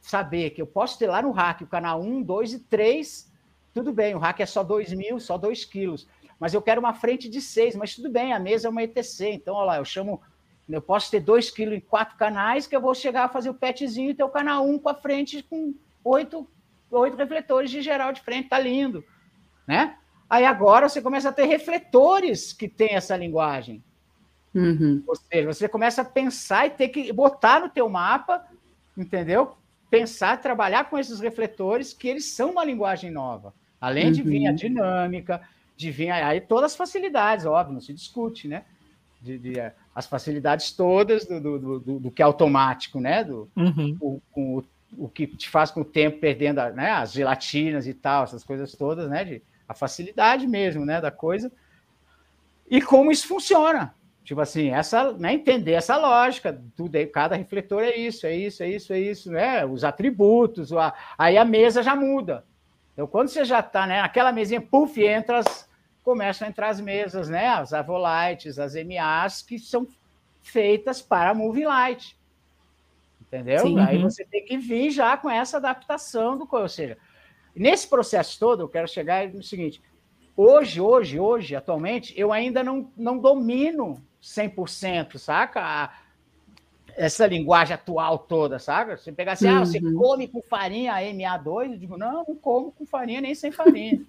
[0.00, 3.29] saber que eu posso ter lá no rack o canal 1, 2 e 3
[3.72, 6.08] tudo bem, o rack é só 2 mil, só 2 quilos.
[6.38, 9.30] Mas eu quero uma frente de 6, mas tudo bem, a mesa é uma ETC.
[9.30, 10.20] Então, olha lá, eu chamo
[10.68, 13.54] Eu posso ter 2 quilos em quatro canais, que eu vou chegar a fazer o
[13.54, 15.74] petzinho e ter o canal 1 um com a frente com
[16.04, 16.48] oito,
[16.90, 19.04] oito refletores de geral de frente, tá lindo,
[19.66, 19.96] né?
[20.28, 23.82] Aí agora você começa a ter refletores que têm essa linguagem.
[24.54, 25.02] Uhum.
[25.06, 28.46] Ou seja, você começa a pensar e ter que botar no teu mapa,
[28.96, 29.56] entendeu?
[29.90, 33.52] Pensar, trabalhar com esses refletores, que eles são uma linguagem nova.
[33.80, 34.12] Além uhum.
[34.12, 34.56] de vir a uhum.
[34.56, 35.40] dinâmica,
[35.76, 38.64] de vir aí todas as facilidades, óbvio, não se discute, né?
[39.20, 43.24] De, de é, as facilidades todas do, do, do, do, que é automático, né?
[43.24, 43.96] Do, uhum.
[44.00, 44.64] o, o,
[44.96, 48.72] o que te faz com o tempo perdendo né, as gelatinas e tal, essas coisas
[48.72, 49.24] todas, né?
[49.24, 51.00] De, a facilidade mesmo, né?
[51.00, 51.50] Da coisa.
[52.70, 53.94] E como isso funciona.
[54.24, 58.62] Tipo assim, essa, né, entender essa lógica, tudo aí, cada refletor é isso, é isso,
[58.62, 59.64] é isso, é isso, né?
[59.64, 62.44] Os atributos, a, aí a mesa já muda.
[62.92, 65.68] Então, quando você já está né, naquela mesinha, puff, entra as,
[66.02, 67.48] começam a entrar as mesas, né?
[67.48, 69.86] As Avolites, as MAs, que são
[70.42, 72.16] feitas para Moving Light.
[73.20, 73.60] Entendeu?
[73.60, 74.10] Sim, Aí uhum.
[74.10, 76.98] você tem que vir já com essa adaptação do ou seja,
[77.54, 79.80] nesse processo todo, eu quero chegar no seguinte:
[80.36, 85.90] hoje, hoje, hoje, atualmente, eu ainda não, não domino 100%, saca?
[86.96, 88.96] Essa linguagem atual toda, sabe?
[88.96, 89.56] Você pegar assim, uhum.
[89.56, 89.94] ah, você uhum.
[89.94, 94.00] come com farinha MA2, eu digo, não, não como com farinha nem sem farinha.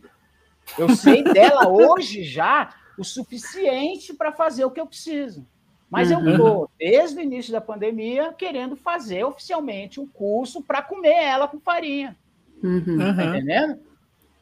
[0.77, 5.45] Eu sei dela hoje já o suficiente para fazer o que eu preciso.
[5.89, 6.25] Mas uhum.
[6.25, 11.47] eu estou, desde o início da pandemia, querendo fazer oficialmente um curso para comer ela
[11.47, 12.15] com farinha.
[12.63, 13.15] Uhum.
[13.15, 13.79] Tá entendendo?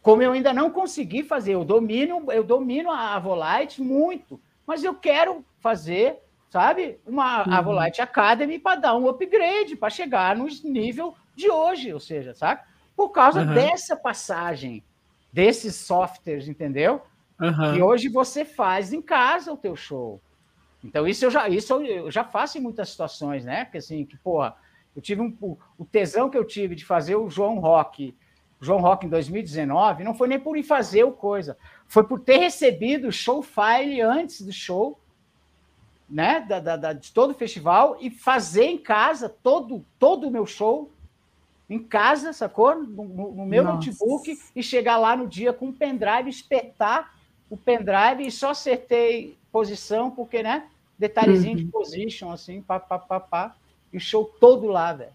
[0.02, 4.94] Como eu ainda não consegui fazer, eu domino, eu domino a Avolite muito, mas eu
[4.94, 6.18] quero fazer,
[6.50, 7.54] sabe, uma uhum.
[7.54, 12.62] Avolite Academy para dar um upgrade, para chegar no nível de hoje, ou seja, sabe?
[12.96, 13.54] Por causa uhum.
[13.54, 14.84] dessa passagem
[15.32, 17.02] desses softwares, entendeu?
[17.40, 17.76] Uhum.
[17.76, 20.22] E hoje você faz em casa o teu show.
[20.84, 23.66] Então, isso eu já, isso eu já faço em muitas situações, né?
[23.66, 24.56] Porque assim, que, porra,
[24.96, 28.16] eu tive um, o tesão que eu tive de fazer o João Rock,
[28.60, 31.58] o João Rock em 2019, não foi nem por ir fazer o coisa,
[31.88, 35.00] foi por ter recebido o show file antes do show,
[36.10, 36.40] né?
[36.42, 40.46] Da, da, da de todo o festival, e fazer em casa todo, todo o meu
[40.46, 40.92] show
[41.70, 42.76] em casa, sacou?
[42.76, 43.76] No, no meu Nossa.
[43.76, 47.14] notebook e chegar lá no dia com um pendrive, espetar
[47.50, 50.68] o pendrive e só acertei posição, porque, né?
[50.98, 51.66] Detalhezinho uhum.
[51.66, 53.56] de position, assim, pá, pá, pá, pá.
[53.94, 55.12] E o show todo lá, velho.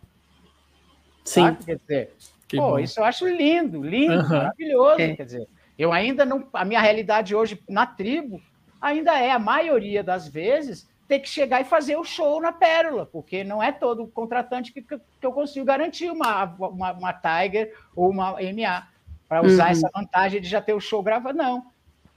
[1.25, 1.43] Sim.
[1.43, 1.65] Sabe?
[1.65, 2.15] Quer dizer,
[2.47, 2.79] que pô, bom.
[2.79, 4.29] isso eu acho lindo, lindo, uhum.
[4.29, 5.01] maravilhoso.
[5.01, 5.17] É.
[5.17, 5.49] Quer dizer,
[5.79, 6.47] eu ainda não.
[6.53, 8.41] A minha realidade hoje na tribo
[8.85, 13.07] ainda é, a maioria das vezes, ter que chegar e fazer o show na Pérola,
[13.07, 18.11] porque não é todo contratante que, que eu consigo garantir uma, uma, uma Tiger ou
[18.11, 18.87] uma MA
[19.29, 19.71] para usar uhum.
[19.71, 21.37] essa vantagem de já ter o show gravado.
[21.37, 21.67] Não.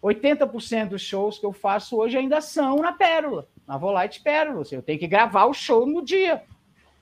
[0.04, 4.64] 80% dos shows que eu faço hoje ainda são na Pérola, na Volite Pérola.
[4.72, 6.44] Eu tenho que gravar o show no dia.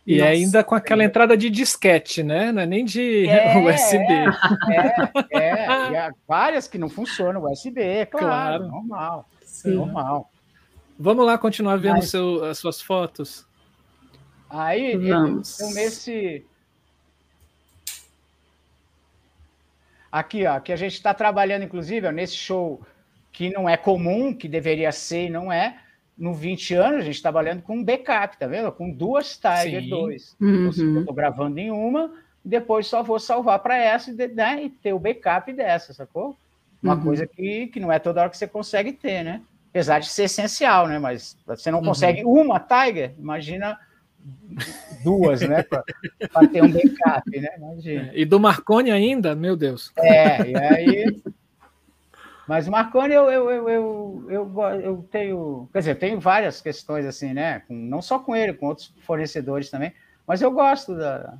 [0.07, 1.05] E Nossa, ainda com aquela é...
[1.05, 2.51] entrada de disquete, né?
[2.51, 4.13] Não é nem de é, USB.
[5.31, 6.11] É, é, é.
[6.27, 8.67] várias que não funcionam USB, claro, claro.
[8.67, 9.29] normal.
[9.55, 9.75] Sim.
[9.75, 10.29] Normal.
[10.99, 13.47] Vamos lá continuar vendo seu, as suas fotos.
[14.49, 15.55] Aí, Vamos.
[15.55, 16.45] então, nesse.
[20.11, 22.81] Aqui, ó, que a gente está trabalhando, inclusive, ó, nesse show
[23.31, 25.81] que não é comum, que deveria ser e não é.
[26.17, 28.71] No 20 anos, a gente está trabalhando com um backup, tá vendo?
[28.71, 30.37] Com duas Tiger 2.
[30.39, 30.65] Uhum.
[30.65, 32.13] Eu estou gravando em uma,
[32.43, 36.37] depois só vou salvar para essa né, e ter o backup dessa, sacou?
[36.85, 37.03] Uma uhum.
[37.03, 39.41] coisa que, que não é toda hora que você consegue ter, né?
[39.75, 40.97] apesar de ser essencial, né?
[40.97, 41.85] Mas você não uhum.
[41.85, 42.43] consegue uhum.
[42.43, 43.77] uma Tiger, imagina
[45.03, 45.63] duas, né?
[45.63, 47.49] Para ter um backup, né?
[47.57, 48.11] Imagina.
[48.13, 49.91] E do Marconi ainda, meu Deus.
[49.97, 51.21] É, e aí.
[52.47, 55.67] Mas o Marconi eu, eu, eu, eu, eu, tenho.
[55.73, 57.59] Quer dizer, eu tenho várias questões assim, né?
[57.67, 59.91] Com, não só com ele, com outros fornecedores também.
[60.25, 61.37] Mas eu gosto da.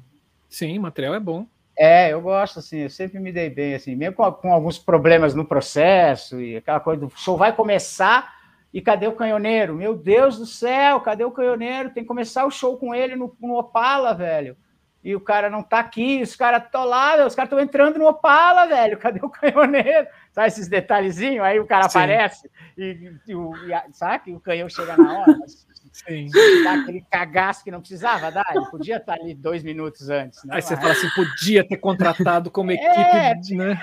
[0.49, 1.47] Sim, o material é bom.
[1.77, 5.34] É, eu gosto, assim, eu sempre me dei bem, assim, mesmo com, com, alguns problemas
[5.34, 8.34] no processo e aquela coisa do show vai começar
[8.73, 9.76] e cadê o canhoneiro?
[9.76, 11.89] Meu Deus do céu, cadê o canhoneiro?
[11.89, 14.56] Tem que começar o show com ele no, no Opala, velho.
[15.03, 18.07] E o cara não tá aqui, os caras estão lá, os caras estão entrando no
[18.07, 18.97] Opala, velho.
[18.97, 20.07] Cadê o canhoneiro?
[20.31, 21.45] Sabe esses detalhezinhos?
[21.45, 21.99] Aí o cara Sim.
[21.99, 24.31] aparece e, e, e, sabe?
[24.31, 25.38] E o canhão chega na hora.
[25.39, 26.27] Mas Sim.
[26.63, 30.43] Dá aquele cagaço que não precisava dar, ele podia estar ali dois minutos antes.
[30.43, 30.55] Né?
[30.55, 33.81] Aí você fala assim, podia ter contratado como é, equipe, é, né?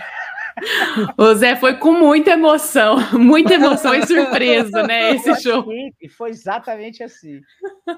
[1.16, 5.12] O Zé foi com muita emoção, muita emoção e surpresa, né?
[5.12, 5.64] Esse show.
[5.72, 7.40] E foi exatamente assim.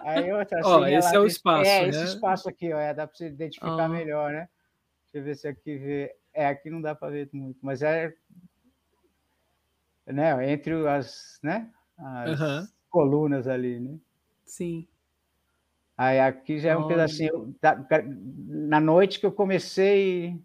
[0.04, 1.68] Aí outra, assim, ó, esse é o espaço.
[1.68, 1.88] É, né?
[1.88, 3.88] esse espaço aqui, ó, é, dá para você identificar oh.
[3.88, 4.48] melhor, né?
[5.12, 6.14] Deixa eu ver se aqui vê.
[6.32, 8.12] É, aqui não dá para ver muito, mas é.
[10.06, 11.66] Né, entre as, né,
[11.98, 13.96] as, colunas ali, né?
[14.44, 14.86] Sim.
[15.98, 17.52] Aí aqui já é um pedacinho.
[18.46, 20.40] Na noite que eu comecei.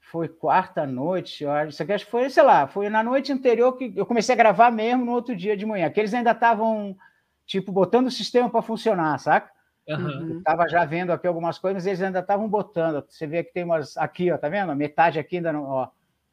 [0.00, 1.68] Foi quarta noite, eu acho.
[1.68, 4.38] Isso aqui acho que foi, sei lá, foi na noite anterior que eu comecei a
[4.38, 5.90] gravar mesmo no outro dia de manhã.
[5.90, 6.96] Que eles ainda estavam,
[7.44, 9.52] tipo, botando o sistema para funcionar, saca?
[9.86, 10.38] Uhum.
[10.38, 13.04] Estava já vendo aqui algumas coisas, eles ainda estavam botando.
[13.06, 13.98] Você vê que tem umas.
[13.98, 14.72] Aqui, ó, tá vendo?
[14.72, 15.64] A metade aqui ainda não.
[15.64, 15.88] Ó,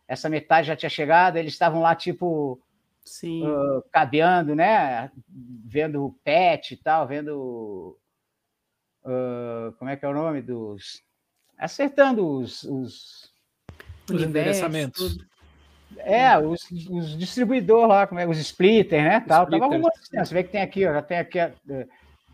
[0.07, 2.59] essa metade já tinha chegado, eles estavam lá, tipo,
[3.07, 3.47] Sim.
[3.47, 5.09] Uh, cadeando, né?
[5.65, 7.97] Vendo o pet e tal, vendo.
[9.03, 11.01] Uh, como é que é o nome dos.
[11.57, 12.63] Acertando os.
[12.63, 13.33] Os,
[14.11, 15.17] os endereçamentos.
[15.99, 19.21] É, os, os distribuidores lá, como é, os splitters, né?
[19.21, 21.39] Tal, tava arrumando, você vê que tem aqui, ó, já tem aqui.
[21.39, 21.87] Uh,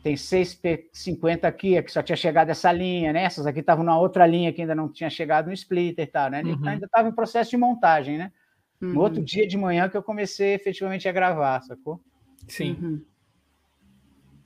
[0.04, 3.24] tem 6P50 aqui, que só tinha chegado essa linha, né?
[3.24, 6.30] Essas aqui estavam na outra linha que ainda não tinha chegado no splitter e tal,
[6.30, 6.44] né?
[6.44, 6.68] Uhum.
[6.68, 8.32] Ainda estava em processo de montagem, né?
[8.84, 8.94] Uhum.
[8.94, 9.26] No outro uhum.
[9.26, 12.02] dia de manhã que eu comecei efetivamente a gravar, sacou?
[12.48, 12.78] Sim.
[12.82, 13.06] Uhum.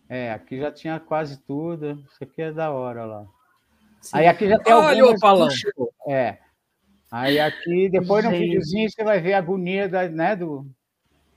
[0.07, 2.03] É, aqui já tinha quase tudo.
[2.09, 3.26] Isso aqui é da hora lá.
[4.01, 4.18] Sim.
[4.18, 5.18] Aí aqui já tem Olha algumas...
[5.18, 5.49] o palão.
[6.07, 6.38] É.
[7.11, 8.34] Aí aqui, depois Gente.
[8.34, 10.69] no videozinho, você vai ver a agonia da, né, do,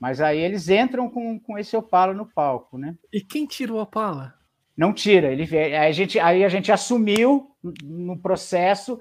[0.01, 2.95] mas aí eles entram com, com esse Opala no palco, né?
[3.13, 4.33] E quem tira o Opala?
[4.75, 8.99] Não tira, ele aí a gente aí a gente assumiu no processo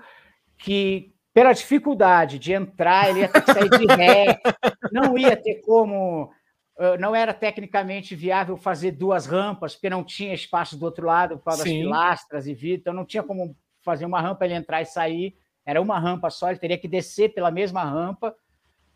[0.58, 4.38] que pela dificuldade de entrar, ele ia ter que sair de ré,
[4.92, 6.30] não ia ter como
[6.98, 11.56] não era tecnicamente viável fazer duas rampas, porque não tinha espaço do outro lado para
[11.56, 15.34] das pilastras e vidro, então não tinha como fazer uma rampa ele entrar e sair,
[15.64, 18.34] era uma rampa só, ele teria que descer pela mesma rampa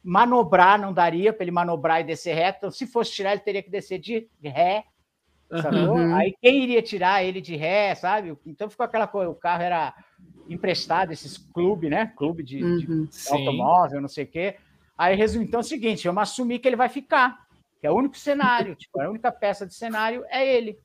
[0.03, 2.59] manobrar não daria para ele manobrar e descer reto.
[2.59, 4.85] Então, se fosse tirar, ele teria que descer de ré.
[5.51, 6.15] Uhum.
[6.15, 8.37] Aí quem iria tirar ele de ré, sabe?
[8.45, 9.95] Então ficou aquela coisa, o carro era
[10.49, 12.13] emprestado, esses clube, né?
[12.17, 13.05] Clube de, uhum.
[13.05, 14.57] de automóvel, não sei o quê.
[14.97, 17.47] Aí resumiu, então é o seguinte, vamos assumir que ele vai ficar,
[17.81, 20.79] que é o único cenário, tipo, a única peça de cenário é ele.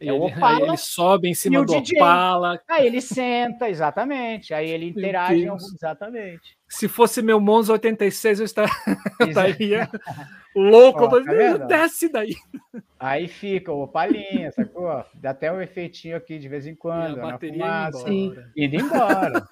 [0.00, 1.98] É o Opala, aí ele sobe em cima do DJ.
[1.98, 2.60] Opala.
[2.68, 4.54] Aí ele senta, exatamente.
[4.54, 5.44] Aí ele interage,
[5.74, 6.56] exatamente.
[6.68, 8.44] Se fosse meu Monza 86, eu
[9.26, 9.90] estaria
[10.58, 11.04] louco.
[11.04, 11.18] Ó, tá
[11.66, 12.34] Desce daí.
[12.98, 15.04] Aí fica o Opalinha, sacou?
[15.14, 17.20] Dá até um efeitinho aqui de vez em quando.
[17.20, 18.52] a bateria fumaça, embora.
[18.56, 19.46] Indo embora.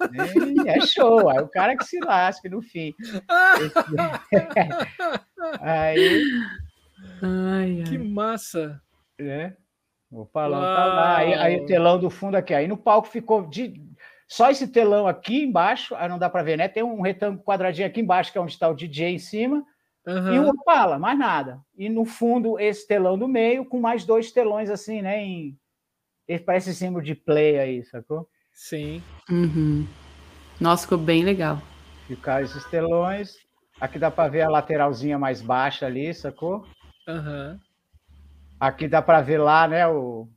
[0.67, 1.29] é show.
[1.29, 2.93] Aí o cara que se lasque no fim.
[5.61, 6.23] aí.
[7.21, 7.83] Ai, ai.
[7.87, 8.81] Que massa.
[9.19, 9.53] É.
[10.11, 10.75] O palão Uau.
[10.75, 11.17] tá lá.
[11.17, 12.53] Aí, aí, o telão do fundo aqui.
[12.53, 13.81] Aí no palco ficou de,
[14.27, 16.67] só esse telão aqui embaixo, aí não dá para ver, né?
[16.67, 19.63] Tem um retângulo quadradinho aqui embaixo, que é onde está o DJ em cima,
[20.07, 20.33] uhum.
[20.33, 21.59] e uma pala, mais nada.
[21.77, 25.21] E no fundo, esse telão do meio, com mais dois telões assim, né?
[25.21, 25.57] Em...
[26.27, 28.27] Ele parece símbolo de play aí, sacou?
[28.53, 29.03] Sim.
[29.29, 29.85] Uhum.
[30.59, 31.61] Nossa, ficou bem legal.
[32.07, 33.35] Ficar esses telões.
[33.79, 36.65] Aqui dá para ver a lateralzinha mais baixa ali, sacou?
[37.07, 37.59] Uhum.
[38.59, 40.27] Aqui dá para ver lá, né, o,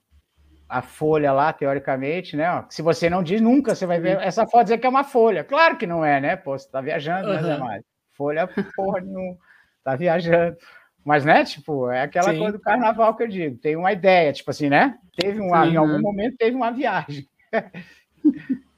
[0.69, 2.65] a folha lá, teoricamente, né?
[2.69, 5.43] Se você não diz nunca, você vai ver essa foto dizer que é uma folha.
[5.43, 6.37] Claro que não é, né?
[6.37, 7.35] Pô, você tá viajando, uhum.
[7.35, 7.85] né, Zé Mário?
[8.13, 9.39] Folha, porra, não
[9.82, 10.57] tá viajando.
[11.05, 12.39] Mas, né, tipo, é aquela Sim.
[12.39, 13.57] coisa do carnaval que eu digo.
[13.59, 14.98] Tem uma ideia, tipo assim, né?
[15.16, 17.27] Teve um, em algum momento teve uma viagem.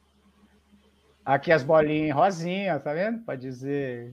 [1.25, 3.25] Aqui as bolinhas rosinha, tá vendo?
[3.25, 4.13] Para dizer.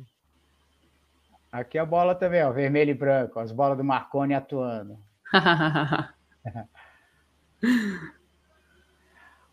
[1.51, 4.99] Aqui a bola também, ó, vermelho e branco, as bolas do Marconi atuando.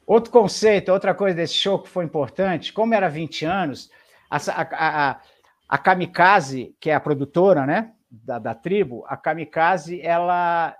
[0.06, 3.90] Outro conceito, outra coisa desse show que foi importante, como era 20 anos,
[4.30, 5.20] a, a, a,
[5.68, 10.76] a Kamikaze, que é a produtora né, da, da tribo, a Kamikaze, ela,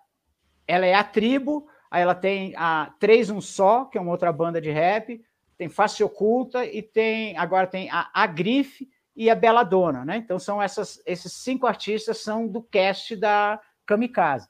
[0.67, 4.33] ela é a tribo, aí ela tem a Três Um Só, que é uma outra
[4.33, 5.21] banda de rap,
[5.59, 10.19] tem Face Oculta e tem agora tem a, a Grife e a Bela Dona, né?
[10.19, 14.49] Então são essas, esses cinco artistas são do cast da Kamikaze.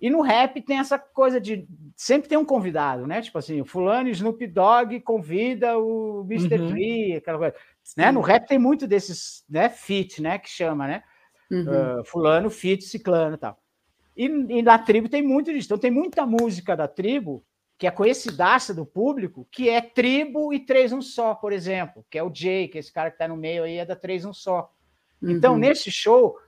[0.00, 1.66] E no rap tem essa coisa de
[1.96, 3.22] sempre tem um convidado, né?
[3.22, 6.60] Tipo assim, o fulano Snoop Dogg convida o Mr.
[6.60, 6.68] Uhum.
[6.68, 7.54] Tree, aquela coisa.
[7.96, 8.10] Né?
[8.10, 11.02] No rap tem muito desses, né, fit, né, que chama, né?
[11.50, 12.00] Uhum.
[12.00, 13.58] Uh, fulano, fit, ciclano e tal.
[14.16, 15.66] E, e na tribo tem muito disso.
[15.66, 17.44] Então tem muita música da tribo
[17.76, 22.16] que é conhecidaça do público, que é tribo e três um só, por exemplo, que
[22.16, 24.24] é o Jay, que é esse cara que está no meio aí é da três
[24.24, 24.72] um só.
[25.22, 25.58] Então, uhum.
[25.58, 26.38] nesse show,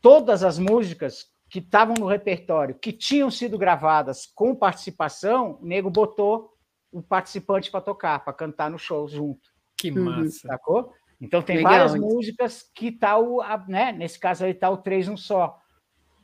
[0.00, 5.90] todas as músicas que estavam no repertório, que tinham sido gravadas com participação, o nego
[5.90, 6.52] botou
[6.90, 9.51] o participante para tocar, para cantar no show junto.
[9.90, 10.04] Que uhum.
[10.04, 10.48] massa.
[10.48, 10.94] Sacou?
[11.20, 15.08] Então tem Legal, várias músicas que tá o, né, nesse caso aí tá o três
[15.08, 15.58] um só.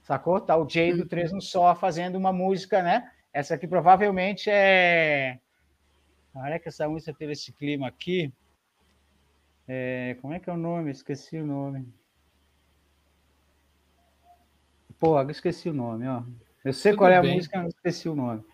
[0.03, 0.41] Sacou?
[0.41, 1.09] Tá o Jay do uhum.
[1.09, 3.11] três um só fazendo uma música, né?
[3.33, 5.39] Essa aqui provavelmente é
[6.35, 8.33] Olha que essa música teve esse clima aqui.
[9.67, 10.17] É...
[10.21, 10.91] como é que é o nome?
[10.91, 11.87] Esqueci o nome.
[14.99, 16.23] Pô, esqueci o nome, ó.
[16.65, 17.33] Eu sei Tudo qual é bem.
[17.33, 18.45] a música, não esqueci o nome.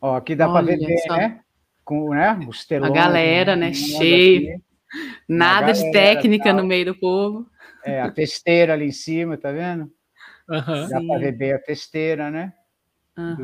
[0.00, 1.40] Ó, aqui dá para ver bem, né?
[1.88, 2.38] Com né?
[2.46, 2.92] os telões.
[2.92, 3.72] A galera, né?
[3.72, 4.60] Cheio.
[5.26, 6.56] Nada galera, de técnica tal.
[6.56, 7.46] no meio do povo.
[7.82, 9.90] É, a testeira ali em cima, tá vendo?
[10.50, 10.88] Uhum.
[10.90, 12.52] Dá para ver bem a testeira, né?
[13.16, 13.36] Uhum.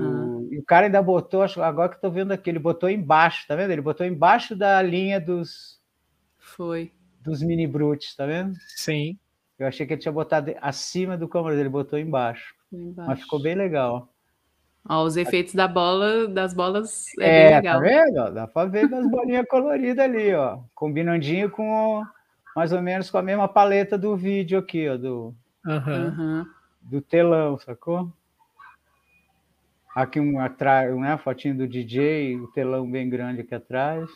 [0.42, 0.48] Do...
[0.52, 3.56] E o cara ainda botou, agora que eu tô vendo aqui, ele botou embaixo, tá
[3.56, 3.70] vendo?
[3.70, 5.80] Ele botou embaixo da linha dos.
[6.38, 6.92] Foi.
[7.22, 8.54] Dos mini brutes, tá vendo?
[8.76, 9.18] Sim.
[9.58, 12.54] Eu achei que ele tinha botado acima do câmera dele, botou embaixo.
[12.70, 13.08] embaixo.
[13.08, 14.13] Mas ficou bem legal.
[14.88, 17.80] Ó, os efeitos da bola, das bolas é, é bem legal.
[17.80, 18.34] Tá vendo?
[18.34, 20.58] Dá para ver das bolinhas coloridas ali, ó.
[20.74, 22.04] Combinandinho com
[22.54, 25.34] mais ou menos com a mesma paleta do vídeo aqui, ó, do,
[25.66, 26.46] uhum.
[26.82, 28.12] do telão, sacou?
[29.94, 34.08] Aqui um atrás, né, fotinho do DJ, o telão bem grande aqui atrás.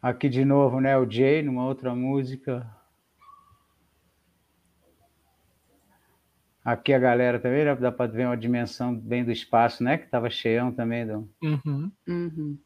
[0.00, 2.66] Aqui de novo, né, o Jay numa outra música.
[6.64, 9.96] Aqui a galera também, dá para ver uma dimensão bem do espaço, né?
[9.96, 11.06] Que estava cheião também.
[11.06, 11.28] Do...
[11.42, 11.90] Uhum.
[12.06, 12.58] Uhum.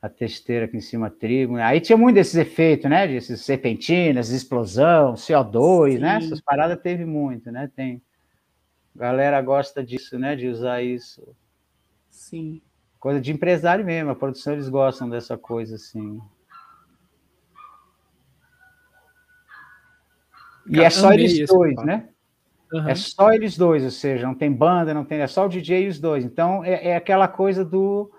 [0.00, 1.54] A testeira aqui em cima, trigo.
[1.54, 1.62] Né?
[1.62, 3.06] Aí tinha muito desses efeitos, né?
[3.06, 5.94] Desses serpentinas, explosão, CO2, né?
[5.94, 6.00] Sim.
[6.00, 6.16] né?
[6.16, 7.70] Essas paradas teve muito, né?
[7.76, 8.02] Tem.
[8.96, 10.34] A galera gosta disso, né?
[10.34, 11.22] De usar isso.
[12.10, 12.60] Sim.
[12.98, 16.20] Coisa de empresário mesmo, a produção eles gostam dessa coisa assim.
[20.68, 22.08] E é só eles dois, né?
[22.72, 22.88] Uhum.
[22.88, 25.84] É só eles dois, ou seja, não tem banda, não tem, é só o DJ
[25.84, 26.24] e os dois.
[26.24, 28.10] Então é, é aquela coisa do.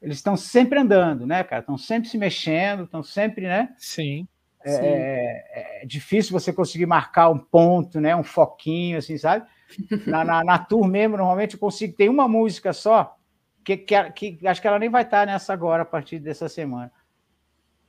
[0.00, 1.60] Eles estão sempre andando, né, cara?
[1.60, 3.74] Estão sempre se mexendo, estão sempre, né?
[3.76, 4.26] Sim.
[4.64, 8.16] É, é, é, difícil você conseguir marcar um ponto, né?
[8.16, 9.46] Um foquinho, assim, sabe?
[10.06, 11.96] Na, na, na tour mesmo, normalmente eu consigo.
[11.96, 13.16] Tem uma música só,
[13.64, 16.90] que, que, que acho que ela nem vai estar nessa agora, a partir dessa semana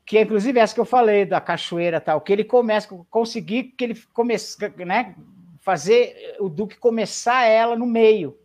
[0.08, 3.84] que é inclusive essa que eu falei da cachoeira tal, que ele começa conseguir que
[3.84, 5.14] ele comece, né,
[5.68, 8.38] fazer o Duque começar ela no meio.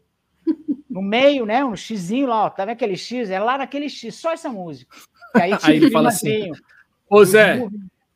[0.90, 1.64] No meio, né?
[1.64, 3.30] Um xizinho lá, ó, tá vendo aquele X?
[3.30, 4.92] É lá naquele X, só essa música.
[5.36, 6.50] E aí, aí ele fala assim:
[7.08, 7.64] Ô Zé,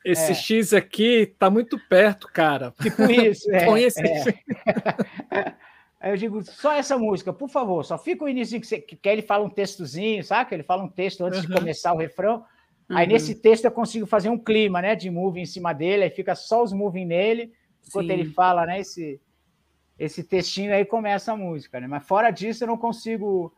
[0.05, 0.35] esse é.
[0.35, 2.75] X aqui tá muito perto, cara.
[2.83, 3.65] Tipo isso, é.
[3.65, 4.35] Põe esse é.
[6.01, 9.09] Aí eu digo, só essa música, por favor, só fica o início que, você, que
[9.09, 10.55] ele fala um textozinho, sabe?
[10.55, 11.47] Ele fala um texto antes uhum.
[11.47, 12.45] de começar o refrão.
[12.91, 12.97] Uhum.
[12.97, 14.97] Aí nesse texto eu consigo fazer um clima, né?
[14.97, 17.53] De moving em cima dele, aí fica só os moving nele
[17.87, 18.13] enquanto Sim.
[18.13, 19.21] ele fala, né, esse,
[19.99, 21.87] esse textinho aí começa a música, né?
[21.87, 23.53] Mas fora disso eu não consigo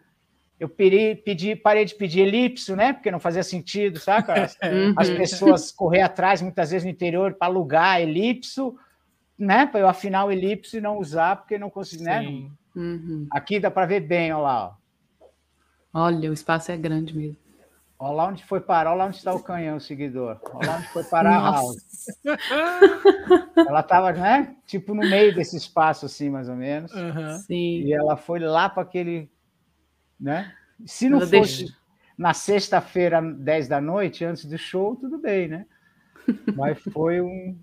[0.58, 2.92] eu pedi, pedi, parei de pedir elipso, né?
[2.92, 4.42] Porque não fazia sentido, saca?
[4.42, 4.94] As, uhum.
[4.96, 8.76] as pessoas correr atrás, muitas vezes no interior, para alugar elipso,
[9.38, 9.66] né?
[9.66, 12.50] Para eu afinar o elipso e não usar, porque não consigo, né?
[12.74, 13.26] Uhum.
[13.30, 14.76] Aqui dá para ver bem, olha lá.
[15.20, 15.28] Ó.
[16.06, 17.36] Olha, o espaço é grande mesmo.
[18.00, 20.38] Olha lá onde foi parar, olha lá onde está o canhão, seguidor.
[20.54, 21.76] Olha lá onde foi parar a House.
[23.56, 24.54] ela estava, né?
[24.66, 26.92] Tipo no meio desse espaço, assim, mais ou menos.
[26.92, 27.42] Uhum.
[27.50, 29.28] E ela foi lá para aquele.
[30.20, 30.52] Né?
[30.86, 31.74] Se não ela fosse deixa...
[32.16, 35.66] na sexta-feira, 10 da noite, antes do show, tudo bem, né?
[36.54, 37.58] Mas foi um.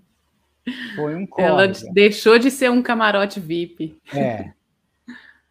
[0.96, 1.48] Foi um corre.
[1.48, 3.98] Ela deixou de ser um camarote VIP.
[4.14, 4.52] É.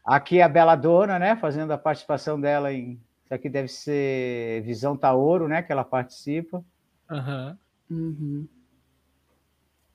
[0.06, 1.36] Aqui a Bela Dona, né?
[1.36, 5.64] Fazendo a participação dela em isso aqui deve ser Visão Taoro, né?
[5.64, 6.64] Que ela participa.
[7.10, 7.58] Uhum.
[7.90, 8.48] Uhum.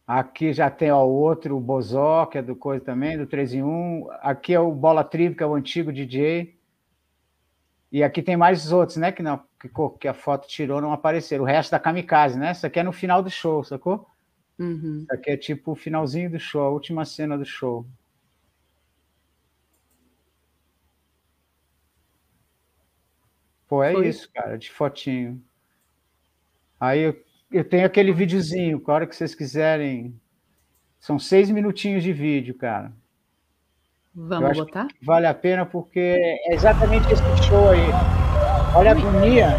[0.05, 3.63] Aqui já tem o outro, o Bozó, que é do coisa também, do 3 em
[3.63, 4.09] 1.
[4.21, 6.59] Aqui é o Bola Tribo, que é o antigo DJ.
[7.93, 9.13] E aqui tem mais outros, né?
[9.13, 9.71] Que, não, que,
[10.01, 11.45] que a foto tirou, não apareceram.
[11.45, 12.51] O resto da Kamikaze, né?
[12.51, 14.09] Isso aqui é no final do show, sacou?
[14.59, 15.03] Uhum.
[15.03, 17.87] Isso aqui é tipo o finalzinho do show, a última cena do show.
[23.71, 24.09] Pô, é Foi.
[24.09, 25.41] isso, cara, de fotinho.
[26.81, 27.17] Aí eu,
[27.53, 30.13] eu tenho aquele videozinho, a hora que vocês quiserem.
[30.99, 32.93] São seis minutinhos de vídeo, cara.
[34.13, 34.89] Vamos botar?
[35.01, 36.01] Vale a pena porque
[36.49, 37.79] é exatamente esse show aí.
[38.75, 39.57] Olha a agonia.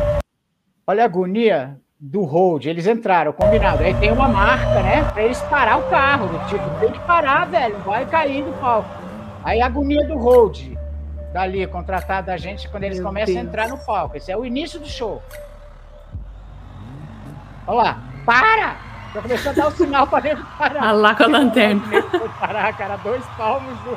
[0.85, 2.65] Olha a agonia do hold.
[2.65, 3.81] Eles entraram, combinado.
[3.81, 5.09] Aí tem uma marca, né?
[5.13, 6.27] Pra eles parar o carro.
[6.49, 7.79] Tipo, tem que parar, velho.
[7.79, 8.89] Vai cair do palco.
[9.41, 10.80] Aí a agonia do hold
[11.31, 13.45] dali, contratado da gente quando eles Meu começam Deus.
[13.45, 14.17] a entrar no palco.
[14.17, 15.21] Esse é o início do show.
[17.67, 18.75] Olha lá, para!
[19.13, 20.83] Já começou a dar o sinal para ele parar.
[20.83, 21.81] Ah, lá com a lanterna.
[22.09, 23.95] Foi parar, cara, dois palmos do,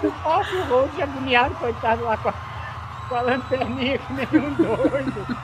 [0.00, 2.34] do palco, o Road agoniado, coitado lá com a,
[3.08, 5.36] com a lanterninha, que nem um doido.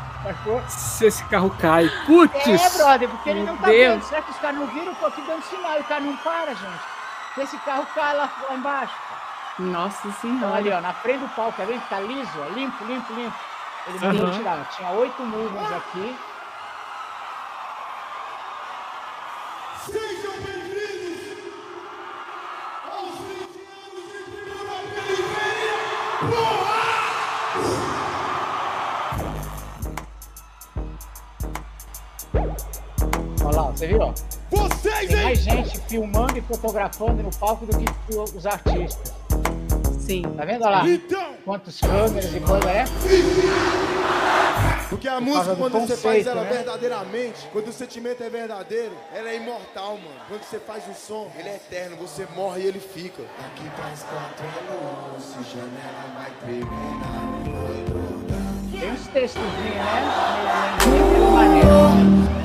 [0.69, 2.47] Se esse carro cai, putz!
[2.47, 3.95] É, brother, porque ele não tá Deus.
[3.95, 4.03] vendo.
[4.05, 4.95] Será que os caras não viram?
[4.95, 6.81] Tô aqui dando sinal e o cara não para, gente.
[7.35, 8.95] Se esse carro cai lá, lá embaixo.
[9.59, 10.37] Nossa Senhora.
[10.37, 11.87] Então, ali, na frente do palco, tá vendo?
[11.89, 13.37] Tá liso, limpo, limpo, limpo.
[13.87, 13.99] Ele
[14.75, 16.17] Tinha oito movies aqui.
[19.85, 21.53] Sejam bem-vindos
[22.91, 23.29] aos 20
[23.83, 25.77] anos de Tribuna Periferia
[26.21, 26.49] Pro
[33.45, 34.15] Olha lá, você viu?
[35.23, 37.85] Mais gente filmando e fotografando no palco do que
[38.17, 39.22] os artistas.
[40.13, 40.23] Sim.
[40.37, 40.87] Tá vendo lá?
[40.87, 41.33] Então.
[41.43, 42.85] Quantos câmeras e coisa é?
[44.91, 46.51] Porque a música, quando conceito, você faz ela né?
[46.53, 50.21] verdadeiramente, quando o sentimento é verdadeiro, ela é imortal, mano.
[50.29, 51.97] Quando você faz o som, ele é eterno.
[51.97, 53.23] Você morre e ele fica.
[53.23, 54.45] Aqui traz quatro
[55.15, 56.69] luzes, janela vai tremer
[58.79, 60.03] Tem uns textozinhos, né?
[61.33, 62.42] Maneiro.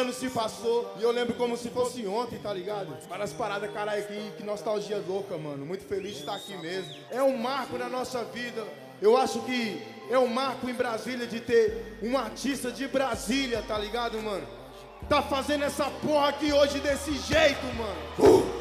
[0.00, 2.96] Anos se passou e eu lembro como se fosse ontem, tá ligado?
[3.08, 5.64] Várias paradas, caralho, que, que nostalgia louca, mano.
[5.64, 6.94] Muito feliz de estar aqui mesmo.
[7.10, 8.66] É um marco na nossa vida.
[9.00, 13.78] Eu acho que é um marco em Brasília de ter um artista de Brasília, tá
[13.78, 14.46] ligado, mano?
[15.08, 18.00] Tá fazendo essa porra aqui hoje desse jeito, mano.
[18.18, 18.60] Uh!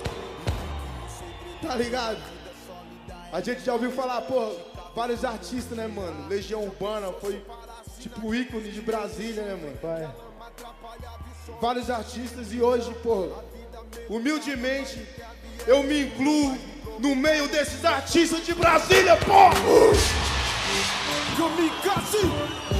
[1.61, 2.21] Tá ligado?
[3.31, 4.55] A gente já ouviu falar, pô,
[4.95, 6.27] vários artistas, né, mano?
[6.27, 7.45] Legião Urbana foi
[7.99, 9.77] tipo ícone de Brasília, né, mano?
[9.77, 10.29] Pai.
[11.61, 13.29] Vários artistas e hoje, pô,
[14.09, 15.01] humildemente,
[15.67, 16.57] eu me incluo
[16.99, 19.49] no meio desses artistas de Brasília, pô!
[21.37, 22.78] Kamikaze!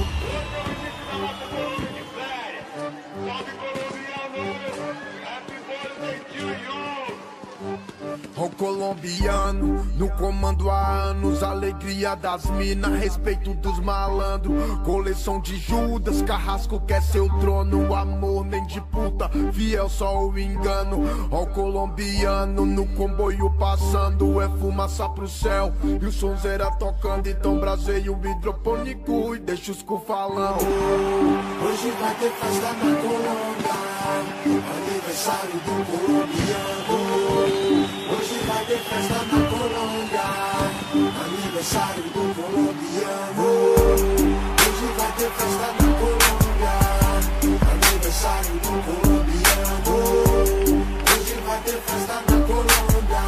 [8.49, 14.53] O colombiano, no comando há anos, alegria das minas, respeito dos malandros,
[14.83, 21.03] coleção de Judas, carrasco quer seu trono, amor nem de puta, fiel só o engano.
[21.29, 28.19] O colombiano, no comboio passando, é fumaça pro céu, e o sonzeira tocando, então braseio
[28.23, 30.65] hidropônico e deixa os cu falando.
[31.63, 33.79] Hoje vai ter festa na Colômbia,
[34.75, 36.98] aniversário do colombiano
[38.69, 40.21] vai ter festa na Colômbia.
[41.25, 43.47] Aniversário do colombiano.
[44.61, 46.75] Hoje vai ter festa na Colômbia.
[47.71, 49.93] Aniversário do colombiano.
[51.11, 53.23] Hoje vai ter festa na Colômbia.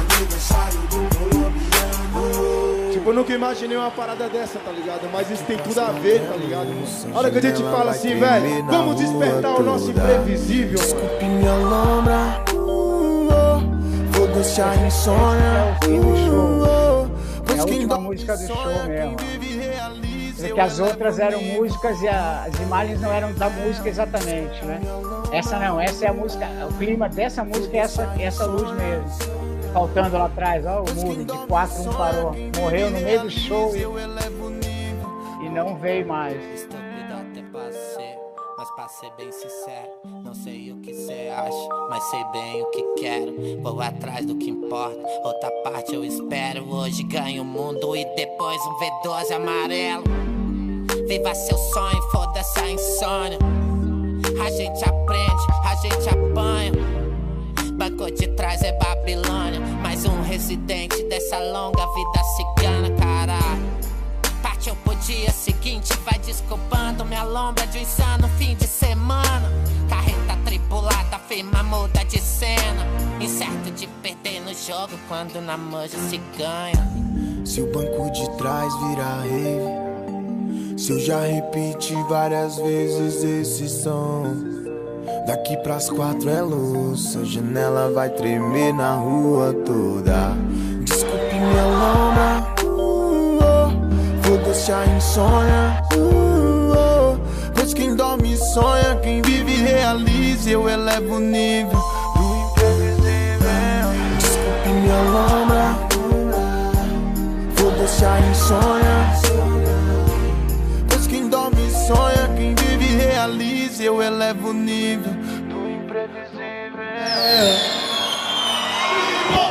[0.00, 2.92] Aniversário do colombiano.
[2.92, 5.10] Tipo, eu nunca imaginei uma parada dessa, tá ligado?
[5.12, 6.68] Mas isso tem tudo a ver, tá ligado?
[7.14, 10.78] A hora que a gente fala assim, velho, vamos despertar o nosso imprevisível.
[10.78, 12.48] Desculpe minha lombra
[14.38, 15.78] foda-se a insônia.
[15.82, 17.10] É o show.
[17.54, 19.16] É a última música do show mesmo.
[20.36, 24.80] Porque as outras eram músicas e as imagens não eram da música exatamente, né?
[25.32, 29.08] Essa não, essa é a música, o clima dessa música é essa, essa luz mesmo.
[29.72, 32.34] Faltando lá atrás, ó, o muro de quatro um parou.
[32.56, 33.82] Morreu no meio do show e,
[35.44, 36.68] e não veio mais.
[38.56, 42.66] Mas pra ser bem sincero, não sei o que cê acha, mas sei bem o
[42.66, 43.34] que quero.
[43.62, 46.70] Vou atrás do que importa, outra parte eu espero.
[46.70, 50.04] Hoje ganho o mundo e depois um V12 amarelo.
[51.08, 53.38] Viva seu sonho, foda-se a insônia.
[54.44, 56.72] A gente aprende, a gente apanha.
[57.78, 59.60] Banco de trás é Babilônia.
[59.82, 63.67] Mais um residente dessa longa vida cigana, caralho.
[64.58, 69.52] Partiu pro dia seguinte, vai desculpando minha lombra de um insano fim de semana.
[69.88, 72.84] Carreta tripulada, firma muda de cena.
[73.20, 76.90] Incerto de perder no jogo quando na manja se ganha.
[77.44, 84.24] Se o banco de trás virar rave, se eu já repeti várias vezes esse som.
[85.24, 90.32] Daqui pras quatro é luz, a janela vai tremer na rua toda.
[90.84, 92.57] Desculpe minha lombra
[94.68, 95.82] foda-se a insônia.
[95.94, 97.16] Uh, oh.
[97.54, 100.50] Pois quem dorme sonha, quem vive realiza.
[100.50, 101.80] Eu elevo o nível
[102.16, 103.88] do imprevisível.
[104.18, 105.74] Desculpe minha lombra.
[107.56, 109.08] Foda-se a insônia.
[110.88, 113.82] Pois quem dorme sonha, quem vive realiza.
[113.82, 115.12] Eu elevo o nível
[115.48, 116.38] do imprevisível.
[119.32, 119.46] Primo!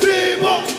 [0.00, 0.71] Primo!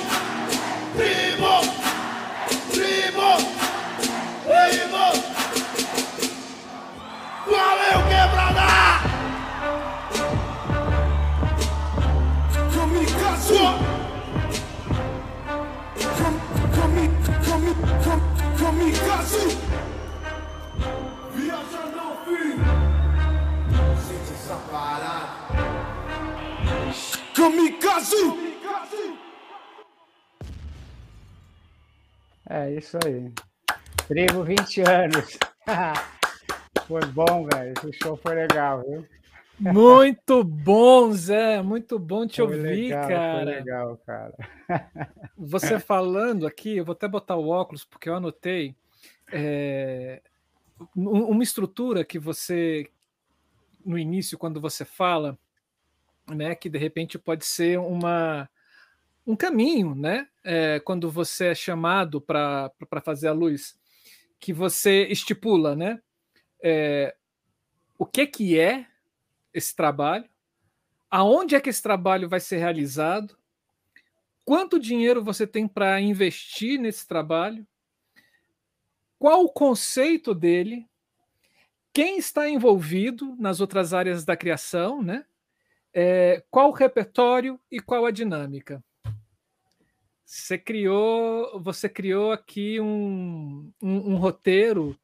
[27.93, 28.15] Kamikaze!
[32.49, 33.31] É isso aí.
[34.07, 35.37] Trigo 20 anos.
[36.87, 37.73] foi bom, velho.
[37.77, 39.05] Esse show foi legal, viu?
[39.59, 41.61] Muito bom, Zé.
[41.61, 43.45] Muito bom te foi ouvir, legal, cara.
[43.45, 44.33] Foi legal, cara.
[45.37, 48.75] Você falando aqui, eu vou até botar o óculos, porque eu anotei
[49.31, 50.19] é,
[50.95, 52.89] uma estrutura que você,
[53.85, 55.37] no início, quando você fala,
[56.27, 58.49] né, que de repente pode ser uma
[59.25, 60.27] um caminho, né?
[60.43, 62.71] É, quando você é chamado para
[63.01, 63.77] fazer a luz,
[64.39, 66.01] que você estipula, né?
[66.61, 67.15] É,
[67.97, 68.85] o que que é
[69.53, 70.27] esse trabalho,
[71.09, 73.37] aonde é que esse trabalho vai ser realizado,
[74.43, 77.65] quanto dinheiro você tem para investir nesse trabalho,
[79.17, 80.85] qual o conceito dele,
[81.93, 85.25] quem está envolvido nas outras áreas da criação, né?
[85.93, 88.83] É, qual o repertório e qual a dinâmica.
[90.25, 94.97] Você criou, você criou aqui um, um, um roteiro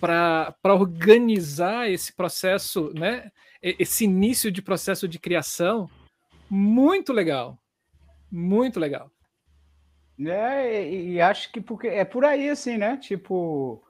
[0.00, 3.30] para organizar esse processo, né?
[3.62, 5.88] Esse início de processo de criação
[6.48, 7.58] muito legal,
[8.32, 9.10] muito legal.
[10.18, 12.96] É, e, e acho que porque é por aí assim, né?
[12.96, 13.82] Tipo,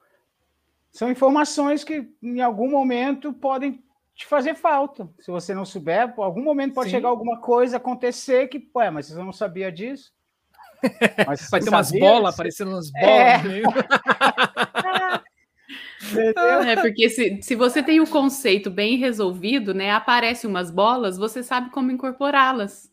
[0.91, 3.83] são informações que em algum momento podem
[4.21, 5.09] te fazer falta.
[5.19, 6.97] Se você não souber, por algum momento pode Sim.
[6.97, 10.11] chegar alguma coisa acontecer que, ué, mas você não sabia disso?
[11.27, 13.37] Mas Vai ter umas bolas aparecendo umas é.
[13.37, 13.83] bolas.
[16.17, 16.71] É.
[16.71, 19.91] é, porque se, se você tem o conceito bem resolvido, né?
[19.91, 22.91] Aparecem umas bolas, você sabe como incorporá-las.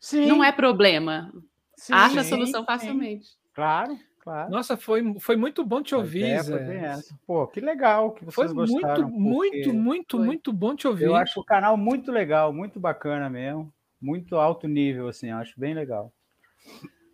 [0.00, 0.26] Sim.
[0.26, 1.32] Não é problema.
[1.76, 2.66] Sim, Acha a solução sim.
[2.66, 3.28] facilmente.
[3.54, 4.50] Claro, claro.
[4.50, 7.00] Nossa, foi, foi muito bom te ouvir, é, Zé.
[7.26, 9.08] Pô, que legal que vocês foi gostaram.
[9.08, 10.26] Muito, muito, muito, foi.
[10.26, 11.04] muito bom te ouvir.
[11.04, 13.72] Eu acho o canal muito legal, muito bacana mesmo.
[14.00, 16.10] Muito alto nível, assim, acho bem legal.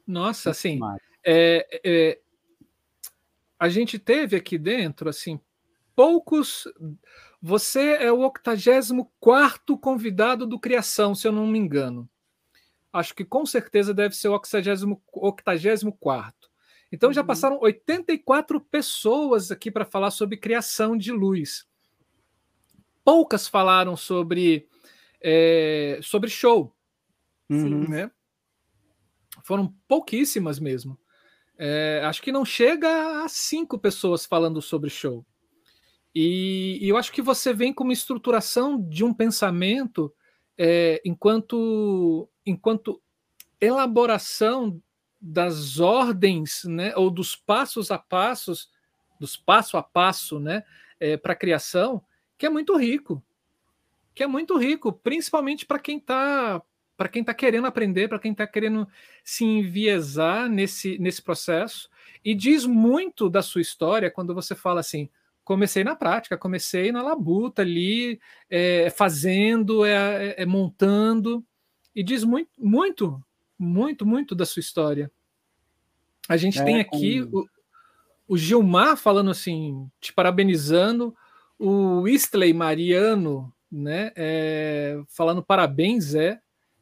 [0.07, 0.79] Nossa, assim,
[1.25, 2.21] é, é,
[3.59, 5.41] a gente teve aqui dentro, assim,
[5.97, 6.69] poucos.
[7.43, 12.09] Você é o 84 convidado do Criação, se eu não me engano.
[12.93, 14.41] Acho que com certeza deve ser o
[15.13, 16.51] 84.
[16.91, 17.27] Então já uhum.
[17.27, 21.67] passaram 84 pessoas aqui para falar sobre criação de luz.
[23.05, 24.69] Poucas falaram sobre,
[25.21, 26.75] é, sobre show.
[27.49, 27.89] Uhum.
[27.89, 28.11] Né?
[29.45, 30.99] Foram pouquíssimas mesmo.
[31.59, 35.25] É, acho que não chega a cinco pessoas falando sobre show.
[36.15, 40.13] E, e, eu acho que você vem com uma estruturação de um pensamento
[40.57, 43.03] é, enquanto, enquanto
[43.61, 44.81] elaboração
[45.27, 48.71] das ordens, né, ou dos passos a passos,
[49.19, 50.63] dos passo a passo, né,
[51.01, 52.03] é, para a criação,
[52.39, 53.23] que é muito rico,
[54.15, 56.63] que é muito rico, principalmente para quem está
[56.97, 58.89] para quem está querendo aprender, para quem está querendo
[59.23, 61.91] se enviesar nesse, nesse processo.
[62.25, 65.11] E diz muito da sua história quando você fala assim:
[65.45, 71.45] comecei na prática, comecei na labuta ali, é, fazendo, é, é, montando.
[71.95, 73.23] E diz muito, muito,
[73.59, 75.11] muito, muito da sua história.
[76.29, 77.47] A gente tem é, aqui o,
[78.29, 81.15] o Gilmar falando assim, te parabenizando,
[81.59, 86.41] o Isley Mariano, né, é, falando parabéns, Zé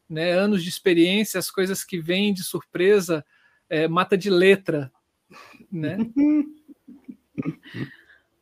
[0.09, 3.25] né, anos de experiência, as coisas que vêm de surpresa,
[3.69, 4.93] é, mata de letra,
[5.71, 5.99] né?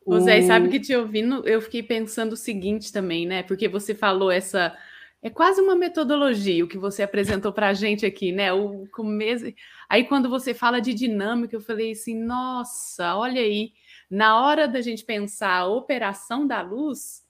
[0.05, 3.45] O Zé, sabe que te ouvindo, eu fiquei pensando o seguinte também, né?
[3.45, 4.77] Porque você falou essa.
[5.23, 8.53] É quase uma metodologia o que você apresentou para a gente aqui, né?
[8.53, 9.45] O começo.
[9.89, 13.73] Aí, quando você fala de dinâmica, eu falei assim: nossa, olha aí,
[14.11, 17.25] na hora da gente pensar a operação da luz,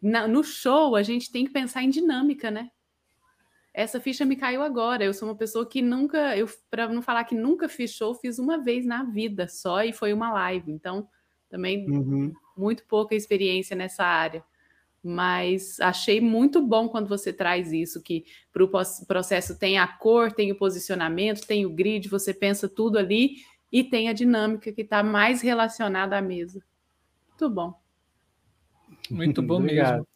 [0.00, 2.70] na, no show, a gente tem que pensar em dinâmica, né?
[3.78, 5.04] essa ficha me caiu agora.
[5.04, 8.36] Eu sou uma pessoa que nunca, eu para não falar que nunca fiz show, fiz
[8.40, 10.72] uma vez na vida só e foi uma live.
[10.72, 11.08] Então,
[11.48, 12.32] também uhum.
[12.56, 14.42] muito pouca experiência nessa área.
[15.02, 18.70] Mas achei muito bom quando você traz isso, que para o
[19.06, 23.36] processo tem a cor, tem o posicionamento, tem o grid, você pensa tudo ali
[23.70, 26.62] e tem a dinâmica que está mais relacionada à mesa.
[27.28, 27.80] Muito bom.
[29.10, 30.06] Muito bom mesmo.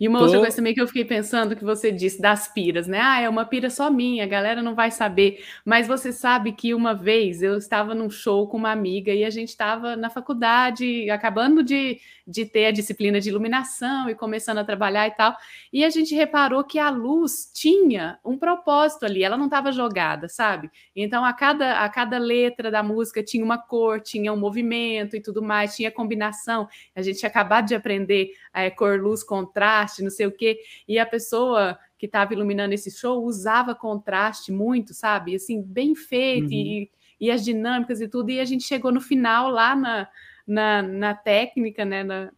[0.00, 0.24] E uma Tô...
[0.24, 2.98] outra coisa também que eu fiquei pensando que você disse das piras, né?
[3.02, 5.44] Ah, é uma pira só minha, a galera não vai saber.
[5.62, 9.30] Mas você sabe que uma vez eu estava num show com uma amiga e a
[9.30, 14.64] gente estava na faculdade, acabando de, de ter a disciplina de iluminação e começando a
[14.64, 15.36] trabalhar e tal.
[15.70, 20.30] E a gente reparou que a luz tinha um propósito ali, ela não estava jogada,
[20.30, 20.70] sabe?
[20.96, 25.20] Então a cada, a cada letra da música tinha uma cor, tinha um movimento e
[25.20, 26.66] tudo mais, tinha combinação.
[26.96, 30.60] A gente tinha acabado de aprender é, cor, luz, contraste contraste, não sei o quê.
[30.86, 35.34] E a pessoa que estava iluminando esse show usava contraste muito, sabe?
[35.34, 36.52] Assim, bem feito uhum.
[36.52, 36.90] e
[37.20, 40.08] e as dinâmicas e tudo, e a gente chegou no final lá na,
[40.46, 42.02] na, na técnica, né?
[42.02, 42.30] Na,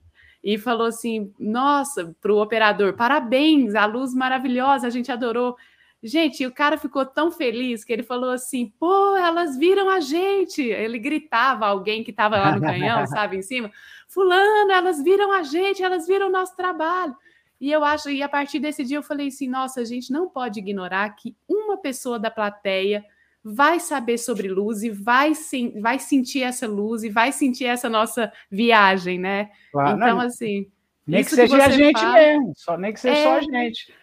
[0.43, 5.57] e falou assim: nossa, para o operador, parabéns, a luz maravilhosa, a gente adorou.
[6.03, 10.61] Gente, o cara ficou tão feliz que ele falou assim: pô, elas viram a gente.
[10.61, 13.70] Ele gritava alguém que estava lá no canhão, sabe, em cima:
[14.09, 17.15] Fulano, elas viram a gente, elas viram o nosso trabalho.
[17.62, 20.28] E eu acho, e a partir desse dia eu falei assim: nossa, a gente não
[20.28, 23.05] pode ignorar que uma pessoa da plateia
[23.44, 27.89] vai saber sobre luz e vai, sim, vai sentir essa luz e vai sentir essa
[27.89, 29.51] nossa viagem, né?
[29.70, 30.68] Claro, então, não, assim.
[31.06, 33.40] Nem que seja que a gente fala, mesmo, só, nem que seja é, só a
[33.40, 33.94] gente.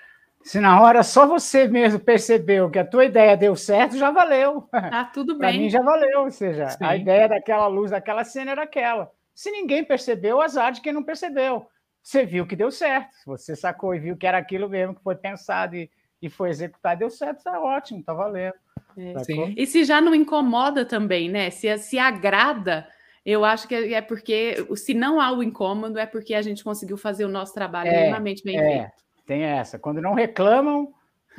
[0.41, 4.69] Se na hora só você mesmo percebeu que a tua ideia deu certo, já valeu.
[4.71, 5.49] Tá tudo bem.
[5.49, 6.85] Para mim já valeu, ou seja, Sim.
[6.85, 9.11] a ideia daquela luz, daquela cena era aquela.
[9.35, 11.67] Se ninguém percebeu, azar de quem não percebeu.
[12.09, 13.15] Você viu que deu certo.
[13.27, 16.97] Você sacou e viu que era aquilo mesmo que foi pensado e, e foi executado,
[16.97, 18.55] deu certo, tá ótimo, tá valendo.
[18.97, 19.13] É.
[19.55, 21.51] E se já não incomoda também, né?
[21.51, 22.87] Se, se agrada,
[23.23, 26.63] eu acho que é, é porque, se não há o incômodo, é porque a gente
[26.63, 28.63] conseguiu fazer o nosso trabalho é, minimamente bem é.
[28.63, 29.03] feito.
[29.27, 29.77] Tem essa.
[29.77, 30.91] Quando não reclamam,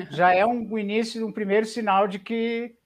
[0.08, 2.76] já é um, o início, um primeiro sinal de que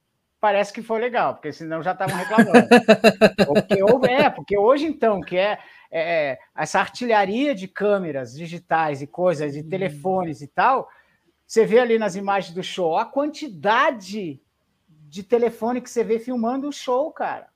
[0.45, 2.69] parece que foi legal, porque senão já estavam reclamando.
[3.49, 5.59] porque, ou, é, porque hoje, então, que é,
[5.91, 10.87] é, essa artilharia de câmeras digitais e coisas, de telefones e tal,
[11.47, 14.39] você vê ali nas imagens do show a quantidade
[14.87, 17.49] de telefone que você vê filmando o show, cara.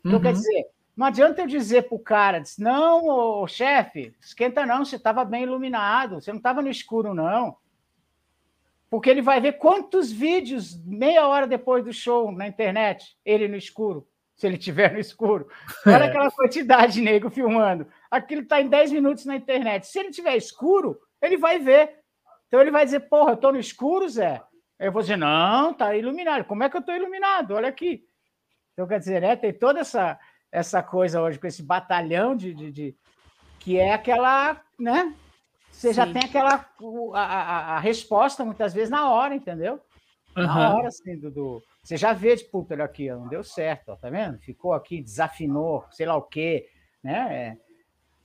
[0.00, 0.22] Então, uhum.
[0.22, 0.66] quer dizer,
[0.96, 6.20] não adianta eu dizer para o cara, não, chefe, esquenta não, você estava bem iluminado,
[6.20, 7.56] você não estava no escuro, não.
[8.88, 13.56] Porque ele vai ver quantos vídeos, meia hora depois do show, na internet, ele no
[13.56, 14.06] escuro,
[14.36, 15.48] se ele tiver no escuro.
[15.86, 16.06] Olha é.
[16.08, 17.86] aquela quantidade de nego filmando.
[18.10, 19.86] Aquilo está em 10 minutos na internet.
[19.86, 21.98] Se ele tiver escuro, ele vai ver.
[22.46, 24.40] Então ele vai dizer, porra, eu estou no escuro, Zé.
[24.78, 26.44] Eu vou dizer, não, está iluminado.
[26.44, 27.54] Como é que eu estou iluminado?
[27.54, 28.04] Olha aqui.
[28.72, 30.18] Então, quer dizer, né, tem toda essa
[30.56, 32.96] essa coisa hoje, com esse batalhão de, de, de
[33.58, 35.12] que é aquela, né?
[35.76, 35.94] Você Sim.
[35.94, 36.66] já tem aquela
[37.14, 39.80] a, a, a, resposta muitas vezes na hora, entendeu?
[40.36, 40.46] Uhum.
[40.46, 43.90] Na hora, assim, do, do, Você já vê, tipo, puta, olha aqui, não deu certo,
[43.90, 44.38] ó, tá vendo?
[44.38, 46.66] Ficou aqui, desafinou, sei lá o quê,
[47.02, 47.56] né?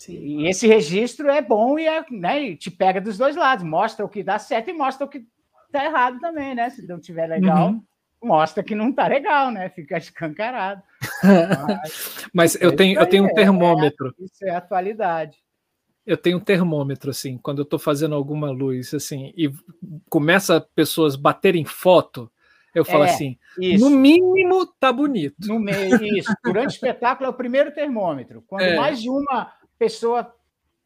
[0.08, 3.64] É, e esse registro é bom e, é, né, e te pega dos dois lados,
[3.64, 5.24] mostra o que dá certo e mostra o que
[5.72, 6.70] tá errado também, né?
[6.70, 7.84] Se não tiver legal, uhum
[8.24, 9.70] mostra que não tá legal, né?
[9.70, 10.82] Fica escancarado.
[11.24, 14.14] Mas, Mas eu tenho, eu tenho um é, termômetro.
[14.20, 15.38] É, isso é atualidade.
[16.06, 19.52] Eu tenho um termômetro, assim, quando eu estou fazendo alguma luz, assim, e
[20.10, 22.32] começa pessoas baterem foto,
[22.74, 23.84] eu falo é, assim, isso.
[23.84, 25.36] no mínimo tá bonito.
[25.48, 26.34] No meio, isso.
[26.44, 28.44] Durante o espetáculo é o primeiro termômetro.
[28.48, 28.76] Quando é.
[28.76, 30.34] mais de uma pessoa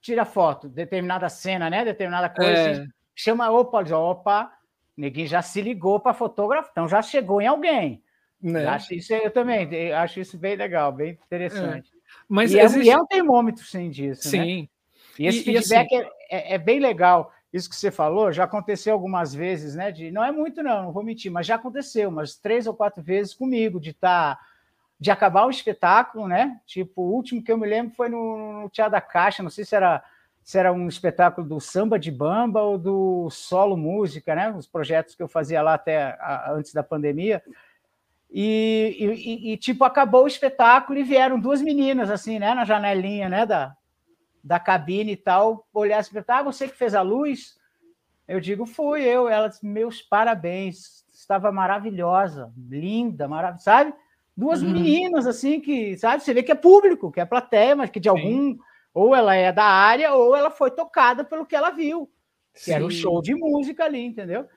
[0.02, 1.86] tira foto, determinada cena, né?
[1.86, 2.72] Determinada coisa, é.
[2.72, 4.52] assim, chama, opa, opa,
[4.98, 8.02] Ninguém já se ligou para fotógrafo, então já chegou em alguém.
[8.42, 8.66] Né?
[8.66, 11.90] Acho isso eu também acho isso bem legal, bem interessante.
[11.90, 11.98] É.
[12.30, 12.90] Mas e, existe...
[12.90, 14.32] é, e, é, um termômetro sim disso, né?
[14.32, 14.62] Sim.
[14.62, 14.68] Né?
[15.20, 16.10] E esse e, feedback e assim...
[16.30, 17.34] é, é, é, bem legal.
[17.52, 19.92] Isso que você falou já aconteceu algumas vezes, né?
[19.92, 23.02] De, não é muito, não, não vou mentir, mas já aconteceu umas três ou quatro
[23.02, 24.36] vezes comigo, de estar.
[24.36, 24.42] Tá,
[24.98, 26.60] de acabar o espetáculo, né?
[26.66, 29.66] Tipo, o último que eu me lembro foi no, no Teatro da Caixa, não sei
[29.66, 30.02] se era
[30.42, 34.52] se era um espetáculo do samba de bamba ou do solo música, né?
[34.52, 37.42] Os projetos que eu fazia lá até a, antes da pandemia.
[38.30, 43.28] E, e, e, tipo, acabou o espetáculo e vieram duas meninas, assim, né, na janelinha,
[43.28, 43.76] né, da,
[44.46, 47.58] da cabine e tal, olhar assim, ah, você que fez a luz?
[48.28, 49.28] Eu digo, fui eu.
[49.28, 53.94] Elas, meus parabéns, estava maravilhosa, linda, maravilhosa, sabe?
[54.38, 54.72] Duas uhum.
[54.72, 58.08] meninas, assim, que, sabe, você vê que é público, que é plateia, mas que de
[58.08, 58.16] Sim.
[58.16, 58.58] algum
[58.94, 62.08] ou ela é da área, ou ela foi tocada pelo que ela viu.
[62.54, 62.74] Que Sim.
[62.74, 64.48] era um show de música ali, entendeu?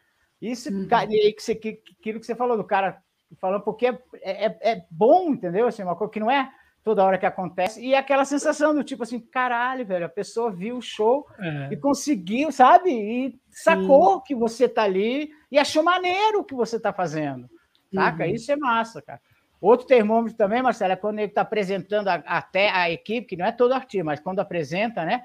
[0.41, 0.87] Isso, uhum.
[1.11, 3.03] e que você, que, aquilo que você falou do cara
[3.41, 5.67] falando, porque é, é, é, bom, entendeu?
[5.67, 6.53] Assim, uma coisa que não é
[6.85, 10.51] toda hora que acontece, e é aquela sensação do tipo assim, caralho, velho, a pessoa
[10.51, 11.69] viu o show é.
[11.73, 12.91] e conseguiu, sabe?
[12.91, 14.23] E sacou Sim.
[14.27, 17.49] que você tá ali e achou maneiro o que você tá fazendo.
[17.93, 18.25] Saca?
[18.25, 18.31] Uhum.
[18.31, 19.21] Isso é massa, cara.
[19.61, 23.45] Outro termômetro também, Marcelo, é quando ele está apresentando até a, a, equipe, que não
[23.45, 25.25] é todo artista, mas quando apresenta, né?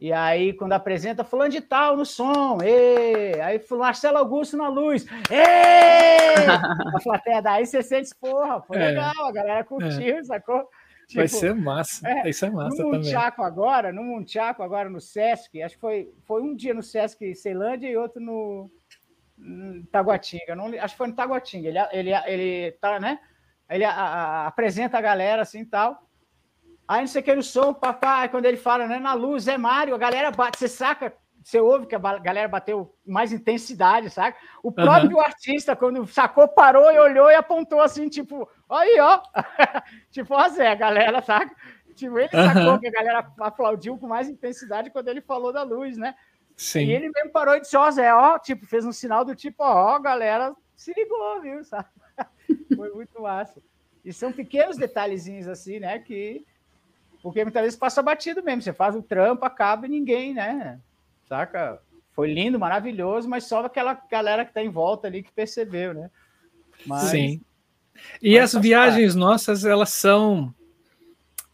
[0.00, 3.40] E aí, quando apresenta, fulano de tal no som, ê!
[3.40, 6.34] aí Marcelo Augusto na luz, ê!
[6.96, 10.24] a plateia daí você sente, porra, foi é, legal, a galera curtiu, é.
[10.24, 10.68] sacou?
[11.06, 13.00] Tipo, Vai ser massa, é, isso é massa no também.
[13.00, 17.32] Munchaco agora, no Munchaco agora no Sesc, acho que foi, foi um dia no Sesc
[17.36, 18.68] Ceilândia e outro no,
[19.38, 23.20] no Taguatinga, não, acho que foi no Taguatinga, ele, ele, ele tá, né?
[23.70, 26.02] ele a, a, apresenta a galera assim e tal.
[26.88, 29.58] Aí não sei o que no som, papai, quando ele fala, né, na luz, é
[29.58, 31.12] Mário, a galera bate, você saca,
[31.42, 34.38] você ouve que a galera bateu mais intensidade, saca?
[34.62, 35.20] O próprio uhum.
[35.20, 39.22] artista, quando sacou, parou e olhou e apontou assim, tipo, Aí, ó.
[40.10, 41.54] tipo, assim, a galera, saca?
[41.94, 45.96] Tipo, ele sacou que a galera aplaudiu com mais intensidade quando ele falou da luz,
[45.96, 46.14] né?
[46.56, 46.80] Sim.
[46.80, 49.62] E ele mesmo parou e disse, ó, Zé, ó, tipo, fez um sinal do tipo,
[49.62, 51.88] ó, galera se ligou, viu, sabe?
[52.76, 53.62] Foi muito massa.
[54.04, 56.44] E são pequenos detalhezinhos assim, né, que...
[57.22, 60.78] Porque muitas vezes passa batido mesmo, você faz o trampo, acaba e ninguém, né,
[61.28, 61.80] saca?
[62.12, 66.10] Foi lindo, maravilhoso, mas só aquela galera que está em volta ali que percebeu, né?
[66.86, 67.42] Mas, Sim.
[68.20, 70.54] E as viagens nossas, elas são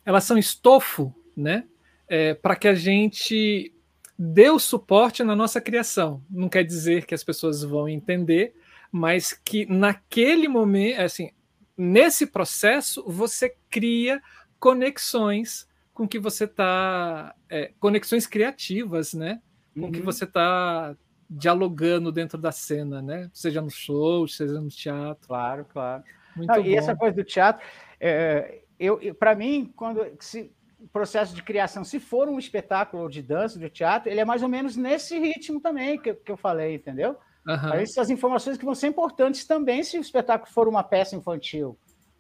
[0.05, 1.65] elas são estofo, né?
[2.09, 3.73] É, para que a gente
[4.19, 6.23] dê o suporte na nossa criação.
[6.31, 8.55] Não quer dizer que as pessoas vão entender,
[8.91, 11.31] mas que naquele momento, assim,
[11.77, 14.21] nesse processo, você cria
[14.59, 17.35] conexões com que você está.
[17.49, 19.41] É, conexões criativas, né?
[19.75, 19.93] Com uhum.
[19.93, 20.95] que você está
[21.29, 23.31] dialogando dentro da cena, né?
[23.33, 25.27] Seja no show, seja no teatro.
[25.27, 26.03] Claro, claro.
[26.37, 27.65] Não, e essa coisa do teatro,
[28.01, 33.09] é, eu, eu para mim, quando se, o processo de criação, se for um espetáculo
[33.09, 36.37] de dança, de teatro, ele é mais ou menos nesse ritmo também que, que eu
[36.37, 37.17] falei, entendeu?
[37.47, 37.75] Uhum.
[37.75, 41.77] Essas informações que vão ser importantes também se o espetáculo for uma peça infantil.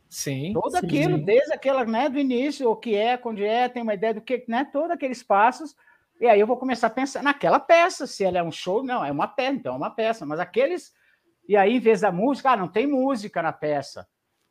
[0.08, 0.52] Sim.
[0.52, 1.24] Todo sim, aquilo, sim.
[1.24, 4.44] desde aquela, né, do início, o que é, onde é, tem uma ideia do que,
[4.46, 5.74] né, todos aqueles passos.
[6.20, 9.04] E aí eu vou começar a pensar naquela peça, se ela é um show, não,
[9.04, 10.92] é uma peça, então é uma peça, mas aqueles.
[11.48, 14.06] E aí, em vez da música, ah, não tem música na peça,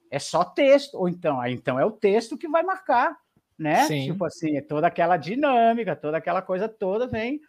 [0.10, 3.18] é só texto, ou então, então é o texto que vai marcar,
[3.58, 3.86] né?
[3.86, 4.06] Sim.
[4.06, 7.40] Tipo assim, é toda aquela dinâmica, toda aquela coisa toda vem,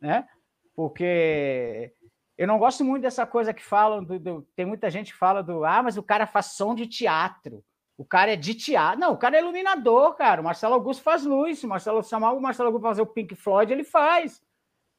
[0.00, 0.26] né?
[0.74, 1.92] Porque
[2.38, 5.42] eu não gosto muito dessa coisa que falam, do, do, tem muita gente que fala
[5.42, 7.64] do, ah, mas o cara faz som de teatro.
[7.96, 8.98] O cara é de teatro.
[8.98, 10.40] Não, o cara é iluminador, cara.
[10.40, 11.58] O Marcelo Augusto faz luz.
[11.58, 14.42] Se Marcelo chamar o Marcelo Augusto para fazer o Pink Floyd, ele faz.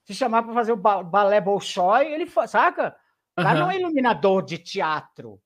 [0.05, 2.95] Se chamar para fazer o balé Bolshoi, ele faz, saca?
[3.37, 3.65] O cara uhum.
[3.65, 5.39] não é iluminador de teatro.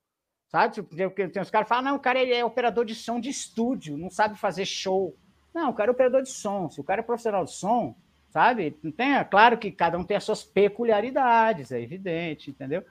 [0.48, 0.74] Sabe?
[0.74, 3.98] Tipo, tem os caras que falam, não, o cara é operador de som de estúdio,
[3.98, 5.14] não sabe fazer show.
[5.54, 6.70] Não, o cara é operador de som.
[6.70, 7.94] Se o cara é profissional de som,
[8.30, 8.76] sabe?
[8.82, 12.82] Não tem, é claro que cada um tem as suas peculiaridades, é evidente, entendeu?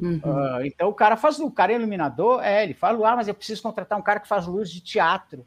[0.00, 0.16] Uhum.
[0.24, 3.34] Uh, então o cara faz o cara é iluminador, é, ele fala, ah, mas eu
[3.34, 5.46] preciso contratar um cara que faz luz de teatro.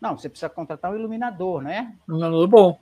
[0.00, 1.94] Não, você precisa contratar um iluminador, né?
[2.08, 2.78] Um iluminador bom.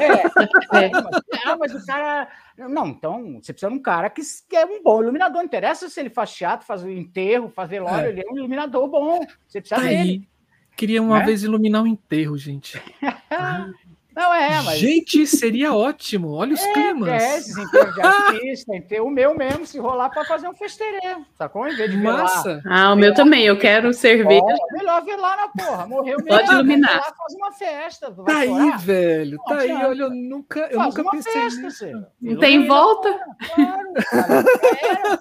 [0.00, 2.28] É, é mas, ah, mas o cara.
[2.56, 5.38] Não, então você precisa de um cara que, que é um bom iluminador.
[5.38, 8.10] Não interessa se ele faz teatro, faz o enterro, faz velório, é.
[8.10, 9.20] ele é um iluminador bom.
[9.46, 10.10] Você precisa tá dele.
[10.10, 10.28] Aí.
[10.76, 11.24] Queria uma né?
[11.24, 12.80] vez iluminar um enterro, gente.
[14.18, 14.80] Não é, mas.
[14.80, 16.32] Gente, seria ótimo.
[16.32, 17.22] Olha os é, climas.
[17.22, 21.18] É, desemprego de artista, o meu mesmo, se rolar para fazer um festeirê.
[21.36, 21.68] Sacou?
[21.68, 22.60] Em vez de Massa.
[22.66, 23.46] Ah, o meu também.
[23.46, 24.42] Eu quero cerveja.
[24.42, 25.86] Oh, melhor ver lá na porra.
[25.86, 26.36] Morreu mesmo.
[26.36, 26.96] Pode iluminar.
[26.96, 28.10] Lá, faz uma festa.
[28.10, 29.38] Tá aí, velho.
[29.46, 29.72] Tá aí.
[29.72, 31.86] Olha, eu nunca, eu nunca pensei festa, nisso.
[32.20, 33.20] Não tem volta?
[33.54, 33.92] Claro.
[34.10, 35.20] Cara,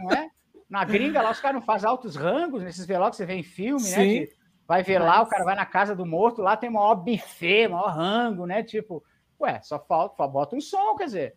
[0.00, 0.30] não é?
[0.70, 3.42] Na gringa lá, os caras não fazem altos rangos nesses velórios que você vê em
[3.42, 4.20] filme, né, Sim.
[4.20, 4.26] né?
[4.26, 7.68] De Vai ver lá, o cara vai na casa do morto, lá tem maior buffet,
[7.68, 8.62] maior rango, né?
[8.62, 9.04] Tipo,
[9.40, 11.36] ué, só falta, bota um som, quer dizer.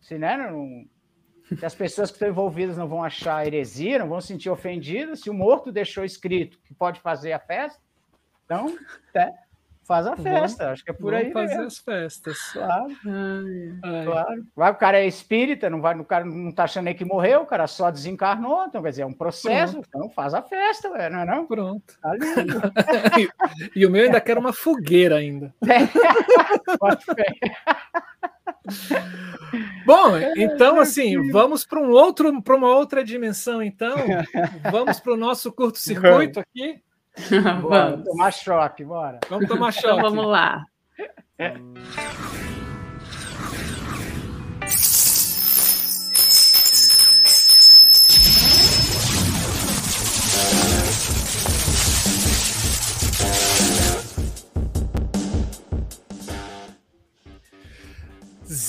[0.00, 0.86] Se, né, não,
[1.56, 5.20] se as pessoas que estão envolvidas não vão achar heresia, não vão se sentir ofendidas,
[5.20, 7.80] se o morto deixou escrito que pode fazer a festa,
[8.44, 8.76] então,
[9.14, 9.32] é,
[9.90, 10.70] faz a festa.
[10.70, 11.32] Acho que é por aí.
[11.32, 11.66] fazer mesmo.
[11.66, 12.38] as festas.
[12.52, 12.86] Claro.
[13.82, 14.46] Ai, claro.
[14.54, 17.40] Vai, o cara é espírita, não vai, o cara não tá achando nem que morreu,
[17.40, 19.88] o cara só desencarnou, então quer dizer, é um processo, Pronto.
[19.88, 21.44] então faz a festa, não é não?
[21.44, 21.98] Pronto.
[22.00, 22.12] Tá
[23.18, 23.28] e,
[23.74, 25.52] e, o meu ainda quer uma fogueira ainda.
[26.78, 27.04] Pode
[29.84, 33.96] Bom, então assim, vamos para um outro, para uma outra dimensão, então.
[34.70, 36.80] Vamos para o nosso curto-circuito aqui.
[37.62, 39.20] Vamos tomar choque, bora.
[39.28, 39.86] Vamos tomar choque.
[39.86, 40.64] Então vamos lá.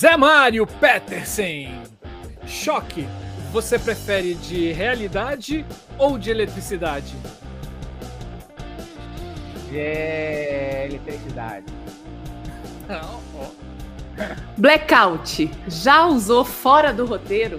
[0.02, 1.82] Zé Mário Petersen.
[2.46, 3.06] Choque.
[3.52, 5.64] Você prefere de realidade
[5.98, 7.14] ou de eletricidade?
[9.72, 11.64] De eletricidade.
[14.58, 15.50] Blackout.
[15.66, 17.58] Já usou fora do roteiro?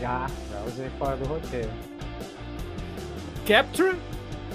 [0.00, 1.70] Já, já usei fora do roteiro.
[3.46, 3.96] Capture,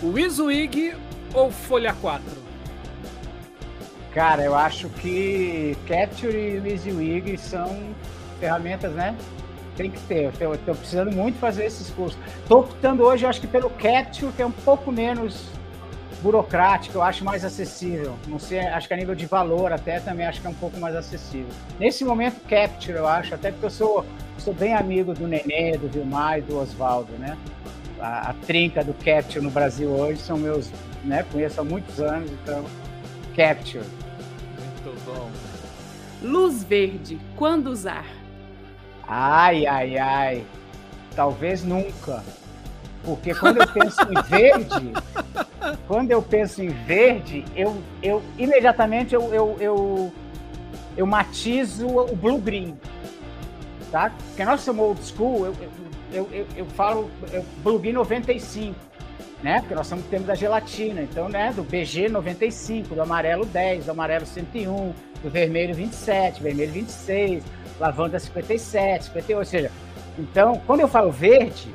[0.03, 0.93] Wizwig
[1.33, 2.23] ou Folha 4?
[4.13, 7.93] Cara, eu acho que Capture e WYSIWYG são
[8.39, 9.15] ferramentas, né?
[9.75, 10.33] Tem que ter.
[10.39, 12.19] Eu estou precisando muito fazer esses cursos.
[12.41, 15.56] Estou optando hoje, eu acho que pelo Capture, que é um pouco menos
[16.21, 18.15] burocrática, eu acho mais acessível.
[18.27, 20.79] Não sei, acho que a nível de valor até também acho que é um pouco
[20.79, 21.49] mais acessível.
[21.79, 24.05] Nesse momento, Capture, eu acho, até porque eu sou,
[24.37, 27.37] sou bem amigo do Nenê, do Vilmar e do Oswaldo, né?
[27.99, 30.71] a, a, trinca do Capture no Brasil hoje são meus,
[31.03, 31.25] né?
[31.31, 32.65] Conheço há muitos anos, então
[33.35, 33.85] Capture.
[34.83, 35.29] Muito bom.
[36.21, 38.05] Luz verde, quando usar?
[39.07, 40.45] Ai, ai, ai.
[41.15, 42.23] Talvez nunca.
[43.03, 44.93] Porque quando eu penso em verde,
[45.87, 50.13] quando eu penso em verde, eu, eu imediatamente eu, eu, eu,
[50.95, 52.77] eu matizo o blue green.
[53.91, 54.11] Tá?
[54.27, 55.55] Porque nós somos old school, eu,
[56.11, 58.75] eu, eu, eu falo eu, blue green 95.
[59.41, 59.59] Né?
[59.59, 63.91] Porque nós no tempo da gelatina, então, né, do BG 95, do amarelo 10, do
[63.91, 67.43] amarelo 101, do vermelho 27, vermelho 26,
[67.79, 69.71] lavanda 57, 58, ou seja,
[70.17, 71.71] então, quando eu falo verde,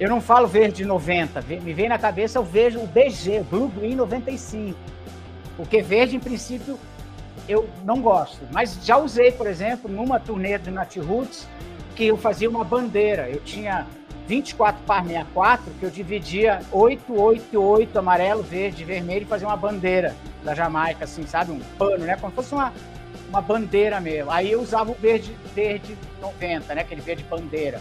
[0.00, 3.96] eu não falo verde 90, me vem na cabeça eu vejo o BG, Blue Green
[3.96, 4.78] 95.
[5.56, 6.78] Porque verde, em princípio,
[7.48, 8.38] eu não gosto.
[8.52, 11.48] Mas já usei, por exemplo, numa turnê do Nat Roots,
[11.96, 13.28] que eu fazia uma bandeira.
[13.28, 13.88] Eu tinha
[14.28, 19.56] 24 par 64, que eu dividia 8, 8, 8, amarelo, verde, vermelho, e fazia uma
[19.56, 20.14] bandeira
[20.44, 21.50] da Jamaica, assim, sabe?
[21.50, 22.14] Um pano, né?
[22.14, 22.72] Como se fosse uma,
[23.28, 24.30] uma bandeira mesmo.
[24.30, 26.82] Aí eu usava o verde, verde 90, né?
[26.82, 27.80] Aquele verde bandeira.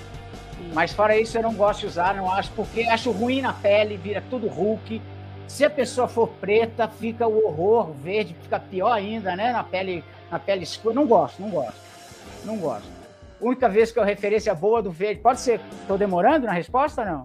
[0.73, 3.97] Mas fora isso eu não gosto de usar, não acho, porque acho ruim na pele,
[3.97, 5.01] vira tudo Hulk.
[5.47, 9.51] Se a pessoa for preta, fica o horror, verde fica pior ainda, né?
[9.51, 10.93] Na pele, na pele escura.
[10.93, 11.79] Não gosto, não gosto.
[12.43, 12.87] Não gosto.
[13.39, 15.21] Única vez que eu referência boa do verde.
[15.21, 15.61] Pode ser.
[15.81, 17.23] Estou demorando na resposta não?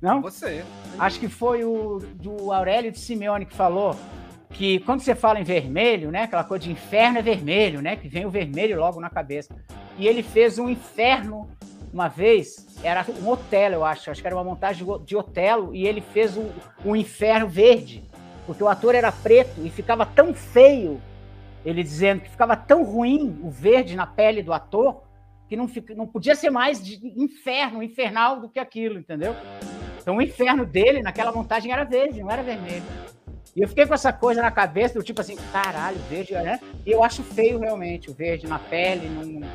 [0.00, 0.20] Não?
[0.22, 0.64] Você.
[0.98, 3.96] Acho que foi o do Aurélio de Simeone que falou
[4.50, 8.08] que quando você fala em vermelho, né, aquela coisa de inferno é vermelho, né, que
[8.08, 9.54] vem o vermelho logo na cabeça.
[9.98, 11.48] E ele fez um inferno
[11.92, 15.86] uma vez, era um Otelo, eu acho, acho que era uma montagem de Otelo, e
[15.86, 16.48] ele fez um,
[16.84, 18.02] um inferno verde,
[18.46, 21.00] porque o ator era preto e ficava tão feio,
[21.64, 25.02] ele dizendo que ficava tão ruim o verde na pele do ator,
[25.48, 29.36] que não, fica, não podia ser mais de inferno, infernal do que aquilo, entendeu?
[30.00, 32.82] Então o inferno dele naquela montagem era verde, não era vermelho.
[33.54, 36.58] E eu fiquei com essa coisa na cabeça, do tipo assim, caralho, verde, né?
[36.86, 39.46] E eu acho feio realmente o verde na pele, no,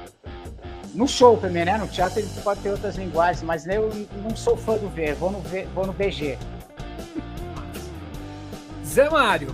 [0.98, 1.78] no show também, né?
[1.78, 3.90] No teatro ele pode ter outras linguagens, mas eu
[4.24, 5.44] não sou fã do verde, vou no,
[5.74, 6.40] vou no BG.
[8.84, 9.54] Zé Mário,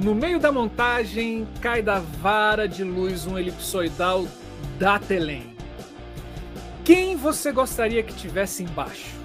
[0.00, 4.26] no meio da montagem cai da vara de luz um elipsoidal
[4.78, 5.56] da Telém.
[6.84, 9.23] Quem você gostaria que tivesse embaixo?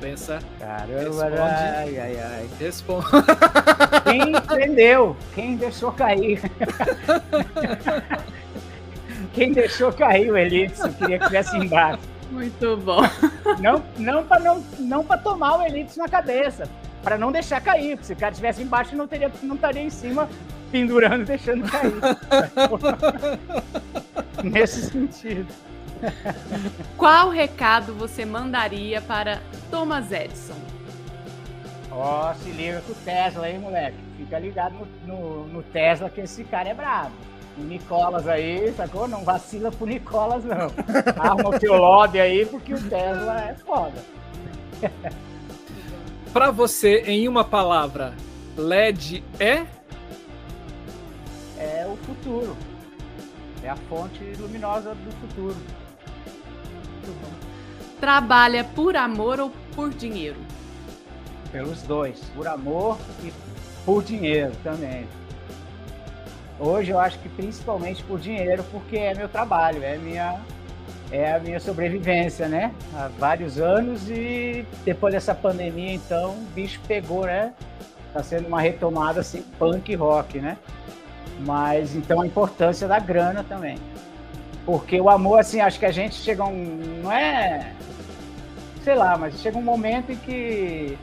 [0.00, 0.40] Pensa.
[0.58, 1.38] Caramba, responde.
[1.38, 2.48] Ai, ai, ai.
[2.58, 3.06] Responde.
[4.04, 5.16] Quem entendeu?
[5.34, 6.40] Quem deixou cair?
[9.34, 10.88] Quem deixou cair o Elipse?
[10.94, 12.00] Queria que tivesse embaixo.
[12.30, 13.02] Muito bom.
[13.60, 16.68] Não, não para não, não tomar o Elipse na cabeça,
[17.02, 17.96] para não deixar cair.
[17.96, 20.28] Porque se o cara estivesse embaixo, não, teria, não estaria em cima
[20.72, 21.92] pendurando, deixando cair.
[24.42, 25.69] Nesse sentido.
[26.96, 29.40] Qual recado você mandaria para
[29.70, 30.56] Thomas Edison?
[31.90, 33.96] Ó, oh, se liga com o Tesla aí, moleque.
[34.16, 37.12] Fica ligado no, no, no, Tesla que esse cara é brabo.
[37.58, 39.08] O Nicolas aí, sacou?
[39.08, 40.70] Não vacila pro Nicolas, não.
[41.18, 44.04] Arma o teu lobby aí, porque o Tesla é foda.
[46.32, 48.14] Para você, em uma palavra,
[48.56, 49.66] LED é?
[51.58, 52.56] É o futuro.
[53.64, 55.56] É a fonte luminosa do futuro.
[58.00, 60.38] Trabalha por amor ou por dinheiro?
[61.52, 63.32] Pelos dois, por amor e
[63.84, 65.06] por dinheiro também.
[66.58, 70.40] Hoje eu acho que principalmente por dinheiro, porque é meu trabalho, é minha
[71.10, 72.72] é a minha sobrevivência, né?
[72.94, 77.52] Há vários anos e depois dessa pandemia, então, o bicho pegou, né?
[78.12, 80.56] Tá sendo uma retomada assim, punk rock, né?
[81.40, 83.78] Mas então a importância da grana também.
[84.70, 87.00] Porque o amor, assim, acho que a gente chega um.
[87.02, 87.72] Não é.
[88.84, 90.96] Sei lá, mas chega um momento em que.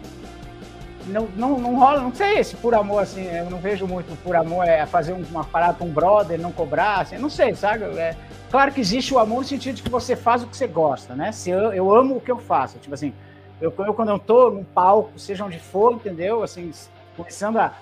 [1.07, 4.37] Não, não, não rola, não sei se por amor, assim, eu não vejo muito por
[4.37, 7.83] amor é fazer uma parada com um brother, não cobrar, assim, não sei, sabe?
[7.97, 8.15] É,
[8.49, 11.13] claro que existe o amor no sentido de que você faz o que você gosta,
[11.13, 11.33] né?
[11.33, 13.13] Se eu, eu amo o que eu faço, tipo assim,
[13.59, 16.41] eu, eu quando eu tô num palco, seja onde for, entendeu?
[16.43, 16.71] Assim,
[17.17, 17.73] começando a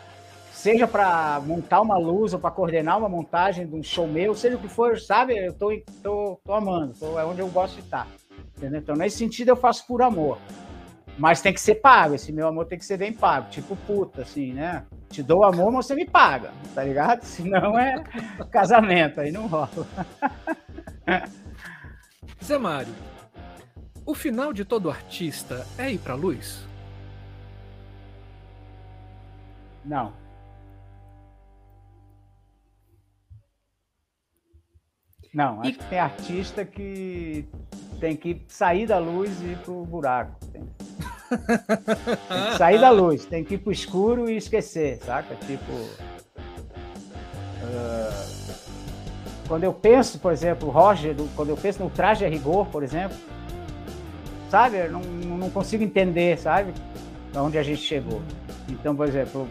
[0.56, 4.56] seja para montar uma luz ou para coordenar uma montagem de um show meu, seja
[4.56, 5.38] o que for, sabe?
[5.38, 5.70] Eu tô,
[6.02, 8.08] tô, tô amando, tô, é onde eu gosto de estar.
[8.58, 8.80] Entendeu?
[8.80, 10.40] Então, nesse sentido, eu faço por amor.
[11.18, 14.22] Mas tem que ser pago, esse meu amor tem que ser bem pago, tipo puta,
[14.22, 14.86] assim, né?
[15.10, 17.22] Te dou amor, mas você me paga, tá ligado?
[17.24, 18.02] Senão é
[18.50, 19.70] casamento, aí não rola.
[22.44, 22.94] Zé Mário,
[24.06, 26.66] o final de todo artista é ir pra luz?
[29.84, 30.25] Não.
[35.36, 35.74] Não, acho e...
[35.74, 37.46] que tem artista que
[38.00, 40.34] tem que sair da luz e ir pro buraco.
[40.46, 40.70] Tem, tem
[42.52, 45.36] que sair da luz, tem que ir pro escuro e esquecer, saca?
[45.46, 45.74] Tipo.
[47.64, 48.56] Uh,
[49.46, 53.18] quando eu penso, por exemplo, Roger, quando eu penso no traje a rigor, por exemplo,
[54.50, 54.78] sabe?
[54.78, 56.74] Eu não, não consigo entender, sabe?
[57.36, 58.22] Onde a gente chegou.
[58.70, 59.50] Então, por exemplo,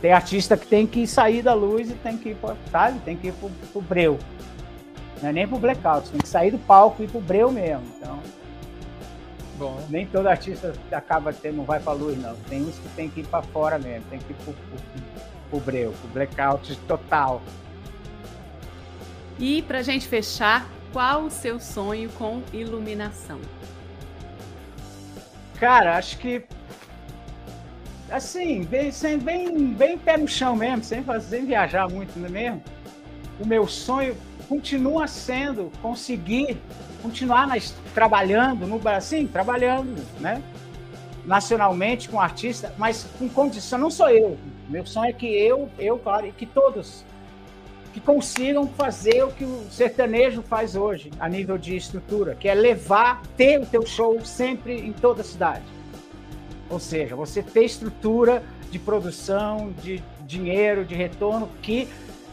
[0.00, 2.36] tem artista que tem que sair da luz e tem que ir,
[2.70, 3.00] sabe?
[3.00, 4.16] Tem que ir pro, pro breu.
[5.22, 7.84] Não é nem pro blackout, tem que sair do palco e ir pro breu mesmo.
[7.96, 8.20] Então,
[9.58, 9.84] Bom.
[9.90, 12.34] nem todo artista acaba tendo, não vai pra luz, não.
[12.48, 14.78] Tem uns que tem que ir para fora mesmo, tem que ir pro, pro,
[15.50, 17.42] pro breu, pro blackout total.
[19.38, 23.38] E pra gente fechar, qual o seu sonho com iluminação?
[25.58, 26.42] Cara, acho que
[28.10, 32.26] assim, bem, sem, bem, bem pé no chão mesmo, sem, fazer, sem viajar muito não
[32.26, 32.62] é mesmo.
[33.38, 34.16] O meu sonho
[34.50, 36.58] continua sendo conseguir
[37.00, 40.42] continuar nas, trabalhando no Brasil, trabalhando, né?
[41.24, 44.36] Nacionalmente com artista, mas com condição, não sou eu.
[44.68, 47.04] Meu sonho é que eu, eu, claro, e que todos
[47.92, 52.54] que consigam fazer o que o sertanejo faz hoje, a nível de estrutura, que é
[52.54, 55.64] levar, ter o teu show sempre em toda a cidade.
[56.68, 61.88] Ou seja, você ter estrutura de produção, de dinheiro, de retorno, que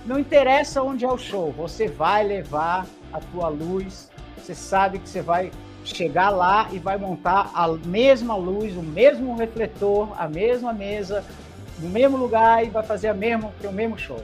[0.07, 5.09] não interessa onde é o show, você vai levar a tua luz, você sabe que
[5.09, 5.51] você vai
[5.83, 11.25] chegar lá e vai montar a mesma luz, o mesmo refletor, a mesma mesa,
[11.79, 14.23] no mesmo lugar e vai fazer a mesmo, o mesmo show.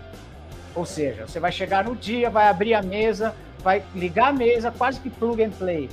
[0.73, 4.71] Ou seja, você vai chegar no dia, vai abrir a mesa, vai ligar a mesa,
[4.71, 5.89] quase que plug and play.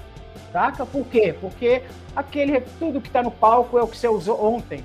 [0.52, 0.86] Saca?
[0.86, 1.34] Por quê?
[1.40, 1.82] Porque
[2.14, 4.84] aquele tudo que está no palco é o que você usou ontem.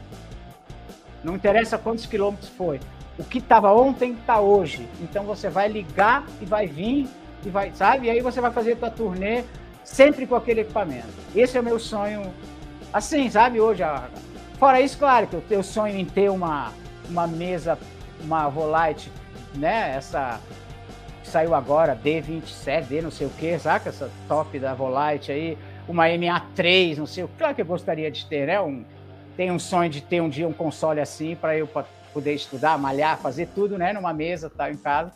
[1.23, 2.79] Não interessa quantos quilômetros foi.
[3.17, 4.87] O que estava ontem está hoje.
[5.01, 7.07] Então você vai ligar e vai vir
[7.45, 8.07] e vai, sabe?
[8.07, 9.43] E aí você vai fazer tua turnê
[9.83, 11.07] sempre com aquele equipamento.
[11.35, 12.33] Esse é o meu sonho,
[12.91, 13.61] assim, sabe?
[13.61, 13.83] Hoje,
[14.57, 16.73] fora isso, claro que eu tenho sonho em ter uma,
[17.09, 17.77] uma mesa,
[18.21, 19.11] uma Volite
[19.53, 20.39] né, essa
[21.21, 23.89] que saiu agora, D27, D não sei o que, saca?
[23.89, 28.11] Essa top da Volite aí, uma MA3, não sei o que, claro que eu gostaria
[28.11, 28.59] de ter, né?
[28.59, 28.83] Um,
[29.37, 31.67] tem um sonho de ter um dia um console assim para eu
[32.15, 35.11] poder estudar, malhar, fazer tudo, né, numa mesa, tá em casa.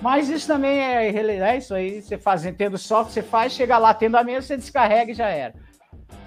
[0.00, 3.92] Mas isso também é, é isso aí, você fazendo, tendo software, você faz, chega lá,
[3.92, 5.54] tendo a mesa, você descarrega e já era.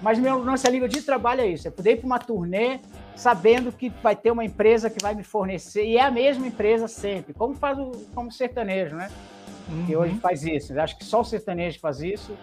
[0.02, 2.80] Mas meu, nossa língua de trabalho é isso, é poder ir para uma turnê,
[3.14, 6.86] sabendo que vai ter uma empresa que vai me fornecer, e é a mesma empresa
[6.86, 9.10] sempre, como faz o como sertanejo, né?
[9.68, 9.86] Uhum.
[9.86, 10.74] Que hoje faz isso.
[10.74, 12.36] Eu acho que só o sertanejo faz isso,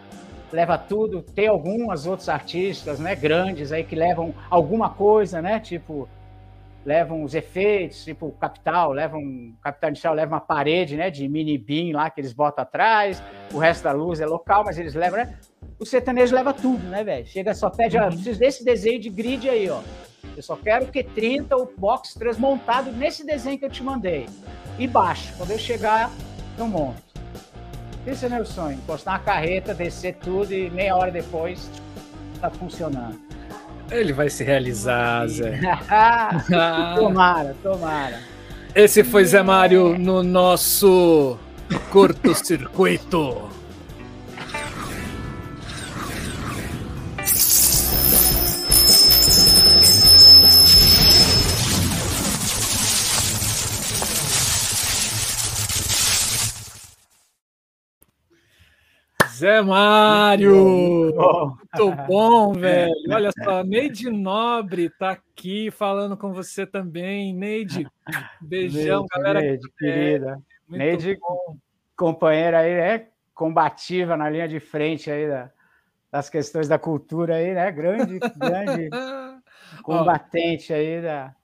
[0.52, 1.22] leva tudo.
[1.22, 5.60] Tem algumas outros artistas, né, grandes aí que levam alguma coisa, né?
[5.60, 6.10] Tipo,
[6.86, 11.94] levam os efeitos, tipo Capital, levam Capital Inicial leva uma parede, né, de mini beam
[11.94, 13.22] lá que eles botam atrás.
[13.54, 15.38] O resto da luz é local, mas eles levam, né?
[15.80, 17.26] O sertanejo leva tudo, né, velho?
[17.26, 18.08] Chega só pede, uhum.
[18.08, 19.82] preciso desse desenho de grid aí, ó.
[20.36, 24.26] Eu só quero que 30 o box 3 montado nesse desenho que eu te mandei.
[24.80, 25.34] E baixo.
[25.38, 26.10] Quando eu chegar,
[26.58, 27.02] eu monto.
[28.06, 28.78] Esse é meu sonho.
[28.78, 31.70] Encostar uma carreta, descer tudo e meia hora depois
[32.42, 33.33] tá funcionando.
[33.92, 35.60] Ele vai se realizar, Zé.
[36.96, 38.20] tomara, tomara.
[38.76, 41.38] Esse foi Zé Mário no nosso
[41.92, 43.50] curto-circuito.
[59.44, 60.56] Zé Mário!
[60.56, 62.94] Muito bom, bom velho.
[63.10, 67.34] Olha só, Neide Nobre está aqui falando com você também.
[67.34, 67.86] Neide,
[68.40, 69.42] beijão, Neide, galera.
[69.42, 70.42] Neide, querida.
[70.66, 71.58] Muito Neide, bom.
[71.94, 73.08] companheira aí, né?
[73.34, 75.52] Combativa na linha de frente aí da,
[76.10, 77.70] das questões da cultura aí, né?
[77.70, 78.90] Grande, grande
[79.82, 81.36] combatente aí da.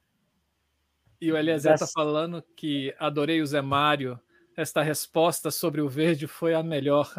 [1.19, 4.17] E o Eliezer está falando que adorei o Zé Mário
[4.59, 7.09] esta resposta sobre o verde foi a melhor.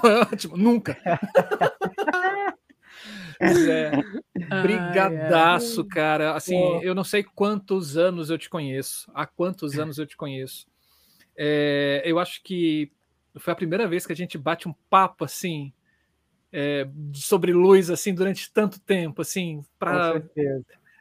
[0.00, 0.96] foi ótimo, nunca.
[3.42, 3.90] Zé,
[4.62, 6.34] brigadaço, cara.
[6.34, 9.10] Assim, eu não sei quantos anos eu te conheço.
[9.14, 10.66] Há quantos anos eu te conheço.
[11.36, 12.90] É, eu acho que
[13.38, 15.72] foi a primeira vez que a gente bate um papo assim
[16.52, 20.20] é, sobre luz assim durante tanto tempo, assim, para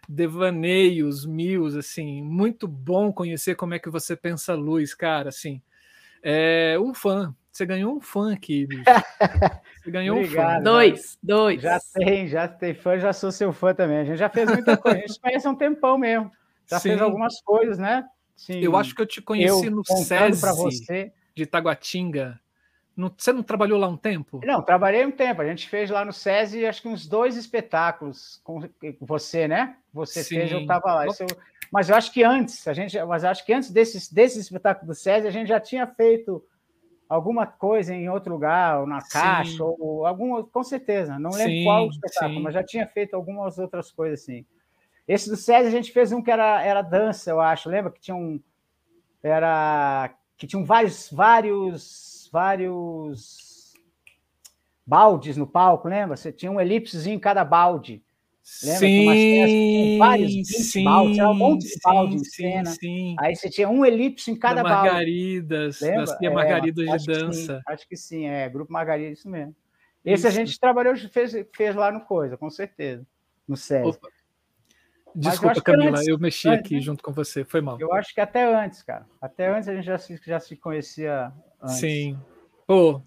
[0.09, 5.61] devaneios mil, assim, muito bom conhecer como é que você pensa luz, cara, assim,
[6.23, 8.83] é um fã, você ganhou um fã aqui, bicho.
[9.79, 10.63] Você ganhou Obrigado, um fã.
[10.63, 11.61] Dois, dois.
[11.61, 13.97] Já tem, já tem fã, já sou seu fã também.
[13.97, 14.97] A gente já fez muita coisa.
[14.97, 16.29] A gente conhece há um tempão mesmo.
[16.69, 16.89] Já Sim.
[16.89, 18.05] fez algumas coisas, né?
[18.35, 18.59] Sim.
[18.59, 21.13] Eu acho que eu te conheci eu, no SESI você...
[21.33, 22.39] de Taguatinga.
[22.99, 24.41] Não, você não trabalhou lá um tempo?
[24.43, 25.41] Não, trabalhei um tempo.
[25.41, 28.59] A gente fez lá no SESI, acho que uns dois espetáculos com
[28.99, 29.77] você, né?
[29.93, 30.35] Você Sim.
[30.35, 31.05] fez, eu estava lá.
[31.05, 31.27] Eu,
[31.71, 35.01] mas eu acho que antes, a gente, mas acho que antes desses, desses espetáculos do
[35.01, 36.43] SESI, a gente já tinha feito
[37.07, 39.61] alguma coisa em outro lugar, ou na caixa, sim.
[39.61, 41.17] ou alguma, com certeza.
[41.17, 42.43] Não lembro sim, qual espetáculo, sim.
[42.43, 44.45] mas já tinha feito algumas outras coisas assim.
[45.07, 47.69] Esse do SESI a gente fez um que era, era dança, eu acho.
[47.69, 48.41] Lembra que tinha um.
[49.23, 50.13] Era.
[50.37, 53.73] Que tinham vários, vários vários
[54.85, 56.17] baldes no palco, lembra?
[56.17, 58.03] Você tinha um elipsezinho em cada balde.
[58.63, 58.79] Lembra?
[58.79, 62.71] Sim, vários sim, baldes, era um monte de balde em cena.
[62.71, 63.15] Sim.
[63.19, 65.95] Aí você tinha um elipse em cada da Margaridas, balde.
[65.95, 67.57] Das é, Margaridas de dança.
[67.57, 69.55] Sim, acho que sim, é, Grupo Margarida, isso mesmo.
[70.03, 70.27] Esse isso.
[70.27, 73.05] a gente trabalhou, fez, fez lá no Coisa, com certeza,
[73.47, 73.99] no SESI.
[75.15, 76.81] Desculpa, eu Camila, antes, eu mexi antes, aqui né?
[76.81, 77.79] junto com você, foi mal.
[77.79, 79.05] Eu acho que até antes, cara.
[79.21, 81.31] Até antes a gente já se, já se conhecia
[81.61, 81.77] antes.
[81.77, 82.17] Sim.
[82.65, 83.01] Pô,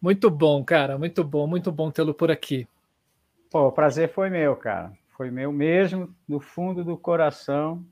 [0.00, 2.68] muito bom, cara, muito bom, muito bom tê-lo por aqui.
[3.50, 4.92] Pô, o prazer foi meu, cara.
[5.16, 7.84] Foi meu mesmo, do fundo do coração.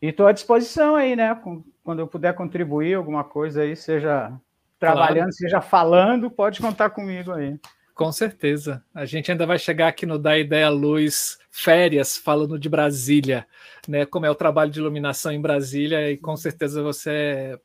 [0.00, 1.36] E estou à disposição aí, né?
[1.82, 4.32] Quando eu puder contribuir alguma coisa aí, seja
[4.78, 5.32] trabalhando, claro.
[5.32, 7.58] seja falando, pode contar comigo aí.
[7.94, 8.82] Com certeza.
[8.94, 13.46] A gente ainda vai chegar aqui no Da Ideia Luz Férias, falando de Brasília,
[13.86, 14.06] né?
[14.06, 17.60] Como é o trabalho de iluminação em Brasília, e com certeza você é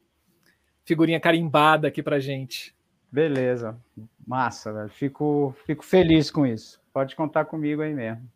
[0.88, 2.73] figurinha carimbada aqui pra gente.
[3.11, 3.77] Beleza.
[4.26, 4.89] Massa, velho.
[4.89, 6.81] Fico, fico feliz com isso.
[6.93, 8.27] Pode contar comigo aí mesmo.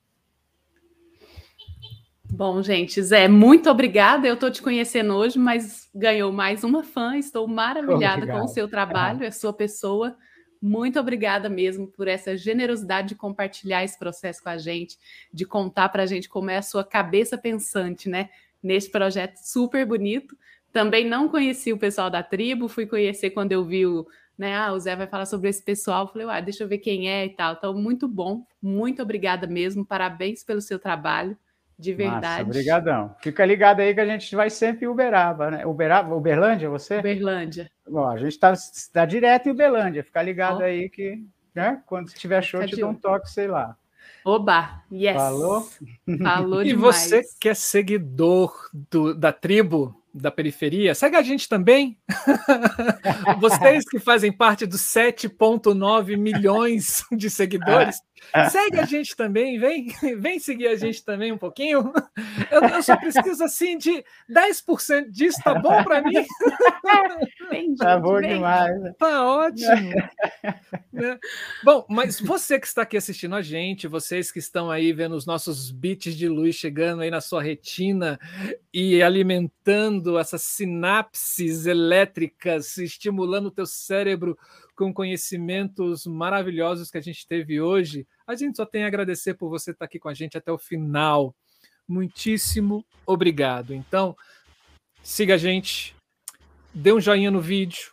[2.30, 4.28] Bom, gente, Zé, muito obrigada.
[4.28, 7.18] Eu estou te conhecendo hoje, mas ganhou mais uma fã.
[7.18, 8.40] Estou maravilhada Obrigado.
[8.40, 10.16] com o seu trabalho, a sua pessoa.
[10.62, 14.98] Muito obrigada mesmo por essa generosidade de compartilhar esse processo com a gente,
[15.34, 18.30] de contar para a gente como é a sua cabeça pensante, né?
[18.62, 20.38] Nesse projeto super bonito.
[20.72, 24.08] Também não conheci o pessoal da tribo, fui conhecer quando eu vi o,
[24.38, 24.56] né?
[24.56, 26.08] Ah, o Zé vai falar sobre esse pessoal.
[26.08, 27.54] Falei, ah, deixa eu ver quem é e tal.
[27.54, 29.86] Então, muito bom, muito obrigada mesmo.
[29.86, 31.38] Parabéns pelo seu trabalho.
[31.78, 32.44] De verdade.
[32.44, 33.16] Obrigadão.
[33.22, 35.66] Fica ligado aí que a gente vai sempre em Uberaba, né?
[35.66, 37.00] Uberaba, Uberlândia, você?
[37.00, 37.72] Uberlândia.
[37.90, 38.54] Bom, a gente está
[38.94, 40.04] tá direto em Uberlândia.
[40.04, 40.64] Fica ligado oh.
[40.64, 41.26] aí que,
[41.56, 41.82] né?
[41.88, 43.76] Quando tiver show, te dou um toque, sei lá.
[44.24, 45.16] Oba, yes.
[45.16, 45.68] Falou?
[46.22, 47.10] Falou e demais.
[47.10, 48.54] você que é seguidor
[48.92, 51.98] do, da tribo, da periferia, segue a gente também.
[53.40, 57.98] Vocês que fazem parte dos 7,9 milhões de seguidores,
[58.52, 59.88] segue a gente também, vem,
[60.18, 61.92] vem seguir a gente também um pouquinho.
[62.50, 66.14] Eu, eu só preciso assim de 10% disso, tá bom para mim?
[67.78, 68.36] Tá bom vem.
[68.36, 68.74] demais.
[68.98, 69.92] Tá ótimo.
[70.92, 71.20] né?
[71.64, 75.26] Bom, mas você que está aqui assistindo a gente, vocês que estão aí vendo os
[75.26, 78.20] nossos bits de luz chegando aí na sua retina
[78.74, 84.38] e alimentando essas sinapses elétricas, estimulando o teu cérebro
[84.82, 88.08] com conhecimentos maravilhosos que a gente teve hoje.
[88.26, 90.58] A gente só tem a agradecer por você estar aqui com a gente até o
[90.58, 91.36] final.
[91.88, 93.76] Muitíssimo obrigado.
[93.76, 94.16] Então,
[95.04, 95.96] siga a gente,
[96.74, 97.92] dê um joinha no vídeo,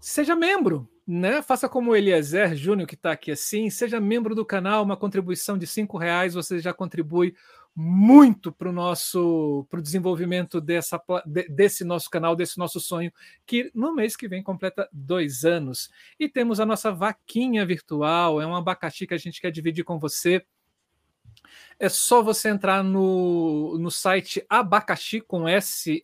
[0.00, 1.42] seja membro, né?
[1.42, 5.58] Faça como o Eliezer Júnior, que está aqui assim, seja membro do canal, uma contribuição
[5.58, 7.34] de cinco reais, você já contribui
[7.76, 11.02] muito para o nosso para o desenvolvimento dessa,
[11.48, 13.12] desse nosso canal, desse nosso sonho,
[13.44, 15.90] que no mês que vem completa dois anos.
[16.18, 19.98] E temos a nossa vaquinha virtual, é um abacaxi que a gente quer dividir com
[19.98, 20.44] você.
[21.78, 26.00] É só você entrar no, no site abacaxi com SH,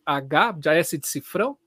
[0.61, 1.57] já S de cifrão,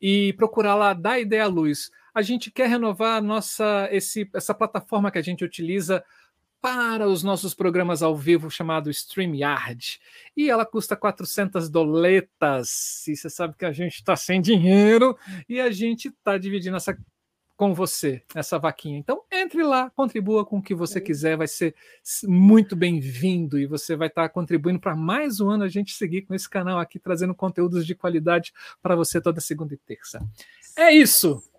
[0.00, 1.90] e procurar lá da Ideia Luz.
[2.14, 6.04] A gente quer renovar nossa, esse, essa plataforma que a gente utiliza
[6.60, 10.00] para os nossos programas ao vivo chamado StreamYard.
[10.36, 13.06] E ela custa 400 doletas.
[13.08, 15.16] E você sabe que a gente está sem dinheiro
[15.48, 16.96] e a gente está dividindo essa
[17.56, 18.98] com você, essa vaquinha.
[18.98, 21.74] Então, entre lá, contribua com o que você quiser, vai ser
[22.24, 26.22] muito bem-vindo e você vai estar tá contribuindo para mais um ano a gente seguir
[26.22, 30.26] com esse canal aqui, trazendo conteúdos de qualidade para você toda segunda e terça.
[30.74, 31.49] É isso!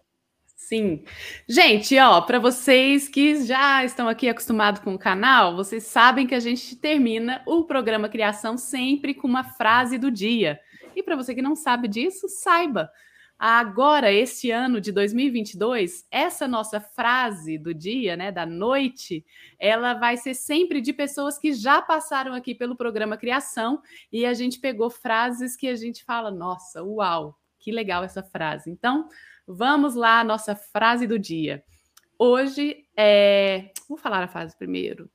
[0.71, 1.03] Sim.
[1.49, 6.33] Gente, ó, para vocês que já estão aqui acostumados com o canal, vocês sabem que
[6.33, 10.61] a gente termina o programa Criação sempre com uma frase do dia.
[10.95, 12.89] E para você que não sabe disso, saiba.
[13.37, 19.25] Agora, este ano de 2022, essa nossa frase do dia, né, da noite,
[19.59, 24.33] ela vai ser sempre de pessoas que já passaram aqui pelo programa Criação e a
[24.33, 28.71] gente pegou frases que a gente fala, nossa, uau, que legal essa frase.
[28.71, 29.09] Então,
[29.53, 31.61] Vamos lá, nossa frase do dia.
[32.17, 33.71] Hoje é.
[33.89, 35.09] Vou falar a frase primeiro.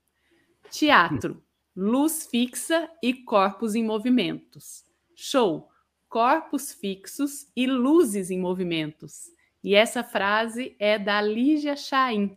[0.70, 1.42] Teatro,
[1.74, 4.84] luz fixa e corpos em movimentos.
[5.14, 5.70] Show!
[6.06, 9.30] Corpos fixos e luzes em movimentos.
[9.64, 12.36] E essa frase é da Lígia Chaim.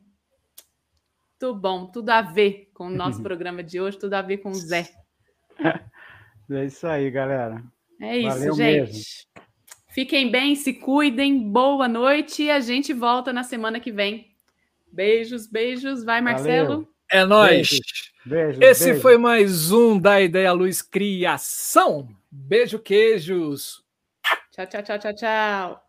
[1.42, 4.50] Muito bom, tudo a ver com o nosso programa de hoje, tudo a ver com
[4.50, 4.90] o Zé.
[6.52, 7.64] É isso aí, galera.
[8.02, 8.88] É isso, Valeu gente.
[8.88, 9.49] Mesmo.
[10.00, 14.32] Fiquem bem, se cuidem, boa noite e a gente volta na semana que vem.
[14.90, 16.06] Beijos, beijos.
[16.06, 16.70] Vai, Marcelo.
[16.70, 16.88] Valeu.
[17.12, 17.82] É nóis.
[18.26, 19.02] Beijo, Esse beijo.
[19.02, 22.08] foi mais um da Ideia Luz Criação.
[22.32, 23.84] Beijo, queijos.
[24.54, 25.82] Tchau, tchau, tchau, tchau, tchau.